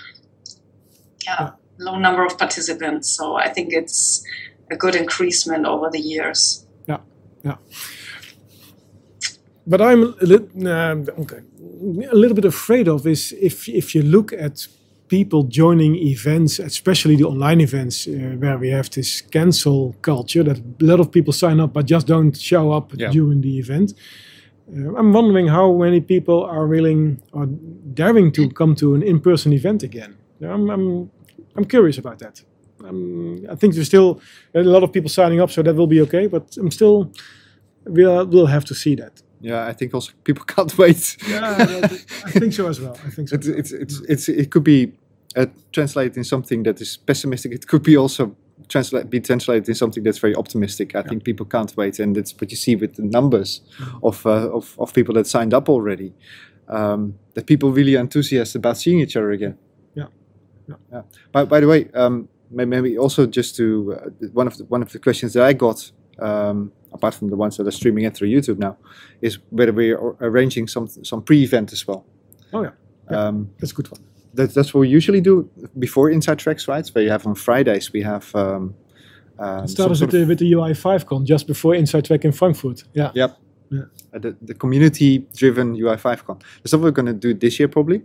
Yeah, 1.27 1.49
low 1.77 1.99
number 1.99 2.25
of 2.25 2.37
participants. 2.37 3.09
So 3.17 3.35
I 3.35 3.49
think 3.53 3.73
it's 3.73 4.23
a 4.71 4.75
good 4.75 4.95
increasement 4.95 5.65
over 5.65 5.89
the 5.91 5.99
years. 5.99 6.65
Yeah, 6.87 6.99
yeah. 7.43 7.55
But 9.65 9.81
I'm 9.81 10.03
a 10.03 10.25
little, 10.25 10.47
okay, 11.19 11.41
a 12.11 12.15
little 12.15 12.35
bit 12.35 12.45
afraid 12.45 12.87
of 12.87 13.05
is 13.05 13.33
if 13.41 13.67
if 13.67 13.93
you 13.95 14.01
look 14.03 14.31
at 14.33 14.67
people 15.09 15.43
joining 15.43 15.95
events, 15.95 16.59
especially 16.59 17.15
the 17.15 17.23
online 17.25 17.61
events, 17.61 18.07
uh, 18.07 18.11
where 18.39 18.57
we 18.57 18.69
have 18.69 18.89
this 18.89 19.21
cancel 19.21 19.95
culture 20.01 20.43
that 20.43 20.57
a 20.57 20.85
lot 20.85 20.99
of 20.99 21.11
people 21.11 21.33
sign 21.33 21.59
up 21.59 21.73
but 21.73 21.85
just 21.89 22.07
don't 22.07 22.35
show 22.37 22.71
up 22.77 22.91
Yeah. 22.95 23.11
during 23.11 23.41
the 23.41 23.57
event. 23.57 23.93
Uh, 24.69 24.95
I'm 24.99 25.13
wondering 25.13 25.47
how 25.49 25.73
many 25.77 26.01
people 26.01 26.43
are 26.43 26.67
willing 26.67 27.19
or 27.31 27.45
daring 27.93 28.31
to 28.33 28.49
come 28.49 28.75
to 28.75 28.95
an 28.95 29.01
in-person 29.01 29.53
event 29.53 29.83
again. 29.83 30.15
I'm, 30.41 30.69
I'm, 30.69 31.09
I'm 31.57 31.65
curious 31.65 31.97
about 31.97 32.19
that. 32.19 32.43
Um, 32.83 33.45
I 33.49 33.55
think 33.55 33.73
there's 33.73 33.87
still 33.87 34.21
a 34.53 34.61
lot 34.61 34.83
of 34.83 34.93
people 34.93 35.09
signing 35.09 35.41
up, 35.41 35.51
so 35.51 35.63
that 35.63 35.75
will 35.75 35.87
be 35.87 36.01
okay. 36.01 36.27
But 36.27 36.55
I'm 36.57 36.71
still, 36.71 37.11
we'll, 37.85 38.25
we'll 38.27 38.45
have 38.45 38.65
to 38.65 38.75
see 38.75 38.95
that. 38.95 39.21
Yeah, 39.41 39.65
I 39.65 39.73
think 39.73 39.93
also 39.93 40.13
people 40.23 40.45
can't 40.55 40.77
wait. 40.77 41.17
Yeah, 41.27 41.79
I 42.25 42.31
think 42.31 42.53
so 42.53 42.67
as 42.67 42.79
well. 42.79 42.97
I 43.05 43.09
think 43.09 43.29
so. 43.29 43.35
It's, 43.37 43.47
it's, 43.47 43.71
it's, 43.71 44.01
it's, 44.07 44.29
it 44.29 44.51
could 44.51 44.63
be 44.63 44.93
uh, 45.35 45.47
translated 45.71 46.17
in 46.17 46.23
something 46.23 46.63
that 46.63 46.81
is 46.81 46.97
pessimistic. 46.97 47.51
It 47.51 47.67
could 47.67 47.83
be 47.83 47.97
also 47.97 48.35
translate 48.69 49.09
be 49.09 49.19
translated 49.19 49.69
in 49.69 49.75
something 49.75 50.03
that's 50.03 50.17
very 50.17 50.35
optimistic. 50.35 50.95
I 50.95 51.03
think 51.03 51.23
people 51.23 51.45
can't 51.45 51.75
wait, 51.77 51.99
and 51.99 52.15
that's 52.15 52.33
what 52.33 52.49
you 52.51 52.57
see 52.57 52.75
with 52.75 52.95
the 52.95 53.03
numbers 53.03 53.61
of 54.03 54.25
uh, 54.25 54.49
of, 54.51 54.75
of 54.79 54.93
people 54.93 55.13
that 55.15 55.27
signed 55.27 55.53
up 55.53 55.69
already. 55.69 56.13
Um, 56.67 57.17
that 57.35 57.45
people 57.45 57.71
really 57.71 57.95
enthusiastic 57.95 58.59
about 58.59 58.77
seeing 58.77 58.99
each 58.99 59.15
other 59.15 59.31
again. 59.31 59.57
Yeah. 60.91 61.01
By, 61.31 61.45
by 61.45 61.59
the 61.59 61.67
way, 61.67 61.89
um, 61.93 62.27
maybe 62.49 62.97
also 62.97 63.25
just 63.25 63.55
to 63.57 63.97
uh, 63.99 64.27
one 64.33 64.47
of 64.47 64.57
the 64.57 64.65
one 64.65 64.81
of 64.81 64.91
the 64.91 64.99
questions 64.99 65.33
that 65.33 65.43
I 65.43 65.53
got. 65.53 65.91
Um, 66.19 66.71
apart 66.93 67.13
from 67.13 67.29
the 67.29 67.35
ones 67.35 67.57
that 67.57 67.67
are 67.67 67.71
streaming 67.71 68.05
it 68.05 68.15
through 68.15 68.29
YouTube 68.29 68.57
now, 68.57 68.75
is 69.21 69.37
whether 69.51 69.71
we're 69.71 69.99
arranging 70.19 70.67
some 70.67 70.87
some 70.87 71.21
pre-event 71.21 71.71
as 71.71 71.87
well. 71.87 72.05
Oh 72.53 72.63
yeah, 72.63 72.71
Yeah. 73.11 73.27
Um, 73.27 73.51
that's 73.59 73.71
a 73.71 73.75
good 73.75 73.91
one. 73.91 74.01
that, 74.33 74.53
that's 74.53 74.73
what 74.73 74.81
we 74.81 74.89
usually 74.89 75.21
do 75.21 75.47
before 75.77 76.09
Inside 76.09 76.39
Tracks, 76.39 76.67
right? 76.67 76.87
Where 76.89 77.03
you 77.03 77.11
have 77.11 77.27
on 77.27 77.35
Fridays 77.35 77.93
we 77.93 78.01
have. 78.01 78.33
Um, 78.35 78.73
um, 79.39 79.67
started 79.67 80.01
with 80.01 80.09
the, 80.11 80.25
with 80.25 80.39
the 80.39 80.51
UI5 80.51 81.05
con 81.05 81.23
just 81.25 81.45
before 81.45 81.75
Inside 81.75 82.05
Track 82.05 82.25
in 82.25 82.31
Frankfurt. 82.31 82.83
Yeah. 82.93 83.11
Yep. 83.13 83.37
Yeah. 83.69 83.81
uh, 84.13 84.19
the, 84.19 84.35
the 84.41 84.53
community-driven 84.53 85.75
UI5Con. 85.75 86.41
That's 86.63 86.73
what 86.73 86.81
we're 86.81 86.91
going 86.91 87.07
to 87.07 87.13
do 87.13 87.33
this 87.33 87.59
year 87.59 87.67
probably. 87.67 88.01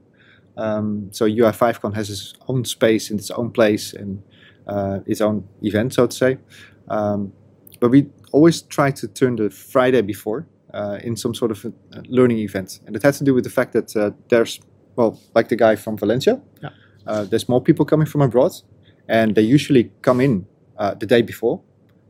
Um, 0.56 1.08
so 1.12 1.26
UI5Con 1.26 1.94
has 1.94 2.10
its 2.10 2.34
own 2.48 2.64
space 2.64 3.10
in 3.10 3.18
its 3.18 3.30
own 3.30 3.50
place 3.50 3.92
and 3.94 4.22
uh, 4.66 5.00
its 5.06 5.20
own 5.20 5.48
event, 5.62 5.94
so 5.94 6.06
to 6.06 6.14
say. 6.16 6.38
Um, 6.88 7.32
but 7.80 7.90
we 7.90 8.06
always 8.32 8.62
try 8.62 8.90
to 8.90 9.08
turn 9.08 9.36
the 9.36 9.50
Friday 9.50 10.02
before 10.02 10.46
uh, 10.74 10.98
in 11.02 11.16
some 11.16 11.34
sort 11.34 11.50
of 11.50 11.66
learning 12.08 12.38
event, 12.38 12.80
and 12.86 12.94
it 12.96 13.02
has 13.02 13.18
to 13.18 13.24
do 13.24 13.34
with 13.34 13.44
the 13.44 13.50
fact 13.50 13.72
that 13.72 13.96
uh, 13.96 14.10
there's 14.28 14.60
well, 14.96 15.18
like 15.34 15.48
the 15.48 15.56
guy 15.56 15.74
from 15.76 15.96
Valencia, 15.96 16.40
Yeah. 16.62 16.70
uh, 17.06 17.24
there's 17.24 17.48
more 17.48 17.62
people 17.62 17.84
coming 17.86 18.06
from 18.06 18.20
abroad, 18.20 18.52
and 19.08 19.34
they 19.34 19.42
usually 19.42 19.90
come 20.02 20.20
in 20.20 20.46
uh, 20.78 20.94
the 20.94 21.06
day 21.06 21.22
before 21.22 21.60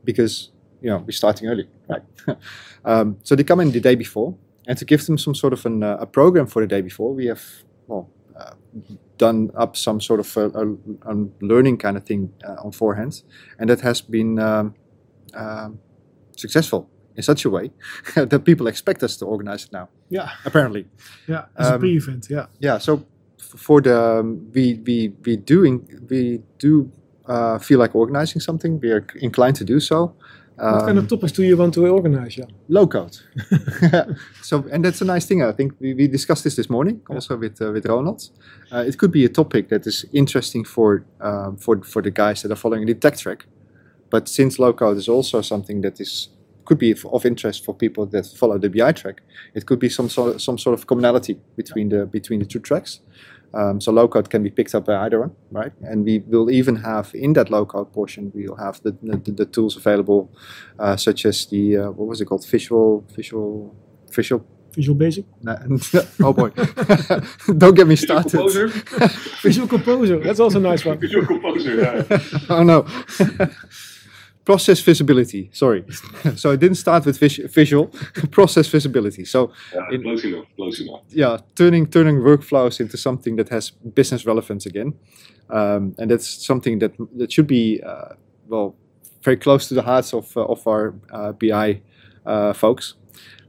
because 0.05 0.51
you 0.81 0.91
know 0.91 0.99
we're 0.99 1.13
starting 1.13 1.49
early, 1.49 1.69
right? 1.89 2.03
um, 2.85 3.17
so 3.23 3.37
they 3.37 3.45
come 3.45 3.61
in 3.61 3.71
the 3.71 3.81
day 3.81 3.95
before, 3.95 4.35
and 4.67 4.77
to 4.79 4.85
give 4.85 5.07
them 5.07 5.17
some 5.17 5.35
sort 5.35 5.53
of 5.53 5.65
an, 5.67 5.83
uh, 5.83 5.97
a 6.01 6.07
program 6.07 6.47
for 6.47 6.61
the 6.63 6.67
day 6.69 6.81
before, 6.83 7.15
we 7.15 7.27
have 7.27 7.43
well 7.87 8.11
uh, 8.37 8.55
done 9.19 9.51
up 9.55 9.77
some 9.77 10.01
sort 10.01 10.21
of 10.21 10.37
a, 10.37 10.47
a, 10.61 10.67
a 11.13 11.15
learning 11.41 11.79
kind 11.79 11.97
of 11.97 12.05
thing 12.05 12.33
uh, 12.45 12.65
on 12.65 12.73
forehand, 12.73 13.23
and 13.59 13.69
that 13.71 13.81
has 13.81 14.01
been 14.03 14.39
um, 14.39 14.75
um, 15.35 15.79
successful 16.37 16.89
in 17.17 17.23
such 17.23 17.45
a 17.45 17.51
way 17.51 17.71
that 18.15 18.45
people 18.45 18.67
expect 18.67 19.03
us 19.03 19.17
to 19.19 19.27
organize 19.27 19.65
it 19.65 19.73
now. 19.73 19.89
Yeah, 20.11 20.31
Apparently, 20.45 20.87
yeah, 21.29 21.45
as 21.57 21.69
a 21.69 21.75
Um, 21.75 21.81
pre-event. 21.81 22.27
Yeah, 22.31 22.47
yeah. 22.61 22.79
So 22.79 23.05
for 23.39 23.81
the 23.83 24.19
um, 24.21 24.51
we 24.55 24.81
we 24.87 25.13
we 25.27 25.37
doing 25.37 25.87
we 26.11 26.41
do 26.59 26.91
uh, 27.27 27.59
feel 27.59 27.79
like 27.79 27.95
organizing 27.95 28.41
something. 28.41 28.81
We 28.81 28.91
are 28.93 29.05
inclined 29.21 29.57
to 29.57 29.65
do 29.65 29.81
so. 29.81 30.15
What 30.57 30.87
kind 30.87 30.99
of 30.99 31.09
topics 31.09 31.33
do 31.33 31.43
you 31.43 31.57
want 31.57 31.75
to 31.75 31.87
organize? 31.87 32.37
Yeah, 32.37 32.47
low 32.69 32.87
code. 32.87 33.19
so, 34.43 34.65
and 34.71 34.85
that's 34.85 35.01
a 35.01 35.05
nice 35.05 35.27
thing. 35.27 35.43
I 35.43 35.53
think 35.53 35.73
we, 35.81 35.95
we 35.95 36.09
discussed 36.09 36.45
this 36.45 36.57
this 36.57 36.69
morning 36.69 37.01
also 37.09 37.37
with 37.37 37.61
uh, 37.61 37.73
with 37.73 37.87
Ronald. 37.87 38.29
Uh, 38.71 38.85
it 38.87 38.99
could 38.99 39.13
be 39.13 39.25
a 39.25 39.29
topic 39.29 39.69
that 39.69 39.87
is 39.87 40.05
interesting 40.13 40.65
for 40.65 41.05
um, 41.21 41.57
for 41.57 41.83
for 41.83 42.03
the 42.03 42.11
guys 42.11 42.43
that 42.43 42.53
are 42.53 42.57
following 42.57 42.87
the 42.87 42.95
tech 42.95 43.17
track. 43.17 43.47
But 44.11 44.29
since 44.29 44.59
low 44.59 44.73
code 44.75 44.99
is 44.99 45.09
also 45.09 45.41
something 45.41 45.81
that 45.83 46.01
is 46.01 46.29
could 46.65 46.79
be 46.79 46.93
of- 46.93 47.07
of 47.07 47.25
interest 47.27 47.65
for 47.65 47.75
people 47.75 48.07
that 48.07 48.27
follow 48.27 48.59
the 48.59 48.69
BI 48.69 48.93
track, 48.93 49.23
it 49.55 49.67
could 49.67 49.79
be 49.79 49.89
some 49.89 50.09
sort 50.09 50.35
of, 50.35 50.43
some 50.43 50.59
sort 50.59 50.79
of 50.79 50.87
commonality 50.87 51.39
between 51.57 51.89
the 51.89 52.07
between 52.07 52.41
the 52.41 52.47
two 52.47 52.61
tracks. 52.61 53.01
Um, 53.55 53.81
so 53.81 53.93
low 53.93 54.09
code 54.09 54.31
can 54.31 54.43
be 54.43 54.51
picked 54.51 54.75
up 54.75 54.87
by 54.87 54.97
either 55.05 55.21
one, 55.21 55.33
right? 55.51 55.73
And 55.83 56.05
we 56.05 56.21
will 56.21 56.51
even 56.51 56.77
have 56.77 57.15
in 57.15 57.35
that 57.35 57.51
low 57.51 57.67
code 57.67 57.93
portion, 57.93 58.33
we'll 58.35 58.57
have 58.57 58.83
the, 58.83 58.97
the, 59.03 59.31
the 59.31 59.45
tools 59.45 59.77
available, 59.77 60.31
uh, 60.79 60.97
such 60.97 61.27
as 61.27 61.47
the 61.47 61.77
uh, 61.77 61.91
what 61.91 62.09
was 62.09 62.21
it 62.21 62.27
called? 62.27 62.47
Visual, 62.47 63.05
visual, 63.15 63.75
visual. 64.11 64.45
Visual 64.75 64.97
Basic, 64.97 65.27
nah, 65.43 65.59
oh 66.23 66.33
boy! 66.33 66.49
Don't 67.59 67.75
get 67.75 67.87
me 67.87 67.95
started. 67.95 68.31
Visual 68.31 68.49
started. 68.49 68.87
Composer. 68.87 69.39
Visual 69.43 69.69
Composer. 69.69 70.19
That's 70.19 70.41
also 70.41 70.61
a 70.61 70.63
nice 70.63 70.83
one. 70.83 70.99
Visual 70.99 71.27
Composer. 71.27 71.75
Yeah. 71.75 72.19
oh 72.49 72.63
no. 72.63 72.87
Process 74.45 74.81
visibility. 74.81 75.51
Sorry. 75.53 75.85
so 76.37 76.51
I 76.53 76.57
didn't 76.57 76.77
start 76.79 77.07
with 77.07 77.19
vis- 77.19 77.41
visual. 77.55 77.87
process 78.31 78.69
visibility. 78.69 79.25
So 79.25 79.53
yeah 79.75 79.95
In- 79.95 80.03
close 80.03 80.25
enough. 80.25 80.45
Close 80.57 80.81
enough. 80.81 81.03
yeah, 81.11 81.39
turning 81.55 81.87
turning 81.87 82.17
workflows 82.23 82.81
into 82.81 82.97
something 82.97 83.37
that 83.37 83.49
has 83.51 83.71
business 83.95 84.27
relevance 84.27 84.67
again, 84.67 84.95
um, 85.51 85.95
and 85.99 86.11
that's 86.11 86.29
something 86.47 86.79
that 86.81 86.93
that 87.19 87.33
should 87.33 87.47
be 87.47 87.81
uh, 87.87 88.15
well 88.49 88.75
very 89.25 89.37
close 89.37 89.69
to 89.69 89.75
the 89.75 89.83
hearts 89.83 90.13
of 90.15 90.37
uh, 90.37 90.45
of 90.45 90.67
our 90.67 90.95
uh, 91.13 91.33
BI 91.33 91.81
uh, 92.27 92.53
folks, 92.53 92.95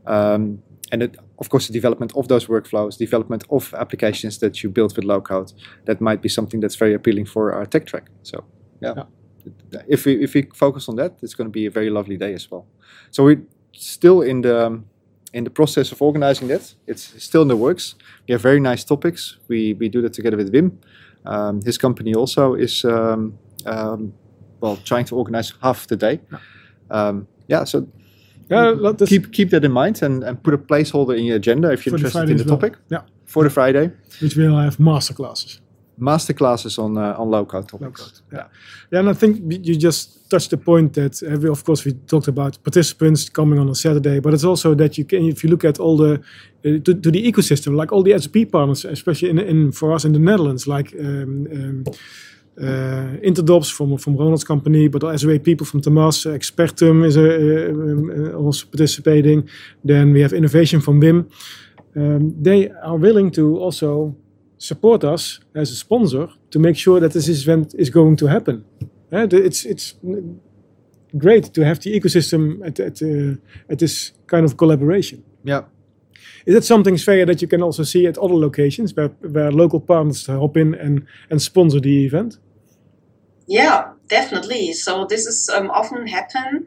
um, 0.05 0.61
and 0.91 1.01
it, 1.03 1.17
of 1.39 1.49
course 1.49 1.67
the 1.67 1.73
development 1.73 2.11
of 2.15 2.27
those 2.27 2.45
workflows, 2.47 2.97
development 2.97 3.43
of 3.49 3.73
applications 3.73 4.37
that 4.39 4.61
you 4.63 4.69
build 4.69 4.95
with 4.95 5.05
low 5.05 5.21
code, 5.21 5.51
that 5.85 5.99
might 6.01 6.21
be 6.21 6.29
something 6.29 6.61
that's 6.61 6.75
very 6.75 6.93
appealing 6.93 7.25
for 7.25 7.51
our 7.51 7.65
tech 7.65 7.85
track. 7.85 8.09
So 8.23 8.43
yeah. 8.81 8.93
Yeah. 8.97 9.03
If 9.87 10.05
we 10.05 10.23
if 10.23 10.33
we 10.33 10.43
focus 10.53 10.87
on 10.89 10.95
that, 10.95 11.11
it's 11.21 11.33
going 11.35 11.47
to 11.47 11.51
be 11.51 11.65
a 11.65 11.71
very 11.71 11.89
lovely 11.89 12.17
day 12.17 12.33
as 12.33 12.49
well. 12.51 12.65
So 13.11 13.23
we're 13.23 13.41
still 13.71 14.21
in 14.21 14.41
the 14.41 14.65
um, 14.67 14.85
in 15.33 15.43
the 15.43 15.49
process 15.49 15.91
of 15.91 16.01
organizing 16.01 16.47
that. 16.49 16.75
It's 16.87 17.23
still 17.23 17.41
in 17.41 17.47
the 17.47 17.55
works. 17.57 17.95
We 18.27 18.33
have 18.33 18.41
very 18.41 18.59
nice 18.59 18.83
topics. 18.85 19.37
We 19.49 19.73
we 19.73 19.89
do 19.89 20.01
that 20.01 20.13
together 20.13 20.37
with 20.37 20.51
Wim. 20.53 20.71
Um, 21.25 21.61
his 21.65 21.77
company 21.77 22.13
also 22.13 22.53
is 22.55 22.83
um, 22.85 23.37
um, 23.65 24.13
well 24.61 24.77
trying 24.83 25.05
to 25.05 25.15
organize 25.15 25.53
half 25.61 25.87
the 25.87 25.95
day. 25.95 26.19
Um, 26.89 27.27
yeah, 27.47 27.65
so 27.65 27.87
Yeah, 28.49 28.93
keep 29.05 29.31
keep 29.31 29.49
that 29.49 29.63
in 29.63 29.71
mind 29.71 30.03
and, 30.03 30.23
and 30.23 30.37
put 30.43 30.53
a 30.53 30.57
placeholder 30.57 31.17
in 31.17 31.25
your 31.25 31.37
agenda 31.37 31.71
if 31.71 31.85
you're 31.85 31.95
interested 31.95 32.29
in 32.29 32.37
the 32.37 32.43
as 32.43 32.45
well. 32.49 32.57
topic 32.57 32.77
Yeah, 32.89 33.01
for 33.25 33.43
the 33.43 33.49
Friday. 33.49 33.91
which 34.21 34.35
will 34.35 34.57
have 34.57 34.77
masterclasses. 34.77 35.59
Masterclasses 35.99 36.77
on 36.79 36.97
uh, 36.97 37.15
on 37.17 37.29
low 37.29 37.45
code 37.45 37.71
Low 37.73 37.79
topics. 37.79 38.01
code. 38.01 38.21
Yeah. 38.31 38.47
yeah, 38.91 38.99
and 38.99 39.09
I 39.09 39.13
think 39.13 39.41
you 39.67 39.75
just 39.75 40.29
touched 40.29 40.49
the 40.49 40.57
point 40.57 40.93
that 40.93 41.21
uh, 41.23 41.37
we, 41.39 41.49
of 41.49 41.63
course, 41.63 41.85
we 41.85 41.93
talked 42.07 42.27
about 42.27 42.57
participants 42.63 43.29
coming 43.29 43.59
on 43.59 43.69
a 43.69 43.75
Saturday, 43.75 44.19
but 44.19 44.33
it's 44.33 44.43
also 44.43 44.75
that 44.75 44.97
you 44.97 45.05
can, 45.05 45.25
if 45.25 45.43
you 45.43 45.49
look 45.49 45.63
at 45.63 45.79
all 45.79 45.97
the 45.97 46.13
uh, 46.13 46.79
to, 46.83 46.93
to 46.93 47.11
the 47.11 47.31
ecosystem, 47.31 47.75
like 47.75 47.91
all 47.91 48.03
the 48.03 48.17
SP 48.17 48.49
partners, 48.51 48.85
especially 48.85 49.29
in, 49.29 49.39
in 49.39 49.71
for 49.71 49.93
us 49.93 50.05
in 50.05 50.13
the 50.13 50.19
Netherlands, 50.19 50.67
like 50.67 50.93
um, 50.99 51.47
um, 51.51 51.83
uh, 52.57 53.17
Interdops 53.23 53.71
from 53.71 53.97
from 53.97 54.15
Ronald's 54.17 54.43
company, 54.43 54.87
but 54.89 55.03
as 55.03 55.25
well 55.25 55.39
people 55.39 55.65
from 55.65 55.81
Tomas, 55.81 56.25
Expertum 56.25 57.05
is 57.05 57.17
uh, 57.17 57.21
um, 57.21 58.09
uh, 58.09 58.37
also 58.37 58.65
participating. 58.67 59.47
Then 59.83 60.13
we 60.13 60.21
have 60.21 60.33
innovation 60.35 60.81
from 60.81 61.01
Wim. 61.01 61.25
Um, 61.95 62.33
they 62.43 62.69
are 62.81 62.97
willing 62.97 63.31
to 63.31 63.57
also 63.59 64.15
support 64.63 65.03
us 65.03 65.41
as 65.55 65.71
a 65.71 65.75
sponsor 65.75 66.29
to 66.49 66.59
make 66.59 66.77
sure 66.77 66.99
that 67.01 67.11
this 67.11 67.27
event 67.27 67.75
is 67.77 67.89
going 67.89 68.15
to 68.15 68.27
happen. 68.27 68.63
Eh, 69.11 69.27
it's 69.31 69.65
it's 69.65 69.95
great 71.17 71.53
to 71.53 71.61
have 71.65 71.79
the 71.79 71.99
ecosystem 71.99 72.65
at 72.65 72.79
at, 72.79 73.01
uh, 73.01 73.35
at 73.69 73.79
this 73.79 74.13
kind 74.27 74.45
of 74.45 74.55
collaboration. 74.55 75.23
Yeah. 75.43 75.63
Is 76.45 76.53
that 76.55 76.63
something 76.63 76.97
Svea 76.97 77.25
that 77.25 77.41
you 77.41 77.47
can 77.47 77.61
also 77.61 77.83
see 77.83 78.07
at 78.07 78.17
other 78.17 78.35
locations 78.35 78.93
where, 78.93 79.09
where 79.33 79.51
local 79.51 79.79
partners 79.79 80.27
hop 80.27 80.57
in 80.57 80.75
and, 80.75 81.05
and 81.29 81.41
sponsor 81.41 81.79
the 81.79 82.05
event? 82.05 82.37
Yeah, 83.47 83.93
definitely. 84.07 84.73
So 84.73 85.05
this 85.05 85.25
is 85.25 85.49
um, 85.49 85.71
often 85.71 86.07
happen 86.07 86.65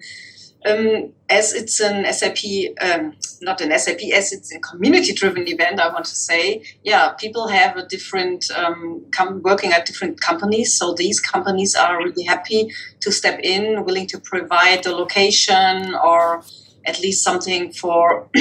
um, 0.66 1.12
as 1.28 1.54
it's 1.54 1.80
an 1.80 2.10
SAP, 2.12 2.38
um, 2.80 3.14
not 3.40 3.60
an 3.60 3.76
SAP, 3.78 4.00
as 4.14 4.32
it's 4.32 4.54
a 4.54 4.58
community-driven 4.60 5.48
event. 5.48 5.80
I 5.80 5.92
want 5.92 6.04
to 6.06 6.14
say, 6.14 6.62
yeah, 6.82 7.12
people 7.12 7.48
have 7.48 7.76
a 7.76 7.86
different 7.86 8.50
um, 8.50 9.04
working 9.42 9.72
at 9.72 9.86
different 9.86 10.20
companies. 10.20 10.74
So 10.74 10.94
these 10.94 11.20
companies 11.20 11.74
are 11.74 11.98
really 11.98 12.24
happy 12.24 12.72
to 13.00 13.12
step 13.12 13.40
in, 13.42 13.84
willing 13.84 14.06
to 14.08 14.18
provide 14.18 14.84
the 14.84 14.92
location 14.92 15.94
or 15.94 16.42
at 16.84 17.00
least 17.00 17.22
something 17.22 17.72
for. 17.72 18.28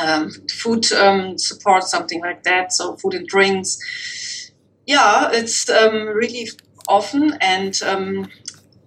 Um, 0.00 0.30
food 0.48 0.90
um, 0.92 1.36
support, 1.36 1.82
something 1.82 2.22
like 2.22 2.44
that. 2.44 2.72
So 2.72 2.96
food 2.96 3.12
and 3.12 3.26
drinks. 3.26 4.50
Yeah, 4.86 5.28
it's 5.30 5.68
um, 5.68 6.06
really 6.06 6.48
often, 6.88 7.36
and 7.40 7.78
um, 7.82 8.28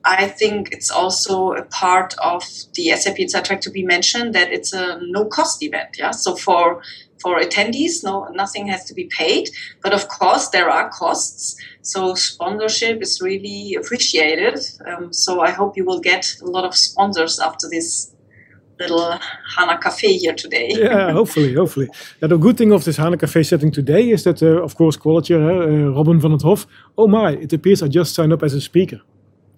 I 0.05 0.27
think 0.27 0.69
it's 0.71 0.91
also 0.91 1.53
a 1.53 1.63
part 1.63 2.13
of 2.21 2.43
the 2.73 2.89
SAP 2.89 3.19
Inside 3.19 3.45
Track 3.45 3.61
to 3.61 3.71
be 3.71 3.83
mentioned 3.83 4.35
that 4.35 4.51
it's 4.51 4.73
a 4.73 4.99
no 5.01 5.25
cost 5.25 5.63
event. 5.63 5.95
Yeah, 5.97 6.11
so 6.11 6.35
for 6.35 6.81
for 7.21 7.39
attendees, 7.39 8.03
no 8.03 8.27
nothing 8.33 8.67
has 8.67 8.83
to 8.85 8.93
be 8.93 9.05
paid, 9.05 9.49
but 9.81 9.93
of 9.93 10.07
course 10.09 10.49
there 10.49 10.69
are 10.69 10.89
costs. 10.89 11.55
So 11.81 12.15
sponsorship 12.15 13.01
is 13.01 13.21
really 13.21 13.75
appreciated. 13.75 14.59
Um, 14.85 15.13
so 15.13 15.41
I 15.41 15.51
hope 15.51 15.77
you 15.77 15.85
will 15.85 16.01
get 16.01 16.35
a 16.41 16.45
lot 16.45 16.65
of 16.65 16.75
sponsors 16.75 17.39
after 17.39 17.69
this 17.69 18.13
little 18.79 19.17
Hana 19.55 19.77
Cafe 19.77 20.17
here 20.17 20.33
today. 20.33 20.69
yeah, 20.75 21.11
hopefully, 21.19 21.53
hopefully. 21.53 21.87
Yeah, 22.21 22.27
the 22.27 22.37
good 22.37 22.57
thing 22.57 22.73
of 22.73 22.83
this 22.83 22.97
Hana 22.97 23.17
Cafe 23.17 23.43
setting 23.43 23.71
today 23.71 24.09
is 24.09 24.23
that, 24.23 24.41
uh, 24.41 24.61
of 24.61 24.75
course, 24.75 24.97
quality, 24.97 25.33
uh, 25.33 25.39
Robin 25.95 26.19
van 26.19 26.31
het 26.31 26.41
Hof. 26.41 26.67
Oh 26.97 27.07
my, 27.07 27.37
it 27.41 27.53
appears 27.53 27.81
I 27.81 27.87
just 27.87 28.13
signed 28.13 28.33
up 28.33 28.43
as 28.43 28.53
a 28.53 28.59
speaker. 28.59 29.01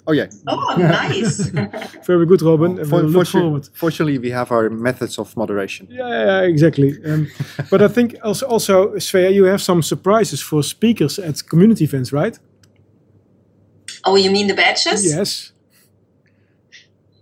Oh 0.08 0.12
yeah. 0.14 0.28
Oh, 0.47 0.76
nice. 0.80 1.47
Very 2.06 2.26
good, 2.26 2.41
Robin. 2.41 2.78
and 2.80 2.88
For- 2.89 2.97
we'll 2.97 3.06
look 3.06 3.28
fortu- 3.28 3.32
forward. 3.41 3.70
Fortunately, 3.74 4.18
we 4.20 4.30
have 4.32 4.51
our 4.51 4.70
methods 4.70 5.18
of 5.18 5.36
moderation. 5.36 5.88
Yeah, 5.89 6.08
yeah, 6.08 6.26
yeah, 6.26 6.41
exactly. 6.41 6.93
Um, 7.06 7.28
but 7.72 7.82
I 7.82 7.88
think 7.88 8.16
also, 8.24 8.45
also, 8.47 8.95
Svea, 8.95 9.34
you 9.34 9.45
have 9.45 9.62
some 9.62 9.82
surprises 9.82 10.41
for 10.41 10.64
speakers 10.64 11.18
at 11.20 11.45
community 11.47 11.84
events, 11.86 12.12
right? 12.14 12.38
oh, 14.08 14.16
you 14.16 14.30
mean 14.30 14.47
the 14.47 14.53
badges? 14.53 15.03
Yes. 15.03 15.51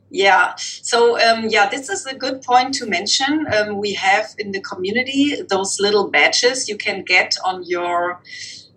Yeah. 0.09 0.53
So 0.57 1.17
um, 1.19 1.45
yeah, 1.49 1.69
this 1.69 1.89
is 1.89 2.05
a 2.05 2.13
good 2.13 2.41
point 2.43 2.75
to 2.75 2.85
mention. 2.85 3.47
Um, 3.51 3.77
we 3.79 3.93
have 3.93 4.35
in 4.37 4.51
the 4.51 4.61
community 4.61 5.41
those 5.49 5.79
little 5.79 6.09
badges 6.11 6.69
you 6.69 6.77
can 6.77 7.03
get 7.03 7.35
on 7.43 7.63
your 7.63 8.21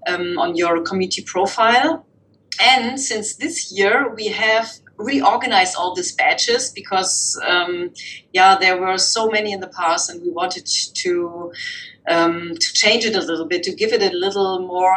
um, 0.06 0.38
on 0.38 0.56
your 0.56 0.80
community 0.82 1.22
profile. 1.22 2.05
And 2.60 2.98
since 3.00 3.36
this 3.36 3.72
year, 3.72 4.12
we 4.14 4.28
have 4.28 4.70
reorganized 4.96 5.76
all 5.76 5.94
these 5.94 6.12
badges 6.12 6.70
because 6.70 7.38
um, 7.46 7.92
yeah, 8.32 8.56
there 8.58 8.80
were 8.80 8.98
so 8.98 9.28
many 9.28 9.52
in 9.52 9.60
the 9.60 9.68
past, 9.68 10.10
and 10.10 10.22
we 10.22 10.30
wanted 10.30 10.66
to 10.66 11.52
um, 12.08 12.54
to 12.54 12.72
change 12.72 13.04
it 13.04 13.14
a 13.14 13.20
little 13.20 13.46
bit 13.46 13.62
to 13.64 13.74
give 13.74 13.92
it 13.92 14.02
a 14.02 14.16
little 14.16 14.60
more 14.60 14.96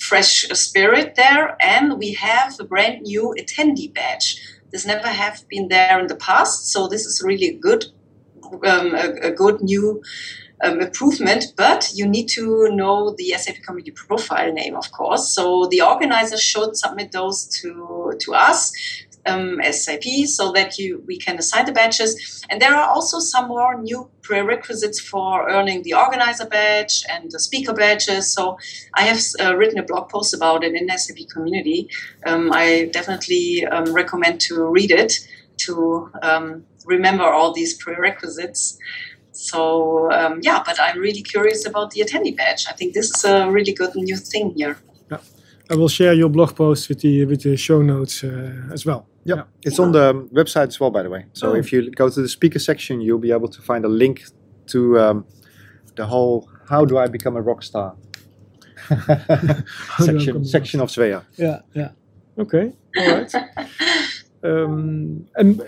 fresh 0.00 0.48
spirit 0.48 1.14
there. 1.16 1.56
And 1.60 1.98
we 1.98 2.14
have 2.14 2.56
a 2.60 2.64
brand 2.64 3.02
new 3.02 3.34
attendee 3.38 3.92
badge. 3.92 4.42
This 4.70 4.86
never 4.86 5.08
have 5.08 5.44
been 5.48 5.68
there 5.68 5.98
in 6.00 6.06
the 6.06 6.16
past, 6.16 6.68
so 6.72 6.88
this 6.88 7.06
is 7.06 7.22
really 7.22 7.46
a 7.46 7.56
good, 7.56 7.86
um, 8.64 8.94
a, 8.94 9.28
a 9.28 9.30
good 9.30 9.62
new 9.62 10.02
um, 10.64 10.80
improvement. 10.80 11.46
But 11.56 11.90
you 11.94 12.06
need 12.06 12.28
to 12.28 12.68
know 12.70 13.14
the 13.16 13.30
SAP 13.30 13.56
community 13.66 13.92
profile 13.92 14.52
name, 14.52 14.76
of 14.76 14.90
course. 14.92 15.28
So 15.34 15.66
the 15.70 15.82
organizers 15.82 16.42
should 16.42 16.76
submit 16.76 17.12
those 17.12 17.46
to 17.60 18.14
to 18.20 18.34
us. 18.34 18.72
um, 19.26 19.60
SAP 19.70 20.04
so 20.26 20.52
that 20.52 20.78
you 20.78 21.02
we 21.06 21.18
can 21.18 21.38
assign 21.38 21.66
the 21.66 21.72
badges. 21.72 22.44
And 22.48 22.60
there 22.60 22.74
are 22.74 22.88
also 22.88 23.18
some 23.18 23.48
more 23.48 23.80
new 23.80 24.08
prerequisites 24.22 25.00
for 25.00 25.48
earning 25.50 25.82
the 25.82 25.94
organizer 25.94 26.46
badge 26.46 27.04
and 27.10 27.30
the 27.30 27.38
speaker 27.38 27.74
badges. 27.74 28.32
So 28.32 28.58
I 28.94 29.02
have 29.02 29.20
uh, 29.40 29.56
written 29.56 29.78
a 29.78 29.82
blog 29.82 30.08
post 30.08 30.34
about 30.34 30.64
it 30.64 30.74
in 30.74 30.88
SAP 30.96 31.28
community. 31.32 31.88
Um, 32.24 32.50
I 32.52 32.88
definitely 32.92 33.64
um, 33.66 33.92
recommend 33.92 34.40
to 34.42 34.64
read 34.64 34.90
it 34.90 35.12
to 35.58 36.10
um, 36.22 36.64
remember 36.84 37.24
all 37.24 37.52
these 37.52 37.74
prerequisites. 37.74 38.78
So 39.36 40.10
um, 40.12 40.40
yeah, 40.42 40.62
but 40.64 40.78
I'm 40.80 40.98
really 40.98 41.22
curious 41.22 41.66
about 41.66 41.90
the 41.90 42.00
attendee 42.00 42.36
badge. 42.36 42.66
I 42.68 42.72
think 42.72 42.94
this 42.94 43.10
is 43.14 43.24
a 43.24 43.50
really 43.50 43.72
good 43.72 43.94
new 43.94 44.16
thing 44.16 44.52
here. 44.56 44.76
Yeah. 45.10 45.18
I 45.70 45.74
will 45.74 45.88
share 45.88 46.14
your 46.14 46.28
blog 46.30 46.54
post 46.56 46.88
with 46.88 47.00
the 47.00 47.24
with 47.26 47.42
the 47.42 47.56
show 47.56 47.82
notes 47.82 48.24
uh, 48.24 48.72
as 48.72 48.86
well. 48.86 49.06
Yeah, 49.24 49.42
it's 49.62 49.78
on 49.80 49.92
the 49.92 50.14
website 50.32 50.68
as 50.68 50.78
well, 50.80 50.90
by 50.90 51.02
the 51.02 51.10
way. 51.10 51.24
So 51.32 51.50
Oh. 51.50 51.54
if 51.56 51.72
you 51.72 51.90
go 51.90 52.08
to 52.08 52.22
the 52.22 52.28
speaker 52.28 52.60
section, 52.60 53.00
you'll 53.00 53.18
be 53.28 53.32
able 53.32 53.48
to 53.48 53.60
find 53.60 53.84
a 53.84 53.88
link 53.88 54.22
to 54.68 54.78
um, 54.98 55.24
the 55.96 56.06
whole 56.06 56.48
"How 56.68 56.84
do 56.84 56.96
I 56.96 57.08
become 57.08 57.36
a 57.36 57.42
rock 57.42 57.62
star" 57.62 57.96
do 58.88 58.94
I 58.96 59.16
become 59.16 59.64
section 59.98 60.44
section 60.44 60.80
of 60.80 60.88
Svea. 60.90 61.24
Yeah, 61.36 61.60
yeah. 61.74 61.90
Okay, 62.38 62.72
all 62.96 63.08
right. 63.18 63.34
um, 64.46 65.26
and 65.34 65.62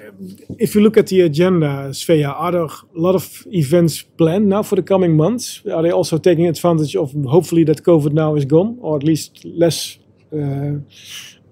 if 0.59 0.74
you 0.74 0.81
look 0.81 0.97
at 0.97 1.07
the 1.09 1.20
agenda, 1.22 1.91
Svea, 1.93 2.29
are 2.29 2.53
there 2.53 2.62
a 2.62 2.70
lot 2.95 3.14
of 3.14 3.47
events 3.47 4.03
planned 4.03 4.49
now 4.49 4.62
for 4.62 4.76
the 4.76 4.83
coming 4.83 5.16
months? 5.16 5.62
Are 5.66 5.83
they 5.83 5.91
also 5.91 6.18
taking 6.18 6.47
advantage 6.47 6.95
of 6.97 7.12
hopefully 7.26 7.64
that 7.64 7.83
COVID 7.83 8.12
now 8.12 8.37
is 8.37 8.45
gone, 8.45 8.79
or 8.81 8.97
at 8.97 9.03
least 9.03 9.45
less, 9.45 9.99
uh, 10.33 10.79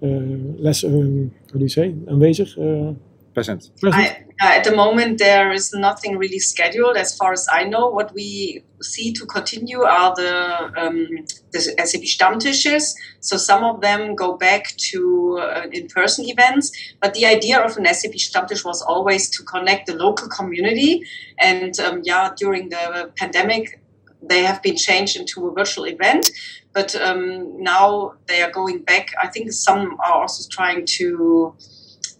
less, 0.01 0.83
how 0.83 1.57
do 1.57 1.59
you 1.59 1.69
say, 1.69 1.93
aanwezig? 2.07 2.97
Present. 3.37 3.69
present? 3.79 4.03
I, 4.41 4.47
uh, 4.47 4.57
at 4.57 4.63
the 4.63 4.75
moment, 4.75 5.19
there 5.19 5.51
is 5.51 5.71
nothing 5.71 6.17
really 6.17 6.39
scheduled, 6.39 6.97
as 6.97 7.15
far 7.15 7.33
as 7.33 7.47
I 7.53 7.65
know. 7.65 7.87
What 7.87 8.11
we 8.15 8.63
see 8.81 9.13
to 9.13 9.27
continue 9.27 9.83
are 9.83 10.15
the 10.15 10.71
um, 10.75 11.07
the 11.51 11.59
SAP 11.59 12.01
Stammtisches. 12.15 12.95
So 13.19 13.37
some 13.37 13.63
of 13.63 13.81
them 13.81 14.15
go 14.15 14.37
back 14.37 14.75
to 14.89 15.37
uh, 15.39 15.67
in-person 15.71 16.25
events, 16.27 16.71
but 16.99 17.13
the 17.13 17.27
idea 17.27 17.59
of 17.59 17.77
an 17.77 17.85
SAP 17.85 18.13
Stammtisch 18.13 18.65
was 18.65 18.81
always 18.81 19.29
to 19.29 19.43
connect 19.43 19.85
the 19.85 19.93
local 19.93 20.29
community. 20.29 21.03
And 21.39 21.79
um, 21.79 22.01
yeah, 22.03 22.31
during 22.35 22.69
the 22.69 23.11
pandemic, 23.17 23.79
they 24.19 24.41
have 24.45 24.63
been 24.63 24.77
changed 24.77 25.15
into 25.15 25.47
a 25.47 25.53
virtual 25.53 25.85
event. 25.85 26.31
But 26.73 26.95
um, 26.95 27.61
now 27.61 28.13
they 28.25 28.41
are 28.41 28.49
going 28.49 28.79
back. 28.79 29.09
I 29.21 29.27
think 29.27 29.51
some 29.51 29.97
are 30.03 30.21
also 30.23 30.49
trying 30.49 30.87
to 30.97 31.55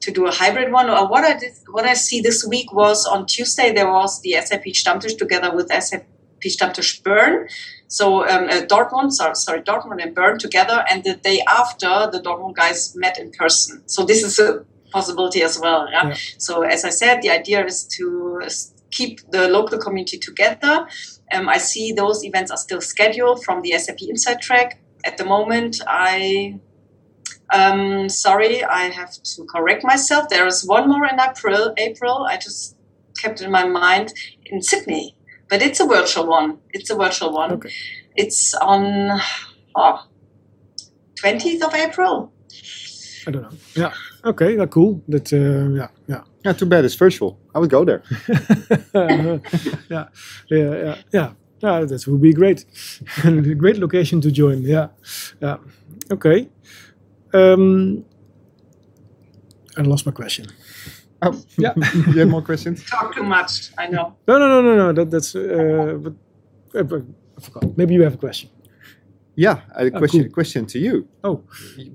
to 0.08 0.14
do 0.14 0.26
a 0.26 0.32
hybrid 0.32 0.72
one. 0.72 0.90
Or 0.90 1.08
what 1.08 1.24
I 1.24 1.38
did, 1.38 1.54
what 1.70 1.86
I 1.86 1.94
see 1.94 2.22
this 2.22 2.46
week 2.48 2.74
was 2.74 3.06
on 3.06 3.26
Tuesday 3.26 3.74
there 3.74 3.92
was 3.92 4.22
the 4.22 4.32
SAP 4.46 4.66
Stammtisch 4.82 5.18
together 5.18 5.54
with 5.54 5.68
SAP 5.70 6.06
Stammtisch 6.44 7.04
Bern. 7.04 7.48
So 7.90 8.28
um, 8.28 8.46
uh, 8.50 8.62
Dortmund, 8.72 9.12
sorry, 9.12 9.36
sorry, 9.36 9.62
Dortmund 9.62 10.02
and 10.02 10.16
Bern 10.16 10.40
together, 10.40 10.86
and 10.90 11.04
the 11.04 11.16
day 11.16 11.42
after 11.48 12.10
the 12.12 12.22
Dortmund 12.26 12.56
guys 12.56 12.96
met 12.96 13.20
in 13.20 13.32
person. 13.32 13.84
So 13.88 14.06
this 14.06 14.24
is 14.24 14.40
a 14.40 14.66
possibility 14.92 15.42
as 15.42 15.60
well. 15.60 15.88
Yeah? 15.92 16.10
Yeah. 16.10 16.18
So 16.38 16.64
as 16.64 16.86
I 16.86 16.90
said, 16.90 17.22
the 17.22 17.30
idea 17.30 17.66
is 17.66 17.84
to 17.98 18.42
keep 18.92 19.20
the 19.32 19.50
local 19.50 19.78
community 19.78 20.18
together. 20.18 20.88
Um, 21.34 21.50
I 21.50 21.58
see 21.58 21.92
those 21.92 22.24
events 22.24 22.50
are 22.52 22.58
still 22.58 22.80
scheduled 22.80 23.44
from 23.44 23.62
the 23.62 23.72
SAP 23.78 24.02
Inside 24.04 24.42
Track. 24.42 24.80
At 25.04 25.18
the 25.18 25.26
moment, 25.26 25.82
I 25.86 26.60
um, 27.54 28.10
sorry, 28.10 28.64
I 28.64 28.90
have 28.90 29.12
to 29.12 29.46
correct 29.46 29.84
myself. 29.84 30.30
There 30.30 30.48
is 30.48 30.66
one 30.66 30.90
more 30.90 31.06
in 31.06 31.20
April. 31.20 31.74
April, 31.78 32.26
I 32.30 32.38
just 32.38 32.76
kept 33.18 33.42
in 33.42 33.52
my 33.52 33.66
mind 33.66 34.14
in 34.46 34.62
Sydney, 34.62 35.16
but 35.50 35.62
it's 35.62 35.80
a 35.80 35.86
virtual 35.86 36.28
one. 36.28 36.60
It's 36.72 36.90
a 36.90 36.96
virtual 36.96 37.34
one. 37.34 37.54
Okay. 37.54 37.72
It's 38.16 38.54
on 38.56 39.20
oh, 39.76 40.08
20th 41.24 41.62
of 41.62 41.74
April. 41.74 42.34
I 43.26 43.32
don't 43.32 43.44
know. 43.44 43.58
Yeah. 43.76 43.94
Okay, 44.26 44.56
that's 44.56 44.74
cool. 44.74 45.02
That 45.08 45.32
uh, 45.34 45.76
yeah, 45.76 45.88
yeah. 46.08 46.24
Yeah, 46.46 46.54
too 46.54 46.66
bad 46.66 46.86
it's 46.86 46.96
virtual. 46.96 47.38
I 47.54 47.60
would 47.60 47.70
go 47.70 47.84
there. 47.84 48.04
yeah, 48.94 49.40
yeah, 49.90 50.06
yeah, 50.50 50.96
yeah. 51.12 51.32
Yeah, 51.60 51.86
that 51.86 52.08
would 52.08 52.22
be 52.22 52.34
great. 52.34 52.66
a 53.24 53.32
great 53.56 53.78
location 53.78 54.22
to 54.22 54.32
join. 54.32 54.62
Yeah, 54.62 54.90
yeah. 55.42 55.58
Okay. 56.12 56.50
Um, 57.34 58.06
I 59.78 59.82
lost 59.82 60.06
my 60.06 60.12
question. 60.12 60.48
Oh, 61.22 61.34
Yeah. 61.58 61.74
you 62.08 62.20
have 62.20 62.30
more 62.30 62.42
questions? 62.42 62.84
Talk 62.86 63.16
too 63.16 63.24
much, 63.24 63.72
I 63.78 63.88
know. 63.88 64.16
No, 64.28 64.38
no, 64.40 64.48
no, 64.48 64.62
no, 64.62 64.76
no. 64.76 64.94
That, 64.94 65.12
that's. 65.12 65.36
Uh, 65.36 65.98
but, 66.00 66.14
uh, 66.80 66.84
but 66.84 67.02
I 67.38 67.42
forgot. 67.42 67.78
Maybe 67.78 67.94
you 67.94 68.04
have 68.04 68.14
a 68.16 68.18
question. 68.18 68.50
Yeah, 69.36 69.62
I 69.76 69.84
had 69.84 69.94
a 69.94 69.96
Oh, 69.96 70.00
question, 70.00 70.24
cool. 70.24 70.32
question 70.34 70.66
to 70.68 70.80
you. 70.80 71.08
Oh, 71.24 71.44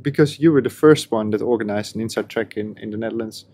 Because 0.01 0.39
you 0.39 0.53
were 0.53 0.63
the 0.63 0.71
first 0.71 1.11
one 1.11 1.31
that 1.31 1.43
organized 1.43 1.97
an 1.97 2.01
inside 2.03 2.29
track 2.29 2.57
in, 2.57 2.77
in 2.79 2.91
the 2.91 2.97
Netherlands. 2.97 3.47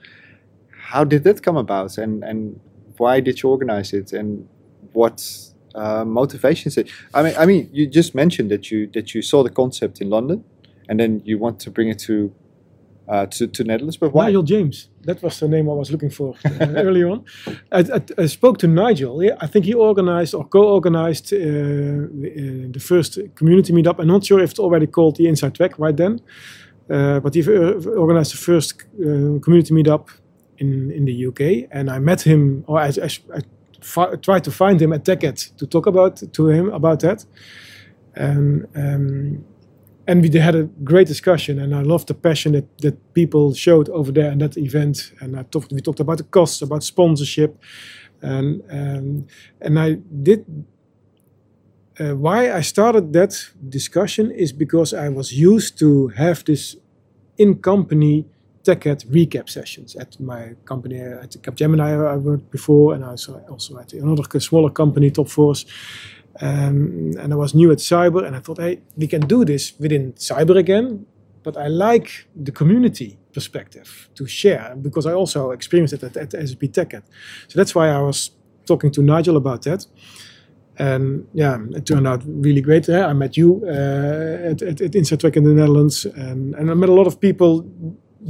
How 0.91 1.05
did 1.05 1.25
that 1.25 1.43
come 1.43 1.57
about 1.57 1.97
and, 1.99 2.23
and 2.23 2.61
why 2.99 3.21
did 3.21 3.43
you 3.43 3.49
organize 3.51 3.93
it 3.95 4.13
and 4.13 4.47
what 4.93 5.23
uh, 5.75 6.05
motivations 6.05 6.77
it? 6.77 6.91
I 7.15 7.23
mean, 7.23 7.35
I 7.39 7.47
mean, 7.47 7.71
you 7.73 7.87
just 7.87 8.15
mentioned 8.15 8.51
that 8.51 8.71
you 8.71 8.89
that 8.93 9.15
you 9.15 9.23
saw 9.23 9.43
the 9.43 9.51
concept 9.51 10.01
in 10.01 10.11
London 10.11 10.45
and 10.89 10.99
then 10.99 11.23
you 11.25 11.39
want 11.39 11.61
to 11.61 11.71
bring 11.71 11.89
it 11.89 11.99
to 12.01 12.33
uh, 13.09 13.27
to, 13.27 13.47
to 13.47 13.65
Netherlands, 13.65 13.97
but 13.97 14.13
why? 14.13 14.27
Nigel 14.27 14.43
James. 14.43 14.89
That 15.03 15.23
was 15.23 15.41
the 15.41 15.49
name 15.49 15.71
I 15.71 15.73
was 15.73 15.91
looking 15.91 16.11
for 16.11 16.35
uh, 16.45 16.67
early 16.77 17.03
on. 17.03 17.25
I, 17.73 17.81
I, 17.81 18.01
I 18.19 18.27
spoke 18.27 18.59
to 18.59 18.69
Nigel. 18.69 19.23
Yeah, 19.23 19.37
I 19.41 19.47
think 19.47 19.65
he 19.65 19.73
organized 19.73 20.35
or 20.35 20.47
co-organized 20.47 21.33
uh, 21.33 21.37
uh, 21.37 21.41
the 22.71 22.81
first 22.81 23.19
community 23.35 23.73
meetup. 23.73 23.99
I'm 23.99 24.09
not 24.09 24.25
sure 24.25 24.41
if 24.41 24.51
it's 24.51 24.59
already 24.59 24.87
called 24.87 25.17
the 25.17 25.27
Inside 25.27 25.55
Track 25.55 25.79
right 25.79 25.97
then, 25.97 26.21
uh, 26.91 27.21
but 27.21 27.35
he 27.35 27.41
uh, 27.41 27.73
organized 27.97 28.35
the 28.35 28.39
first 28.39 28.83
uh, 28.83 29.39
community 29.41 29.73
meetup 29.73 30.11
in 30.59 30.91
in 30.91 31.07
the 31.07 31.27
UK. 31.29 31.69
And 31.71 31.89
I 31.89 31.99
met 31.99 32.21
him, 32.21 32.65
or 32.67 32.79
I, 32.79 32.93
I, 33.35 34.17
tried 34.17 34.45
to 34.45 34.51
find 34.51 34.83
him 34.83 34.93
at 34.93 35.05
TechEd 35.05 35.57
to 35.57 35.67
talk 35.67 35.87
about 35.87 36.23
to 36.33 36.49
him 36.49 36.69
about 36.71 37.01
that. 37.01 37.25
And 38.15 38.67
um, 38.75 39.45
and 40.09 40.23
we 40.23 40.41
had 40.41 40.55
a 40.55 40.65
great 40.83 41.07
discussion 41.07 41.59
and 41.61 41.75
i 41.75 41.83
loved 41.83 42.09
the 42.09 42.15
passion 42.15 42.53
that, 42.53 42.79
that 42.79 42.97
people 43.13 43.55
showed 43.55 43.89
over 43.91 44.11
there 44.11 44.33
in 44.33 44.39
that 44.39 44.57
event. 44.57 45.13
And 45.21 45.39
i 45.39 45.43
talked 45.43 45.71
we 45.71 45.81
talked 45.83 46.01
about 46.01 46.19
the 46.19 46.25
costs 46.25 46.63
about 46.63 46.83
sponsorship. 46.83 47.51
And 48.21 48.63
um, 48.71 49.27
and 49.61 49.79
i 49.79 49.99
did 50.23 50.41
uh, 52.01 52.15
why 52.25 52.53
i 52.53 52.63
started 52.63 53.13
that 53.13 53.33
discussion 53.69 54.31
is 54.31 54.53
because 54.53 54.93
i 54.93 55.09
was 55.09 55.33
used 55.33 55.79
to 55.79 56.09
have 56.09 56.43
this 56.45 56.77
in 57.37 57.51
company 57.71 58.27
tech 58.65 58.81
TechEd 58.81 59.07
recap 59.07 59.49
sessions 59.49 59.97
at 59.97 60.19
my 60.21 60.55
company 60.65 60.99
at 61.01 61.31
Capgemini 61.43 61.81
I 62.15 62.17
worked 62.17 62.51
before. 62.51 62.95
And 62.95 63.05
I 63.05 63.11
also 63.11 63.41
also 63.49 63.79
at 63.79 63.93
another 63.93 64.41
smaller 64.41 64.71
company 64.71 65.11
Top 65.11 65.29
Force 65.29 65.65
um, 66.41 67.13
and 67.19 67.33
I 67.33 67.37
was 67.37 67.55
new 67.55 67.71
at 67.73 67.79
cyber, 67.79 68.25
and 68.25 68.37
I 68.37 68.41
thought, 68.41 68.59
hey, 68.59 68.81
we 68.97 69.07
can 69.07 69.23
do 69.27 69.45
this 69.45 69.75
within 69.79 70.13
cyber 70.15 70.57
again. 70.57 71.07
But 71.43 71.57
I 71.57 71.69
like 71.69 72.27
the 72.35 72.53
community 72.53 73.19
perspective 73.33 74.11
to 74.17 74.27
share 74.27 74.75
because 74.81 75.07
I 75.07 75.13
also 75.13 75.53
experienced 75.53 75.95
it 75.95 76.03
at, 76.03 76.17
at 76.17 76.33
SAP 76.33 76.61
TechEd. 76.73 77.03
So 77.49 77.59
that's 77.59 77.75
why 77.75 77.89
I 77.89 78.01
was 78.01 78.33
talking 78.67 78.91
to 78.93 79.03
Nigel 79.03 79.37
about 79.37 79.63
that. 79.63 79.87
And 80.79 81.27
yeah, 81.33 81.59
it 81.71 81.87
turned 81.87 82.07
out 82.07 82.23
really 82.27 82.61
great. 82.61 82.89
I 82.89 83.13
met 83.13 83.37
you 83.37 83.63
uh, 83.65 84.51
at, 84.51 84.63
at, 84.63 84.81
at 84.81 84.95
in 84.95 85.45
the 85.45 85.55
Netherlands, 85.55 86.05
and, 86.05 86.55
and 86.55 86.71
I 86.71 86.75
met 86.75 86.89
a 86.89 86.93
lot 86.93 87.07
of 87.07 87.21
people 87.21 87.63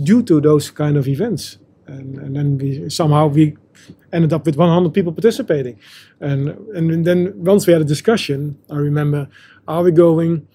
due 0.03 0.23
to 0.23 0.41
those 0.41 0.71
kind 0.71 0.97
of 0.97 1.09
events. 1.09 1.59
And, 1.87 2.19
and 2.19 2.37
then 2.37 2.59
we 2.59 2.91
somehow 2.91 3.29
we 3.29 3.57
ended 4.13 4.33
up 4.33 4.47
with 4.47 4.57
100 4.57 4.93
people 4.93 5.13
participating. 5.13 5.79
And 6.21 6.49
and 6.77 7.05
then 7.05 7.33
once 7.37 7.67
we 7.67 7.73
had 7.73 7.83
a 7.83 7.89
discussion, 7.89 8.59
I 8.71 8.77
remember, 8.77 9.29
are 9.67 9.83
we 9.83 9.93
going 9.93 10.47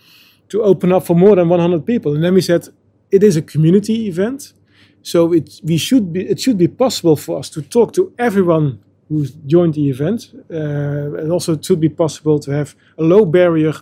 to 0.49 0.63
open 0.63 0.91
up 0.91 1.05
for 1.05 1.15
more 1.15 1.35
than 1.35 1.49
100 1.49 1.85
people? 1.85 2.13
And 2.15 2.23
then 2.23 2.33
we 2.33 2.41
said, 2.41 2.69
it 3.11 3.23
is 3.23 3.37
a 3.37 3.41
community 3.41 4.07
event, 4.07 4.53
so 5.01 5.33
it 5.33 5.61
we 5.63 5.77
should 5.77 6.11
be 6.13 6.21
it 6.21 6.39
should 6.39 6.57
be 6.57 6.67
possible 6.67 7.15
for 7.15 7.39
us 7.39 7.49
to 7.51 7.61
talk 7.61 7.93
to 7.93 8.13
everyone 8.17 8.79
who's 9.09 9.31
joined 9.45 9.73
the 9.75 9.89
event. 9.89 10.33
Uh, 10.49 11.19
and 11.19 11.31
also 11.31 11.53
it 11.53 11.65
should 11.65 11.79
be 11.79 11.89
possible 11.89 12.39
to 12.39 12.51
have 12.51 12.75
a 12.97 13.03
low 13.03 13.25
barrier 13.25 13.73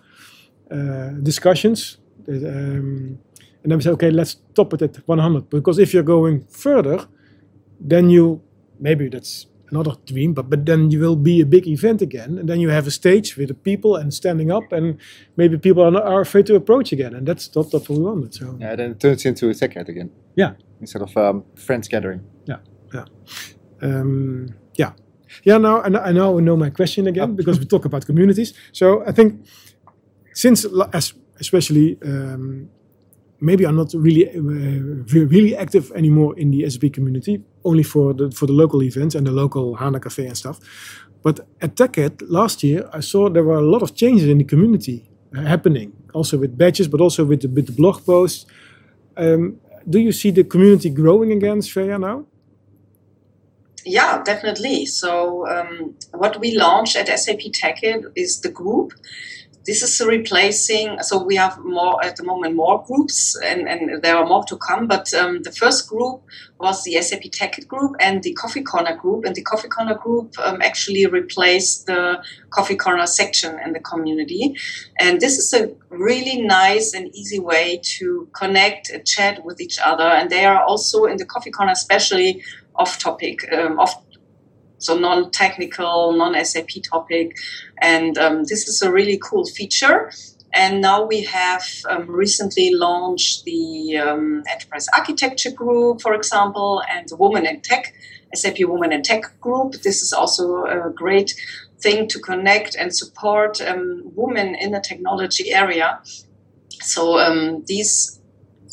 uh, 0.71 1.11
discussions. 1.23 1.97
Um, 2.27 3.19
and 3.63 3.71
then 3.71 3.77
we 3.77 3.83
said, 3.83 3.93
okay, 3.93 4.11
let's 4.11 4.37
top 4.55 4.73
it 4.73 4.81
at 4.81 5.07
100 5.07 5.49
because 5.49 5.79
if 5.79 5.93
you're 5.93 6.03
going 6.03 6.45
further, 6.49 7.07
then 7.79 8.09
you 8.09 8.41
maybe 8.81 9.07
that's 9.09 9.47
another 9.71 9.95
dream, 10.05 10.33
but 10.33 10.49
but 10.49 10.65
then 10.65 10.91
you 10.91 10.99
will 10.99 11.15
be 11.15 11.39
a 11.41 11.45
big 11.45 11.65
event 11.67 12.01
again, 12.01 12.37
and 12.39 12.47
then 12.49 12.59
you 12.59 12.69
have 12.71 12.87
a 12.87 12.91
stage 12.91 13.37
with 13.37 13.47
the 13.47 13.53
people 13.53 13.95
and 13.95 14.13
standing 14.13 14.51
up, 14.51 14.73
and 14.73 14.97
maybe 15.37 15.57
people 15.57 15.83
are, 15.83 15.91
not, 15.91 16.03
are 16.03 16.21
afraid 16.21 16.45
to 16.47 16.55
approach 16.55 16.91
again, 16.91 17.15
and 17.15 17.25
that's 17.27 17.55
not, 17.55 17.71
what 17.73 17.87
we 17.89 17.97
wanted. 17.99 18.33
So 18.33 18.57
Yeah, 18.59 18.75
then 18.75 18.91
it 18.91 18.99
turns 18.99 19.25
into 19.25 19.49
a 19.49 19.53
TechEd 19.53 19.87
again. 19.87 20.09
yeah, 20.35 20.53
instead 20.81 21.01
of 21.01 21.15
um, 21.15 21.43
friends 21.55 21.87
gathering. 21.87 22.21
Yeah, 22.47 22.57
yeah, 22.93 23.05
um, 23.81 24.47
yeah, 24.75 24.91
yeah. 25.45 25.57
Now, 25.57 25.81
I 25.83 26.11
now 26.11 26.39
know 26.39 26.57
my 26.57 26.69
question 26.69 27.07
again 27.07 27.35
because 27.35 27.59
we 27.59 27.65
talk 27.65 27.85
about 27.85 28.05
communities. 28.05 28.53
So 28.73 29.03
I 29.07 29.13
think 29.13 29.45
since, 30.33 30.65
as 30.93 31.13
especially, 31.39 31.97
um, 32.03 32.69
maybe 33.41 33.65
I'm 33.65 33.75
not 33.75 33.91
really 33.93 34.29
uh, 34.29 35.03
really 35.09 35.55
active 35.57 35.91
anymore 35.93 36.37
in 36.37 36.51
the 36.51 36.69
SAP 36.69 36.93
community, 36.93 37.43
only 37.65 37.83
for 37.83 38.13
the 38.13 38.31
for 38.31 38.45
the 38.45 38.53
local 38.53 38.81
events 38.83 39.15
and 39.15 39.27
the 39.27 39.31
local 39.31 39.75
HANA 39.75 39.99
Cafe 39.99 40.25
and 40.25 40.37
stuff. 40.37 40.59
But 41.23 41.41
at 41.61 41.75
TechEd 41.75 42.23
last 42.29 42.63
year, 42.63 42.89
I 42.93 43.01
saw 43.01 43.29
there 43.29 43.43
were 43.43 43.59
a 43.59 43.69
lot 43.73 43.81
of 43.81 43.95
changes 43.95 44.27
in 44.27 44.37
the 44.37 44.43
community 44.43 45.09
uh, 45.35 45.41
happening, 45.41 45.93
also 46.13 46.37
with 46.37 46.57
badges, 46.57 46.87
but 46.87 47.01
also 47.01 47.25
with 47.25 47.41
the, 47.41 47.47
with 47.47 47.67
the 47.67 47.73
blog 47.73 48.03
posts. 48.05 48.45
Um, 49.17 49.59
do 49.87 49.99
you 49.99 50.11
see 50.11 50.31
the 50.31 50.43
community 50.43 50.89
growing 50.89 51.31
again, 51.31 51.59
Svea, 51.59 51.99
now? 51.99 52.25
Yeah, 53.85 54.21
definitely. 54.23 54.85
So, 54.85 55.47
um, 55.47 55.95
what 56.11 56.39
we 56.39 56.55
launched 56.55 56.95
at 56.95 57.07
SAP 57.19 57.39
TechEd 57.39 58.11
is 58.15 58.41
the 58.41 58.51
group 58.51 58.93
this 59.65 59.83
is 59.83 60.05
replacing 60.05 60.97
so 61.01 61.23
we 61.23 61.35
have 61.35 61.57
more 61.63 62.03
at 62.03 62.15
the 62.15 62.23
moment 62.23 62.55
more 62.55 62.83
groups 62.87 63.35
and, 63.43 63.67
and 63.67 64.01
there 64.01 64.17
are 64.17 64.25
more 64.25 64.43
to 64.45 64.57
come 64.57 64.87
but 64.87 65.13
um, 65.13 65.41
the 65.43 65.51
first 65.51 65.87
group 65.87 66.21
was 66.61 66.83
the 66.83 67.01
sap 67.01 67.21
tech 67.31 67.67
group 67.67 67.95
and 67.99 68.23
the 68.23 68.33
coffee 68.33 68.61
corner 68.61 68.95
group 68.95 69.25
and 69.25 69.35
the 69.35 69.41
coffee 69.41 69.67
corner 69.67 69.95
group 69.95 70.33
um, 70.39 70.61
actually 70.61 71.05
replaced 71.05 71.87
the 71.87 72.23
coffee 72.51 72.75
corner 72.75 73.07
section 73.07 73.59
in 73.65 73.73
the 73.73 73.79
community. 73.79 74.55
And 74.99 75.19
this 75.19 75.37
is 75.37 75.53
a 75.53 75.73
really 75.89 76.41
nice 76.41 76.93
and 76.93 77.13
easy 77.15 77.39
way 77.39 77.81
to 77.97 78.29
connect 78.33 78.89
and 78.89 79.05
chat 79.05 79.43
with 79.43 79.59
each 79.59 79.79
other 79.83 80.03
and 80.03 80.29
they 80.29 80.45
are 80.45 80.63
also 80.63 81.05
in 81.05 81.17
the 81.17 81.25
coffee 81.25 81.51
corner 81.51 81.71
especially 81.71 82.43
off 82.75 82.99
topic 82.99 83.51
um, 83.51 83.79
off 83.79 83.95
so 84.81 84.97
non-technical, 84.97 86.13
non-SAP 86.13 86.69
topic, 86.83 87.37
and 87.81 88.17
um, 88.17 88.43
this 88.43 88.67
is 88.67 88.81
a 88.81 88.91
really 88.91 89.17
cool 89.17 89.45
feature. 89.45 90.11
And 90.53 90.81
now 90.81 91.05
we 91.05 91.23
have 91.23 91.63
um, 91.89 92.09
recently 92.09 92.71
launched 92.73 93.45
the 93.45 93.97
um, 93.97 94.43
Enterprise 94.49 94.87
Architecture 94.93 95.51
Group, 95.51 96.01
for 96.01 96.13
example, 96.13 96.83
and 96.89 97.07
the 97.07 97.15
Women 97.15 97.45
in 97.45 97.61
Tech, 97.61 97.93
SAP 98.35 98.57
Women 98.59 98.91
in 98.91 99.01
Tech 99.01 99.39
Group. 99.39 99.81
This 99.83 100.01
is 100.01 100.11
also 100.11 100.65
a 100.65 100.91
great 100.93 101.33
thing 101.79 102.07
to 102.09 102.19
connect 102.19 102.75
and 102.75 102.93
support 102.93 103.61
um, 103.61 104.03
women 104.15 104.55
in 104.55 104.71
the 104.71 104.81
technology 104.81 105.51
area. 105.53 106.01
So 106.81 107.17
um, 107.17 107.63
these, 107.67 108.19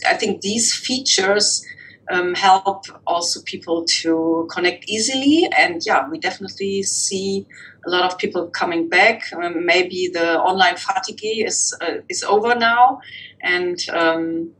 I 0.06 0.14
think 0.14 0.40
these 0.40 0.74
features 0.74 1.64
um, 2.10 2.34
help 2.34 2.86
also 3.06 3.40
people 3.42 3.84
to 3.84 4.48
connect 4.50 4.88
easily. 4.88 5.48
And 5.56 5.82
yeah, 5.84 6.08
we 6.08 6.18
definitely 6.18 6.82
see 6.82 7.46
a 7.86 7.90
lot 7.90 8.04
of 8.10 8.18
people 8.18 8.48
coming 8.48 8.88
back. 8.88 9.22
Um, 9.32 9.64
maybe 9.66 10.10
the 10.12 10.40
online 10.40 10.76
fatigue 10.76 11.20
is 11.46 11.76
uh, 11.80 11.98
is 12.08 12.22
over 12.22 12.54
now, 12.54 13.00
and 13.42 13.78
um, 13.92 14.52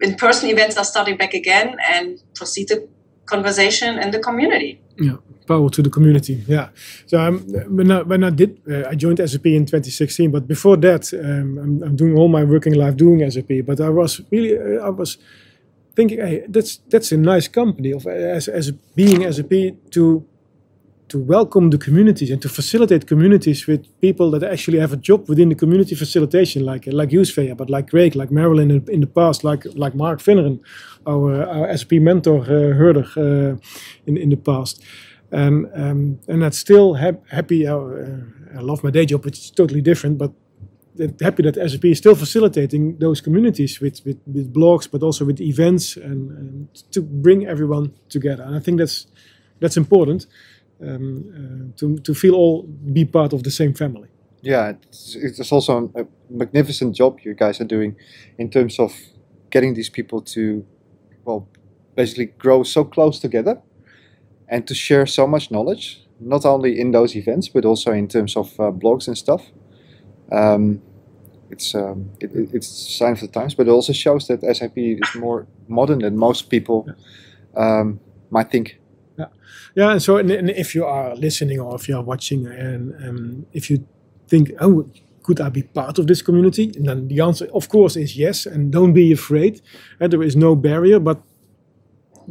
in-person 0.00 0.50
events 0.50 0.76
are 0.76 0.84
starting 0.84 1.16
back 1.16 1.34
again 1.34 1.76
and 1.88 2.22
proceed 2.34 2.68
the 2.68 2.88
conversation 3.26 3.98
in 3.98 4.10
the 4.10 4.18
community. 4.18 4.80
Yeah 4.98 5.16
power 5.46 5.68
to 5.70 5.82
the 5.82 5.90
community. 5.90 6.42
Yeah. 6.46 6.68
So 7.06 7.20
um, 7.20 7.40
when 7.68 7.90
I 7.90 8.02
when 8.02 8.24
I 8.24 8.30
did, 8.30 8.60
uh, 8.70 8.88
I 8.88 8.94
joined 8.94 9.18
SAP 9.18 9.46
in 9.46 9.66
2016. 9.66 10.30
But 10.30 10.46
before 10.46 10.76
that, 10.78 11.12
um, 11.14 11.58
I'm, 11.58 11.82
I'm, 11.82 11.96
doing 11.96 12.16
all 12.16 12.28
my 12.28 12.44
working 12.44 12.74
life 12.74 12.96
doing 12.96 13.28
SAP. 13.30 13.66
But 13.66 13.80
I 13.80 13.88
was 13.88 14.20
really, 14.30 14.56
uh, 14.56 14.86
I 14.86 14.90
was 14.90 15.18
thinking, 15.96 16.18
hey, 16.20 16.44
that's 16.48 16.78
that's 16.90 17.12
a 17.12 17.16
nice 17.16 17.48
company 17.48 17.92
of 17.92 18.06
as 18.06 18.48
as 18.48 18.70
being 18.94 19.30
SAP 19.32 19.76
to 19.90 20.26
to 21.08 21.18
welcome 21.18 21.70
the 21.70 21.78
communities 21.78 22.30
and 22.30 22.40
to 22.42 22.48
facilitate 22.48 23.06
communities 23.06 23.66
with 23.66 23.86
people 24.00 24.30
that 24.30 24.42
actually 24.42 24.78
have 24.78 24.92
a 24.92 24.96
job 24.96 25.28
within 25.28 25.48
the 25.48 25.54
community 25.54 25.94
facilitation, 25.94 26.64
like 26.64 26.86
like 26.86 27.12
you, 27.12 27.20
Svea, 27.20 27.56
but 27.56 27.68
like 27.70 27.90
Craig, 27.90 28.16
like 28.16 28.30
Marilyn 28.30 28.70
in, 28.70 28.84
in 28.88 29.00
the 29.00 29.06
past, 29.06 29.44
like 29.44 29.64
like 29.74 29.94
Mark 29.94 30.20
Finnern, 30.20 30.60
our, 31.06 31.44
our 31.44 31.76
SAP 31.76 31.92
mentor 31.92 32.40
uh, 32.42 32.74
Herder 32.74 33.06
uh, 33.16 33.56
in 34.06 34.16
in 34.16 34.30
the 34.30 34.36
past. 34.36 34.82
Um, 35.32 35.68
um, 35.74 36.20
and 36.28 36.42
that's 36.42 36.58
still 36.58 36.94
ha 36.94 37.12
happy. 37.30 37.66
Uh, 37.66 37.78
I 38.56 38.60
love 38.60 38.84
my 38.84 38.90
day 38.90 39.06
job, 39.06 39.24
which 39.24 39.38
is 39.38 39.50
totally 39.50 39.80
different, 39.80 40.18
but 40.18 40.32
happy 41.20 41.42
that 41.42 41.56
SAP 41.56 41.84
is 41.84 41.98
still 41.98 42.14
facilitating 42.14 42.98
those 42.98 43.20
communities 43.20 43.80
with, 43.80 44.00
with, 44.04 44.20
with 44.26 44.52
blogs, 44.52 44.88
but 44.90 45.02
also 45.02 45.24
with 45.24 45.40
events 45.40 45.96
and, 45.96 46.30
and, 46.30 46.92
to 46.92 47.02
bring 47.02 47.46
everyone 47.46 47.92
together. 48.08 48.42
And 48.44 48.54
I 48.56 48.60
think 48.60 48.78
that's 48.78 49.06
that's 49.60 49.76
important 49.76 50.26
um, 50.82 51.72
uh, 51.72 51.78
to 51.78 51.98
to 51.98 52.14
feel 52.14 52.34
all 52.34 52.62
be 52.92 53.04
part 53.04 53.32
of 53.32 53.42
the 53.42 53.50
same 53.50 53.74
family. 53.74 54.08
Yeah, 54.44 54.74
it's, 54.88 55.16
it's 55.16 55.52
also 55.52 55.90
a 55.94 56.06
magnificent 56.28 56.94
job 56.94 57.20
you 57.22 57.34
guys 57.34 57.60
are 57.62 57.68
doing 57.68 57.96
in 58.36 58.50
terms 58.50 58.78
of 58.78 58.92
getting 59.50 59.72
these 59.72 59.88
people 59.88 60.20
to, 60.20 60.66
well, 61.24 61.48
basically 61.94 62.26
grow 62.26 62.62
so 62.62 62.84
close 62.84 63.18
together 63.18 63.62
and 64.46 64.66
to 64.66 64.74
share 64.74 65.06
so 65.06 65.26
much 65.26 65.50
knowledge, 65.50 66.02
not 66.20 66.44
only 66.44 66.78
in 66.78 66.90
those 66.90 67.16
events, 67.16 67.48
but 67.48 67.64
also 67.64 67.92
in 67.92 68.06
terms 68.06 68.36
of 68.36 68.60
uh, 68.60 68.70
blogs 68.70 69.06
and 69.08 69.16
stuff. 69.16 69.50
Um, 70.32 70.82
it's 71.50 71.74
um, 71.74 72.10
it, 72.20 72.30
it's 72.52 72.68
a 72.68 72.92
sign 72.98 73.12
of 73.12 73.20
the 73.20 73.28
times, 73.28 73.54
but 73.54 73.66
it 73.68 73.70
also 73.70 73.92
shows 73.92 74.26
that 74.28 74.40
SAP 74.56 74.76
is 74.76 75.14
more 75.14 75.46
modern 75.68 76.00
than 76.00 76.16
most 76.16 76.50
people 76.50 76.86
um, 77.56 78.00
might 78.30 78.50
think. 78.50 78.80
Yeah, 79.18 79.26
yeah. 79.74 79.90
And 79.92 80.02
so, 80.02 80.16
and, 80.16 80.30
and 80.30 80.50
if 80.50 80.74
you 80.74 80.84
are 80.84 81.14
listening 81.14 81.60
or 81.60 81.74
if 81.76 81.88
you 81.88 81.96
are 81.96 82.02
watching, 82.02 82.46
and 82.46 82.94
um, 83.08 83.46
if 83.52 83.70
you 83.70 83.86
think, 84.28 84.52
oh, 84.60 84.88
could 85.22 85.40
I 85.40 85.48
be 85.48 85.62
part 85.62 85.98
of 85.98 86.06
this 86.06 86.22
community? 86.22 86.72
And 86.76 86.86
then 86.88 87.08
the 87.08 87.20
answer, 87.20 87.46
of 87.54 87.68
course, 87.68 87.96
is 87.96 88.16
yes. 88.16 88.46
And 88.46 88.72
don't 88.72 88.92
be 88.92 89.12
afraid. 89.12 89.62
And 90.00 90.12
there 90.12 90.22
is 90.22 90.36
no 90.36 90.56
barrier, 90.56 90.98
but 90.98 91.22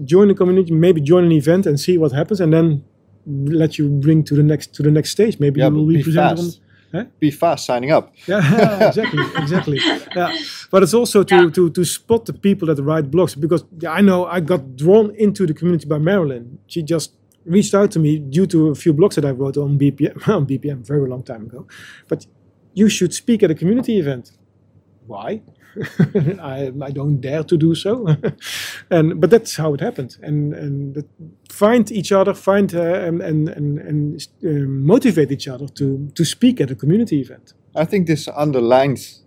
join 0.03 0.27
the 0.27 0.35
community. 0.35 0.71
Maybe 0.73 1.01
join 1.01 1.23
an 1.23 1.31
event 1.31 1.65
and 1.65 1.79
see 1.79 1.97
what 1.97 2.11
happens, 2.11 2.41
and 2.41 2.51
then 2.51 2.83
let 3.25 3.77
you 3.77 3.87
bring 3.89 4.23
to 4.25 4.35
the 4.35 4.43
next 4.43 4.73
to 4.75 4.83
the 4.83 4.91
next 4.91 5.11
stage. 5.11 5.39
Maybe 5.39 5.59
yeah, 5.59 5.69
you 5.69 5.75
will 5.75 5.87
be 5.87 6.03
presented 6.03 6.59
fast. 6.93 6.95
on 6.95 7.05
Huh? 7.05 7.09
Be 7.19 7.31
fast 7.31 7.65
signing 7.65 7.91
up. 7.91 8.13
Yeah, 8.27 8.87
exactly, 8.87 9.23
exactly. 9.37 9.79
Yeah, 10.15 10.35
but 10.71 10.83
it's 10.83 10.93
also 10.93 11.23
to, 11.23 11.35
yeah. 11.35 11.49
to 11.49 11.69
to 11.69 11.85
spot 11.85 12.25
the 12.25 12.33
people 12.33 12.67
that 12.67 12.81
write 12.81 13.11
blogs 13.11 13.39
because 13.39 13.63
I 13.87 14.01
know 14.01 14.25
I 14.25 14.39
got 14.39 14.75
drawn 14.75 15.11
into 15.15 15.45
the 15.45 15.53
community 15.53 15.87
by 15.87 15.97
Marilyn. 15.97 16.59
She 16.67 16.83
just 16.83 17.13
reached 17.45 17.73
out 17.73 17.91
to 17.91 17.99
me 17.99 18.19
due 18.19 18.45
to 18.47 18.69
a 18.69 18.75
few 18.75 18.93
blogs 18.93 19.15
that 19.15 19.25
I 19.25 19.31
wrote 19.31 19.57
on 19.57 19.77
BPM 19.77 20.27
on 20.27 20.45
BPM 20.45 20.85
very 20.85 21.09
long 21.09 21.23
time 21.23 21.43
ago. 21.43 21.67
But 22.07 22.27
you 22.73 22.89
should 22.89 23.13
speak 23.13 23.43
at 23.43 23.51
a 23.51 23.55
community 23.55 23.99
event. 23.99 24.31
Why? 25.07 25.41
I, 26.41 26.71
I 26.81 26.91
don't 26.91 27.19
dare 27.19 27.43
to 27.43 27.57
do 27.57 27.75
so. 27.75 28.15
and 28.89 29.19
but 29.19 29.29
that's 29.29 29.55
how 29.55 29.73
it 29.73 29.81
happened. 29.81 30.17
And 30.21 30.53
and 30.53 31.03
find 31.49 31.91
each 31.91 32.11
other, 32.11 32.33
find 32.33 32.73
uh, 32.73 32.81
and 32.81 33.21
and 33.21 33.49
and, 33.49 33.79
and 33.79 34.27
uh, 34.45 34.67
motivate 34.67 35.31
each 35.31 35.47
other 35.47 35.67
to 35.67 36.09
to 36.15 36.25
speak 36.25 36.61
at 36.61 36.71
a 36.71 36.75
community 36.75 37.19
event. 37.21 37.53
I 37.75 37.85
think 37.85 38.07
this 38.07 38.27
underlines 38.27 39.23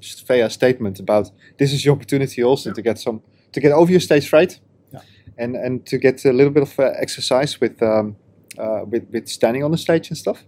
Svea's 0.00 0.52
statement 0.52 1.00
about 1.00 1.30
this 1.58 1.72
is 1.72 1.84
your 1.84 1.94
opportunity 1.94 2.42
also 2.42 2.70
yeah. 2.70 2.74
to 2.74 2.82
get 2.82 2.98
some 2.98 3.22
to 3.52 3.60
get 3.60 3.72
over 3.72 3.90
your 3.90 4.00
stage 4.00 4.28
fright, 4.28 4.60
yeah. 4.92 5.00
and 5.38 5.56
and 5.56 5.86
to 5.86 5.98
get 5.98 6.24
a 6.24 6.32
little 6.32 6.52
bit 6.52 6.62
of 6.62 6.78
uh, 6.78 6.92
exercise 7.00 7.60
with 7.60 7.82
um, 7.82 8.16
uh, 8.58 8.84
with 8.84 9.08
with 9.10 9.28
standing 9.28 9.64
on 9.64 9.70
the 9.70 9.78
stage 9.78 10.08
and 10.08 10.18
stuff. 10.18 10.44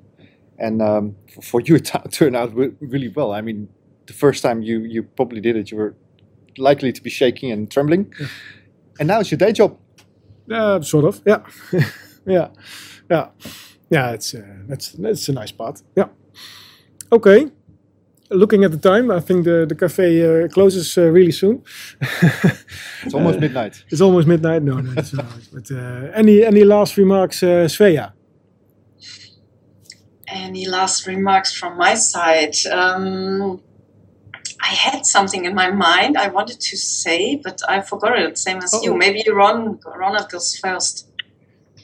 And 0.59 0.81
um, 0.81 1.17
for, 1.35 1.43
for 1.43 1.61
you, 1.61 1.75
it 1.77 1.91
turned 2.11 2.37
out 2.37 2.55
really 2.55 3.09
well. 3.09 3.33
I 3.33 3.43
mean, 3.43 3.69
the 4.07 4.13
first 4.13 4.43
time 4.43 4.63
you 4.63 4.81
you 4.81 5.03
probably 5.03 5.41
did 5.41 5.57
it, 5.57 5.71
you 5.71 5.77
were 5.79 5.95
likely 6.59 6.93
to 6.93 7.03
be 7.03 7.11
shaking 7.11 7.53
and 7.53 7.71
trembling, 7.71 8.13
yeah. 8.21 8.27
and 8.99 9.09
now 9.09 9.21
it's 9.21 9.31
your 9.31 9.39
day 9.39 9.53
job. 9.53 9.79
Uh, 10.51 10.81
sort 10.81 11.05
of, 11.05 11.21
yeah, 11.27 11.43
yeah, 12.27 12.49
yeah, 13.11 13.29
yeah. 13.91 14.13
It's 14.13 14.35
uh, 14.35 14.43
that's 14.69 14.93
that's 14.93 15.29
a 15.29 15.33
nice 15.33 15.53
part. 15.53 15.83
Yeah. 15.97 16.09
Okay. 17.11 17.51
Looking 18.29 18.65
at 18.65 18.73
the 18.73 18.79
time, 18.79 19.11
I 19.11 19.21
think 19.21 19.45
the 19.45 19.67
the 19.69 19.75
cafe 19.77 20.23
uh, 20.23 20.49
closes 20.49 20.99
uh, 20.99 21.03
really 21.13 21.33
soon. 21.33 21.63
it's 23.05 23.15
almost 23.15 23.39
midnight. 23.39 23.85
It's 23.89 24.01
almost 24.01 24.27
midnight. 24.27 24.63
No, 24.63 24.81
no, 24.81 24.93
it's 24.97 25.13
not. 25.13 25.27
But 25.53 25.71
uh, 25.71 26.11
any 26.15 26.45
any 26.45 26.65
last 26.65 26.97
remarks, 26.97 27.43
uh, 27.43 27.69
Svea? 27.69 28.13
Any 30.29 30.67
last 30.67 31.07
remarks 31.07 31.53
from 31.53 31.77
my 31.79 31.95
side? 31.95 32.57
Um, 32.73 33.61
I 34.67 34.75
had 34.75 35.07
something 35.07 35.45
in 35.45 35.55
my 35.55 35.71
mind 35.71 36.17
I 36.17 36.29
wanted 36.29 36.61
to 36.61 36.77
say, 36.77 37.37
but 37.37 37.61
I 37.69 37.83
forgot 37.83 38.19
it. 38.19 38.37
Same 38.37 38.59
as 38.59 38.75
oh 38.75 38.83
you. 38.83 38.97
Maybe 38.97 39.23
Ron, 39.31 39.79
Ronald 39.85 40.29
goes 40.29 40.59
first. 40.59 41.09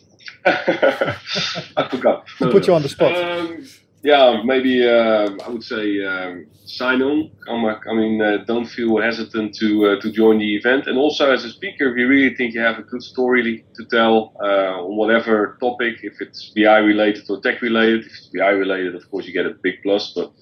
I 0.44 1.88
forgot. 1.88 2.26
No, 2.40 2.50
put 2.50 2.62
no. 2.62 2.66
you 2.66 2.74
on 2.74 2.82
the 2.82 2.88
spot. 2.88 3.14
Um, 3.16 3.64
yeah, 4.02 4.42
maybe 4.44 4.84
uh, 4.84 5.30
I 5.44 5.48
would 5.48 5.62
say 5.62 6.04
um, 6.04 6.46
sign 6.64 7.02
on. 7.02 7.30
I 7.48 7.94
mean, 7.94 8.20
uh, 8.20 8.38
don't 8.46 8.66
feel 8.66 9.00
hesitant 9.00 9.54
to 9.60 9.68
uh, 9.86 10.00
to 10.00 10.10
join 10.10 10.38
the 10.38 10.56
event. 10.56 10.88
And 10.88 10.98
also, 10.98 11.30
as 11.30 11.44
a 11.44 11.50
speaker, 11.50 11.84
if 11.90 11.96
you 11.96 12.08
really 12.08 12.34
think 12.34 12.54
you 12.54 12.60
have 12.60 12.80
a 12.80 12.82
good 12.82 13.04
story 13.04 13.64
to 13.76 13.84
tell 13.84 14.34
uh, 14.42 14.82
on 14.82 14.96
whatever 14.96 15.56
topic, 15.60 15.98
if 16.02 16.20
it's 16.20 16.50
BI 16.56 16.78
related 16.78 17.30
or 17.30 17.40
tech 17.40 17.62
related, 17.62 18.00
if 18.00 18.06
it's 18.06 18.30
BI 18.34 18.50
related, 18.64 18.96
of 18.96 19.08
course, 19.08 19.24
you 19.26 19.32
get 19.32 19.46
a 19.46 19.54
big 19.62 19.76
plus. 19.84 20.12
But 20.16 20.32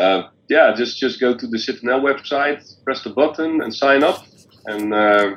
uh, 0.00 0.28
yeah, 0.48 0.72
just 0.74 0.98
just 0.98 1.20
go 1.20 1.36
to 1.36 1.46
the 1.46 1.58
SITNL 1.58 2.02
website, 2.02 2.62
press 2.84 3.02
the 3.02 3.10
button, 3.10 3.60
and 3.62 3.74
sign 3.74 4.02
up, 4.02 4.24
and 4.66 4.92
uh, 4.94 5.36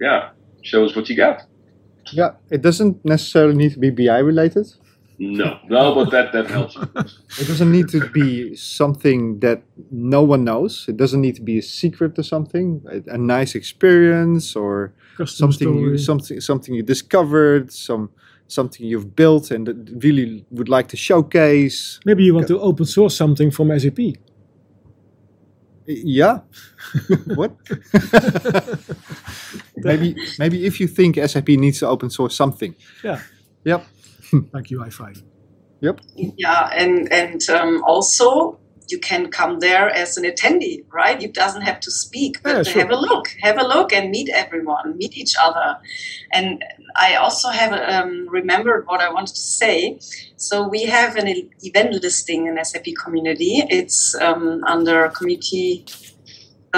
yeah, 0.00 0.30
show 0.62 0.84
us 0.84 0.94
what 0.94 1.08
you 1.08 1.16
got. 1.16 1.42
Yeah, 2.12 2.32
it 2.50 2.62
doesn't 2.62 3.04
necessarily 3.04 3.54
need 3.54 3.72
to 3.72 3.78
be 3.78 3.90
BI 3.90 4.18
related. 4.18 4.66
No, 5.18 5.58
no, 5.68 5.94
but 5.94 6.10
that 6.10 6.32
that 6.32 6.50
helps. 6.50 6.76
It 7.40 7.46
doesn't 7.46 7.70
need 7.70 7.88
to 7.88 8.08
be 8.08 8.54
something 8.56 9.40
that 9.40 9.62
no 9.90 10.22
one 10.22 10.44
knows. 10.44 10.86
It 10.88 10.96
doesn't 10.96 11.20
need 11.20 11.36
to 11.36 11.42
be 11.42 11.58
a 11.58 11.62
secret 11.62 12.18
or 12.18 12.22
something. 12.22 12.82
A, 12.88 13.14
a 13.14 13.18
nice 13.18 13.54
experience 13.54 14.56
or 14.56 14.92
Custom 15.16 15.52
something 15.52 15.74
you, 15.74 15.84
story. 15.84 15.98
something 15.98 16.40
something 16.40 16.74
you 16.74 16.82
discovered, 16.82 17.72
some 17.72 18.10
something 18.48 18.86
you've 18.86 19.16
built 19.16 19.50
and 19.50 19.66
that 19.66 19.76
really 20.02 20.44
would 20.50 20.68
like 20.68 20.88
to 20.88 20.96
showcase. 20.96 22.00
Maybe 22.04 22.24
you 22.24 22.34
want 22.34 22.48
to 22.48 22.60
open 22.60 22.84
source 22.84 23.16
something 23.16 23.50
from 23.50 23.78
SAP. 23.78 23.98
Y- 25.86 26.02
Yeah. 26.04 26.38
what? 27.34 27.52
maybe 29.76 30.14
maybe 30.38 30.64
if 30.66 30.80
you 30.80 30.86
think 30.86 31.16
SAP 31.16 31.48
needs 31.48 31.78
to 31.80 31.86
open 31.88 32.10
source 32.10 32.34
something. 32.36 32.74
Yeah, 33.02 33.20
Yep. 33.64 33.84
like 34.52 34.64
UI5. 34.70 35.22
Yep. 35.80 36.00
Yeah, 36.38 36.70
and 36.72 37.12
and 37.12 37.40
um, 37.50 37.82
also 37.86 38.58
you 38.88 38.98
can 38.98 39.30
come 39.30 39.60
there 39.60 39.88
as 39.88 40.16
an 40.16 40.24
attendee, 40.24 40.84
right? 40.92 41.20
You 41.20 41.28
doesn't 41.28 41.62
have 41.62 41.80
to 41.80 41.90
speak, 41.90 42.42
but 42.42 42.56
Yeah, 42.56 42.62
sure. 42.62 42.82
have 42.82 42.90
a 42.90 42.96
look, 42.96 43.28
have 43.42 43.58
a 43.58 43.66
look, 43.66 43.92
and 43.92 44.10
meet 44.10 44.28
everyone, 44.34 44.96
meet 44.96 45.16
each 45.16 45.34
other. 45.42 45.76
And 46.32 46.64
I 46.96 47.14
also 47.16 47.48
have 47.48 47.72
um, 47.72 48.28
remembered 48.28 48.86
what 48.86 49.00
I 49.00 49.12
wanted 49.12 49.34
to 49.34 49.40
say. 49.40 49.98
So 50.36 50.68
we 50.68 50.84
have 50.84 51.16
an 51.16 51.50
event 51.62 52.02
listing 52.02 52.46
in 52.46 52.62
SAP 52.64 52.86
community. 53.02 53.64
It's 53.68 54.14
um, 54.16 54.62
under 54.64 55.08
community 55.08 55.86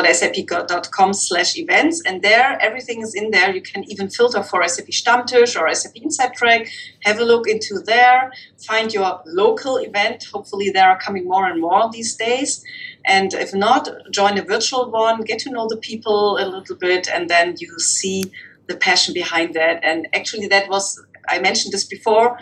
sap.com 0.05 1.13
slash 1.13 1.57
events 1.57 2.03
and 2.05 2.23
there 2.23 2.59
everything 2.61 3.01
is 3.03 3.15
in 3.15 3.31
there. 3.31 3.55
You 3.55 3.63
can 3.63 3.85
even 3.91 4.11
filter 4.11 4.43
for 4.43 4.67
SAP 4.67 4.87
Stammtisch 4.87 5.59
or 5.59 5.73
SAP 5.75 5.97
Inside 5.97 6.35
Track. 6.35 6.69
Have 7.05 7.19
a 7.19 7.25
look 7.25 7.49
into 7.49 7.79
there. 7.79 8.31
Find 8.67 8.93
your 8.93 9.21
local 9.27 9.77
event. 9.79 10.25
Hopefully 10.33 10.71
there 10.71 10.89
are 10.89 10.99
coming 10.99 11.25
more 11.27 11.47
and 11.47 11.61
more 11.61 11.91
these 11.91 12.17
days. 12.17 12.65
And 13.05 13.33
if 13.35 13.55
not 13.55 13.89
join 14.11 14.39
a 14.39 14.43
virtual 14.43 14.91
one 14.91 15.23
get 15.23 15.39
to 15.41 15.51
know 15.51 15.67
the 15.69 15.77
people 15.77 16.39
a 16.39 16.47
little 16.47 16.77
bit 16.77 17.09
and 17.09 17.31
then 17.31 17.55
you 17.59 17.79
see 17.79 18.25
the 18.67 18.77
passion 18.77 19.15
behind 19.15 19.55
that. 19.55 19.81
And 19.83 20.09
actually 20.15 20.49
that 20.49 20.69
was 20.69 21.03
I 21.29 21.41
mentioned 21.41 21.73
this 21.73 21.85
before 21.85 22.39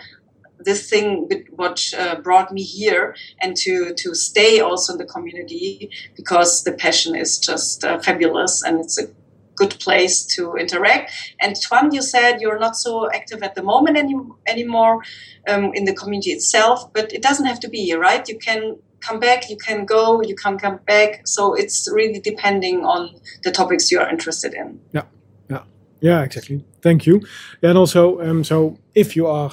this 0.59 0.89
thing 0.89 1.29
what 1.51 1.93
uh, 1.97 2.15
brought 2.21 2.51
me 2.51 2.63
here 2.63 3.15
and 3.41 3.55
to 3.55 3.93
to 3.95 4.15
stay 4.15 4.59
also 4.59 4.93
in 4.93 4.99
the 4.99 5.05
community 5.05 5.89
because 6.15 6.63
the 6.63 6.71
passion 6.71 7.15
is 7.15 7.37
just 7.39 7.83
uh, 7.83 7.99
fabulous 7.99 8.63
and 8.63 8.79
it's 8.79 8.97
a 8.99 9.07
good 9.55 9.79
place 9.79 10.25
to 10.25 10.55
interact. 10.55 11.11
And 11.39 11.55
Twan, 11.55 11.93
you 11.93 12.01
said 12.01 12.41
you're 12.41 12.59
not 12.59 12.75
so 12.75 13.09
active 13.11 13.41
at 13.41 13.55
the 13.55 13.63
moment 13.63 13.97
any, 13.97 14.15
anymore 14.45 15.01
um, 15.47 15.71
in 15.73 15.85
the 15.85 15.93
community 15.93 16.31
itself, 16.31 16.91
but 16.93 17.13
it 17.13 17.21
doesn't 17.21 17.45
have 17.45 17.61
to 17.61 17.69
be, 17.69 17.93
right? 17.93 18.27
You 18.27 18.37
can 18.37 18.77
come 18.99 19.19
back, 19.19 19.49
you 19.49 19.55
can 19.55 19.85
go, 19.85 20.21
you 20.21 20.35
can 20.35 20.57
come 20.57 20.79
back. 20.85 21.25
So 21.25 21.53
it's 21.53 21.89
really 21.89 22.19
depending 22.19 22.83
on 22.83 23.15
the 23.43 23.51
topics 23.51 23.91
you 23.91 23.99
are 24.01 24.09
interested 24.09 24.53
in. 24.53 24.81
Yeah 24.91 25.03
yeah 25.49 25.63
yeah, 26.01 26.23
exactly. 26.23 26.63
Thank 26.81 27.07
you. 27.07 27.21
And 27.63 27.77
also, 27.77 28.21
um, 28.21 28.43
so 28.43 28.77
if 28.93 29.15
you 29.15 29.27
are 29.27 29.51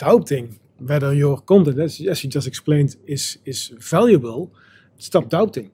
doubting 0.00 0.58
whether 0.78 1.12
your 1.14 1.36
content, 1.42 1.78
as, 1.78 2.00
as 2.00 2.24
you 2.24 2.30
just 2.30 2.46
explained, 2.46 2.96
is 3.06 3.38
is 3.44 3.70
valuable, 3.90 4.50
stop 4.98 5.28
doubting, 5.28 5.70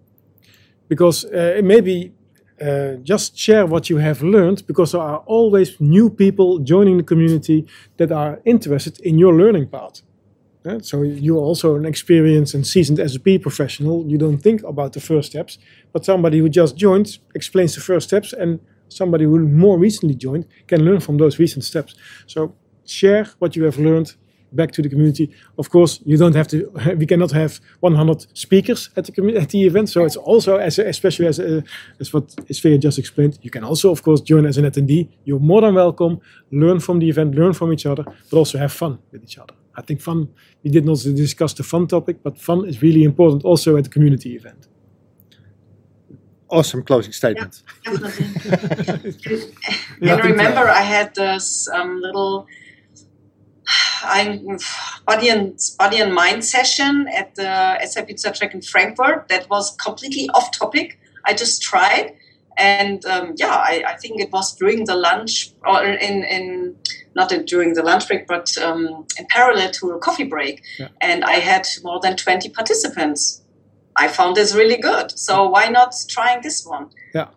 because 0.89 1.25
uh, 1.27 1.61
maybe 1.63 2.13
uh, 2.61 2.95
just 3.13 3.39
share 3.39 3.67
what 3.67 3.89
you 3.91 3.99
have 4.01 4.23
learned, 4.23 4.67
because 4.67 4.93
there 4.93 5.01
are 5.03 5.23
always 5.27 5.81
new 5.81 6.11
people 6.11 6.59
joining 6.65 6.97
the 6.97 7.05
community 7.05 7.65
that 7.97 8.11
are 8.11 8.41
interested 8.45 9.01
in 9.01 9.19
your 9.19 9.35
learning 9.35 9.69
path. 9.69 10.03
Yeah, 10.65 10.81
so 10.83 11.03
you're 11.03 11.47
also 11.51 11.77
an 11.77 11.87
experienced 11.87 12.55
and 12.55 12.67
seasoned 12.67 12.99
SAP 13.11 13.41
professional. 13.41 14.05
You 14.11 14.19
don't 14.19 14.43
think 14.43 14.63
about 14.65 14.93
the 14.93 15.01
first 15.01 15.31
steps, 15.31 15.59
but 15.93 16.05
somebody 16.05 16.39
who 16.39 16.49
just 16.49 16.77
joined 16.77 17.19
explains 17.35 17.75
the 17.75 17.81
first 17.81 18.09
steps, 18.09 18.33
and 18.33 18.59
somebody 18.89 19.25
who 19.25 19.39
more 19.39 19.79
recently 19.79 20.17
joined 20.17 20.47
can 20.67 20.81
learn 20.85 21.01
from 21.01 21.19
those 21.19 21.39
recent 21.43 21.65
steps. 21.65 21.95
So 22.27 22.55
share 22.87 23.27
what 23.39 23.57
you 23.57 23.65
have 23.65 23.79
learned 23.79 24.15
back 24.53 24.73
to 24.73 24.83
the 24.83 24.89
community. 24.89 25.31
Of 25.59 25.71
course, 25.71 26.01
you 26.05 26.17
don't 26.17 26.35
have 26.35 26.49
to. 26.49 26.71
We 26.97 27.07
cannot 27.07 27.33
have 27.33 27.61
100 27.81 28.27
speakers 28.37 28.91
at 28.97 29.05
the 29.07 29.37
at 29.37 29.51
the 29.51 29.65
event. 29.65 29.89
So 29.89 30.05
it's 30.05 30.17
also 30.17 30.57
as 30.57 30.79
especially 30.79 31.27
as 31.27 31.39
a, 31.39 31.63
as 32.01 32.13
what 32.13 32.29
Svea 32.51 32.79
just 32.79 32.99
explained. 32.99 33.39
You 33.43 33.51
can 33.51 33.65
also, 33.65 33.91
of 33.91 34.03
course, 34.03 34.21
join 34.21 34.47
as 34.47 34.59
an 34.59 34.65
attendee. 34.65 35.09
You're 35.25 35.41
more 35.41 35.61
than 35.61 35.75
welcome. 35.75 36.21
Learn 36.51 36.81
from 36.81 36.99
the 36.99 37.09
event, 37.09 37.35
learn 37.35 37.53
from 37.53 37.73
each 37.73 37.87
other, 37.87 38.05
but 38.31 38.37
also 38.37 38.59
have 38.59 38.73
fun 38.73 38.99
with 39.13 39.23
each 39.23 39.39
other. 39.39 39.55
I 39.75 39.83
think 39.83 40.01
fun. 40.01 40.29
We 40.65 40.71
did 40.71 40.85
not 40.85 40.99
discuss 41.03 41.55
the 41.55 41.63
fun 41.63 41.87
topic, 41.87 42.17
but 42.23 42.39
fun 42.39 42.65
is 42.65 42.83
really 42.83 43.03
important 43.03 43.45
also 43.45 43.77
at 43.77 43.85
the 43.85 43.91
community 43.91 44.35
event. 44.35 44.69
Awesome 46.49 46.85
closing 46.85 47.13
statement. 47.13 47.63
Definitely. 47.85 49.53
Yeah, 49.99 50.17
and 50.17 50.25
remember, 50.25 50.69
uh, 50.69 50.75
I 50.75 50.83
had 50.83 51.15
this 51.15 51.69
um, 51.69 52.01
little 52.03 52.47
I'm 54.03 54.59
body 55.07 55.29
and 55.29 55.59
body 55.79 55.99
and 56.01 56.15
mind 56.15 56.45
session 56.45 57.07
at 57.15 57.35
the 57.35 57.79
SAP 57.87 58.09
Pizza 58.09 58.31
Track 58.33 58.55
in 58.55 58.63
Frankfurt. 58.63 59.29
That 59.29 59.49
was 59.51 59.77
completely 59.77 60.29
off 60.35 60.51
topic. 60.53 60.99
I 61.25 61.35
just 61.35 61.63
tried, 61.63 62.15
and 62.57 63.05
um, 63.07 63.35
yeah, 63.37 63.55
I, 63.55 63.85
I 63.89 63.97
think 63.97 64.21
it 64.21 64.31
was 64.33 64.55
during 64.57 64.85
the 64.85 64.95
lunch 64.95 65.51
or 65.67 65.85
in 65.85 66.25
in 66.25 66.77
not 67.15 67.33
in, 67.33 67.45
during 67.47 67.75
the 67.75 67.83
lunch 67.83 68.07
break, 68.09 68.27
but 68.27 68.57
um, 68.59 69.07
in 69.19 69.27
parallel 69.29 69.71
to 69.73 69.91
a 69.93 69.99
coffee 69.99 70.25
break, 70.25 70.63
Yeah. 70.79 70.89
and 71.01 71.25
I 71.25 71.35
had 71.41 71.67
more 71.83 72.01
than 72.01 72.17
twenty 72.17 72.49
participants. 72.49 73.43
I 73.97 74.09
found 74.09 74.37
this 74.37 74.55
really 74.55 74.77
good. 74.77 75.19
So 75.19 75.49
why 75.49 75.69
not 75.69 75.95
trying 76.09 76.43
this 76.43 76.67
one? 76.67 76.91
Yeah, 77.15 77.29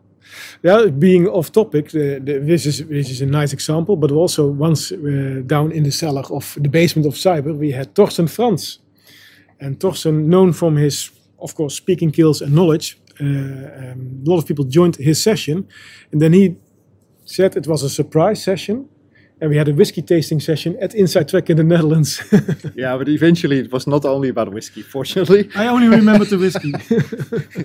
being 0.99 1.27
off 1.27 1.51
topic, 1.51 1.89
the, 1.89 2.19
the, 2.19 2.39
this 2.39 2.65
is 2.65 2.85
this 2.87 3.09
is 3.09 3.21
a 3.21 3.25
nice 3.25 3.53
example. 3.53 3.95
But 3.95 4.11
also, 4.11 4.47
once 4.47 4.91
uh, 4.91 5.41
down 5.45 5.71
in 5.71 5.83
the 5.83 5.91
cellar 5.91 6.23
of 6.29 6.57
the 6.59 6.69
basement 6.69 7.07
of 7.07 7.13
Cyber, 7.13 7.57
we 7.57 7.71
had 7.71 7.95
Thorsten 7.95 8.27
Franz, 8.27 8.79
and 9.59 9.79
Thorsten, 9.79 10.29
known 10.29 10.53
from 10.53 10.77
his, 10.77 11.11
of 11.37 11.55
course, 11.55 11.75
speaking 11.75 12.11
skills 12.11 12.41
and 12.41 12.53
knowledge, 12.53 12.97
uh, 13.21 13.25
um, 13.25 14.23
a 14.25 14.29
lot 14.29 14.37
of 14.37 14.45
people 14.45 14.65
joined 14.65 14.95
his 14.97 15.21
session, 15.23 15.67
and 16.11 16.21
then 16.21 16.33
he 16.33 16.55
said 17.25 17.55
it 17.55 17.67
was 17.67 17.83
a 17.83 17.89
surprise 17.89 18.43
session, 18.43 18.89
and 19.41 19.49
we 19.49 19.57
had 19.57 19.67
a 19.67 19.73
whiskey 19.73 20.01
tasting 20.01 20.39
session 20.39 20.77
at 20.81 20.93
Inside 20.93 21.29
Track 21.29 21.49
in 21.49 21.57
the 21.57 21.63
Netherlands. 21.63 22.21
Yeah, 22.75 22.97
but 22.97 23.09
eventually 23.09 23.59
it 23.59 23.71
was 23.71 23.87
not 23.87 24.05
only 24.05 24.29
about 24.29 24.53
whiskey, 24.53 24.81
fortunately. 24.81 25.49
I 25.55 25.67
only 25.67 25.87
remember 25.87 26.25
the 26.25 26.37
whiskey. 26.37 26.73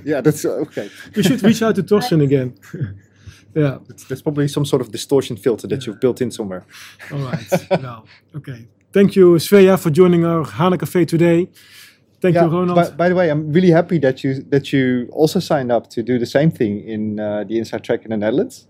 yeah, 0.04 0.20
that's 0.20 0.44
uh, 0.44 0.64
okay. 0.66 0.90
we 1.14 1.22
should 1.22 1.42
reach 1.42 1.62
out 1.62 1.76
to 1.76 1.82
Thorsten 1.82 2.20
again. 2.20 2.54
yeah. 3.54 3.78
There's 4.08 4.22
probably 4.22 4.48
some 4.48 4.64
sort 4.64 4.82
of 4.82 4.90
distortion 4.90 5.36
filter 5.36 5.68
that 5.68 5.86
you've 5.86 6.00
built 6.00 6.20
in 6.20 6.30
somewhere. 6.30 6.64
All 7.12 7.18
right. 7.18 7.46
well, 7.70 8.06
okay. 8.36 8.66
Thank 8.92 9.14
you, 9.16 9.34
Svea, 9.34 9.78
for 9.78 9.90
joining 9.90 10.24
our 10.24 10.44
Hana 10.44 10.78
Cafe 10.78 11.04
today. 11.04 11.48
Thank 12.20 12.36
you, 12.36 12.42
Ronald. 12.42 12.76
By, 12.76 12.90
by 12.90 13.08
the 13.08 13.14
way, 13.14 13.30
I'm 13.30 13.52
really 13.52 13.70
happy 13.70 13.98
that 13.98 14.24
you 14.24 14.42
that 14.48 14.72
you 14.72 15.08
also 15.12 15.40
signed 15.40 15.70
up 15.70 15.90
to 15.90 16.02
do 16.02 16.18
the 16.18 16.26
same 16.26 16.50
thing 16.50 16.80
in 16.88 17.20
uh, 17.20 17.44
the 17.44 17.58
Inside 17.58 17.84
Track 17.84 18.04
in 18.04 18.10
the 18.10 18.16
Netherlands. 18.16 18.66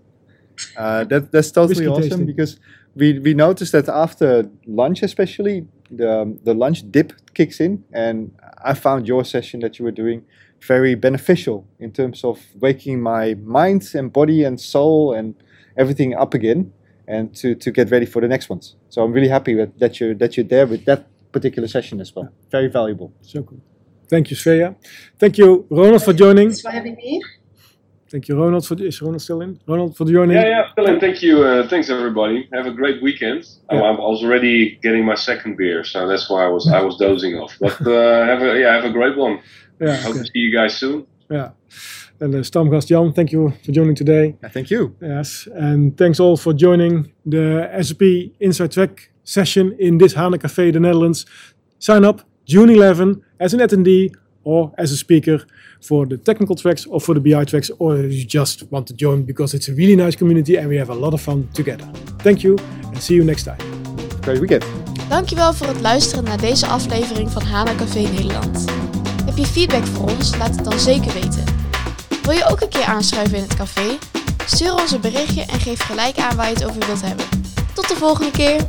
Uh, 0.77 1.03
that 1.05 1.31
that's 1.31 1.51
totally 1.51 1.69
Whiskey 1.69 1.87
awesome 1.87 2.01
tasting. 2.01 2.25
because 2.25 2.59
we 2.95 3.19
we 3.19 3.33
noticed 3.33 3.71
that 3.73 3.89
after 3.89 4.49
lunch, 4.65 5.03
especially 5.03 5.67
the 5.91 6.21
um, 6.21 6.39
the 6.43 6.53
lunch 6.53 6.89
dip 6.91 7.13
kicks 7.33 7.59
in, 7.59 7.83
and 7.93 8.31
I 8.63 8.73
found 8.73 9.07
your 9.07 9.23
session 9.25 9.59
that 9.61 9.77
you 9.77 9.85
were 9.85 9.91
doing 9.91 10.23
very 10.61 10.95
beneficial 10.95 11.67
in 11.79 11.91
terms 11.91 12.23
of 12.23 12.39
waking 12.59 13.01
my 13.01 13.35
mind 13.35 13.91
and 13.93 14.11
body 14.11 14.43
and 14.43 14.59
soul 14.59 15.13
and 15.13 15.35
everything 15.77 16.15
up 16.15 16.33
again, 16.33 16.71
and 17.07 17.35
to 17.35 17.55
to 17.55 17.71
get 17.71 17.91
ready 17.91 18.05
for 18.05 18.21
the 18.21 18.27
next 18.27 18.49
ones. 18.49 18.75
So 18.89 19.03
I'm 19.03 19.11
really 19.11 19.27
happy 19.27 19.55
with, 19.55 19.77
that 19.79 19.99
you're, 19.99 20.15
that 20.15 20.37
you're 20.37 20.45
there 20.45 20.65
with 20.65 20.85
that 20.85 21.07
particular 21.31 21.67
session 21.67 21.99
as 21.99 22.15
well. 22.15 22.29
Very 22.49 22.69
valuable. 22.69 23.13
so 23.21 23.43
cool. 23.43 23.59
Thank 24.07 24.29
you, 24.31 24.37
Svea. 24.37 24.75
Thank 25.19 25.37
you, 25.37 25.65
Ronald, 25.69 26.03
for 26.03 26.13
joining. 26.13 26.49
Thanks 26.49 26.61
for 26.61 26.71
having 26.71 26.95
me. 26.95 27.21
Thank 28.09 28.27
you, 28.27 28.39
Ronald. 28.41 28.65
For 28.67 28.75
is 28.81 29.01
Ronald 29.01 29.21
still 29.21 29.41
in? 29.41 29.59
Ronald 29.67 29.97
for 29.97 30.05
joining. 30.05 30.37
Yeah, 30.37 30.47
yeah, 30.47 30.71
still 30.71 30.85
in. 30.85 30.99
Thank 30.99 31.21
you. 31.23 31.43
Uh, 31.43 31.67
thanks 31.67 31.89
everybody. 31.89 32.47
Have 32.53 32.67
a 32.67 32.71
great 32.71 33.01
weekend. 33.01 33.47
Yeah. 33.71 33.81
I, 33.81 33.91
I 33.91 33.99
was 33.99 34.23
already 34.23 34.77
getting 34.83 35.05
my 35.05 35.15
second 35.15 35.57
beer, 35.57 35.83
so 35.83 36.07
that's 36.07 36.29
why 36.29 36.45
I 36.45 36.47
was 36.47 36.67
I 36.71 36.81
was 36.81 36.97
dozing 36.97 37.35
off. 37.35 37.53
But 37.59 37.81
uh, 37.87 38.25
have 38.25 38.41
a 38.41 38.59
yeah, 38.59 38.75
have 38.75 38.85
a 38.85 38.91
great 38.91 39.17
one. 39.17 39.39
Yeah, 39.81 39.95
Hope 39.97 40.11
okay. 40.11 40.19
to 40.19 40.25
see 40.25 40.39
you 40.39 40.53
guys 40.55 40.77
soon. 40.77 41.05
yeah. 41.29 41.49
And 42.21 42.33
uh, 42.33 42.37
Stamgast 42.39 42.87
Jan, 42.87 43.11
thank 43.11 43.33
you 43.33 43.51
for 43.65 43.71
joining 43.73 43.93
today. 43.95 44.37
Yeah, 44.41 44.49
thank 44.49 44.69
you. 44.71 44.95
Yes, 45.01 45.49
and 45.53 45.97
thanks 45.97 46.17
all 46.19 46.37
for 46.37 46.53
joining 46.53 47.11
the 47.25 47.67
SAP 47.81 48.03
Inside 48.39 48.71
Track 48.71 49.11
session 49.25 49.75
in 49.79 49.97
this 49.97 50.13
HANA 50.13 50.37
Café, 50.37 50.71
the 50.71 50.79
Netherlands. 50.79 51.25
Sign 51.79 52.05
up 52.05 52.21
June 52.45 52.69
11 52.69 53.21
as 53.41 53.53
an 53.53 53.59
attendee 53.59 54.15
or 54.45 54.71
as 54.77 54.91
a 54.91 54.95
speaker 54.95 55.45
for 55.81 56.07
the 56.07 56.17
technical 56.17 56.55
tracks 56.55 56.85
or 56.87 57.01
for 57.01 57.13
the 57.13 57.21
BI 57.21 57.43
tracks, 57.45 57.71
or 57.77 57.97
you 57.97 58.25
just 58.25 58.65
want 58.69 58.87
to 58.87 58.93
join 58.95 59.25
because 59.25 59.55
it's 59.57 59.69
a 59.69 59.73
really 59.73 59.95
nice 59.95 60.15
community 60.15 60.57
and 60.57 60.69
we 60.69 60.77
have 60.77 60.91
a 60.91 60.95
lot 60.95 61.13
of 61.13 61.21
fun 61.21 61.47
together. 61.53 61.85
Thank 62.23 62.43
you 62.43 62.57
and 62.83 63.01
see 63.01 63.15
you 63.15 63.25
next 63.25 63.43
time. 63.43 63.59
Great 64.21 64.39
weekend. 64.39 64.63
Dankjewel 65.09 65.53
voor 65.53 65.67
het 65.67 65.81
luisteren 65.81 66.23
naar 66.23 66.41
deze 66.41 66.67
aflevering 66.67 67.31
van 67.31 67.41
HANA 67.41 67.75
Café 67.75 67.99
Nederland. 67.99 68.65
Heb 69.25 69.37
je 69.37 69.45
feedback 69.45 69.83
voor 69.83 70.09
ons? 70.09 70.37
Laat 70.37 70.55
het 70.55 70.65
dan 70.65 70.79
zeker 70.79 71.13
weten. 71.13 71.43
Wil 72.23 72.33
je 72.33 72.45
ook 72.49 72.61
een 72.61 72.69
keer 72.69 72.83
aanschuiven 72.85 73.37
in 73.37 73.43
het 73.43 73.55
café? 73.55 73.97
Stuur 74.45 74.73
ons 74.73 74.91
een 74.91 75.01
berichtje 75.01 75.41
en 75.41 75.59
geef 75.59 75.79
gelijk 75.79 76.17
aan 76.17 76.35
waar 76.35 76.47
je 76.47 76.53
het 76.53 76.65
over 76.65 76.85
wilt 76.85 77.01
hebben. 77.01 77.25
Tot 77.73 77.87
de 77.87 77.95
volgende 77.95 78.31
keer! 78.31 78.67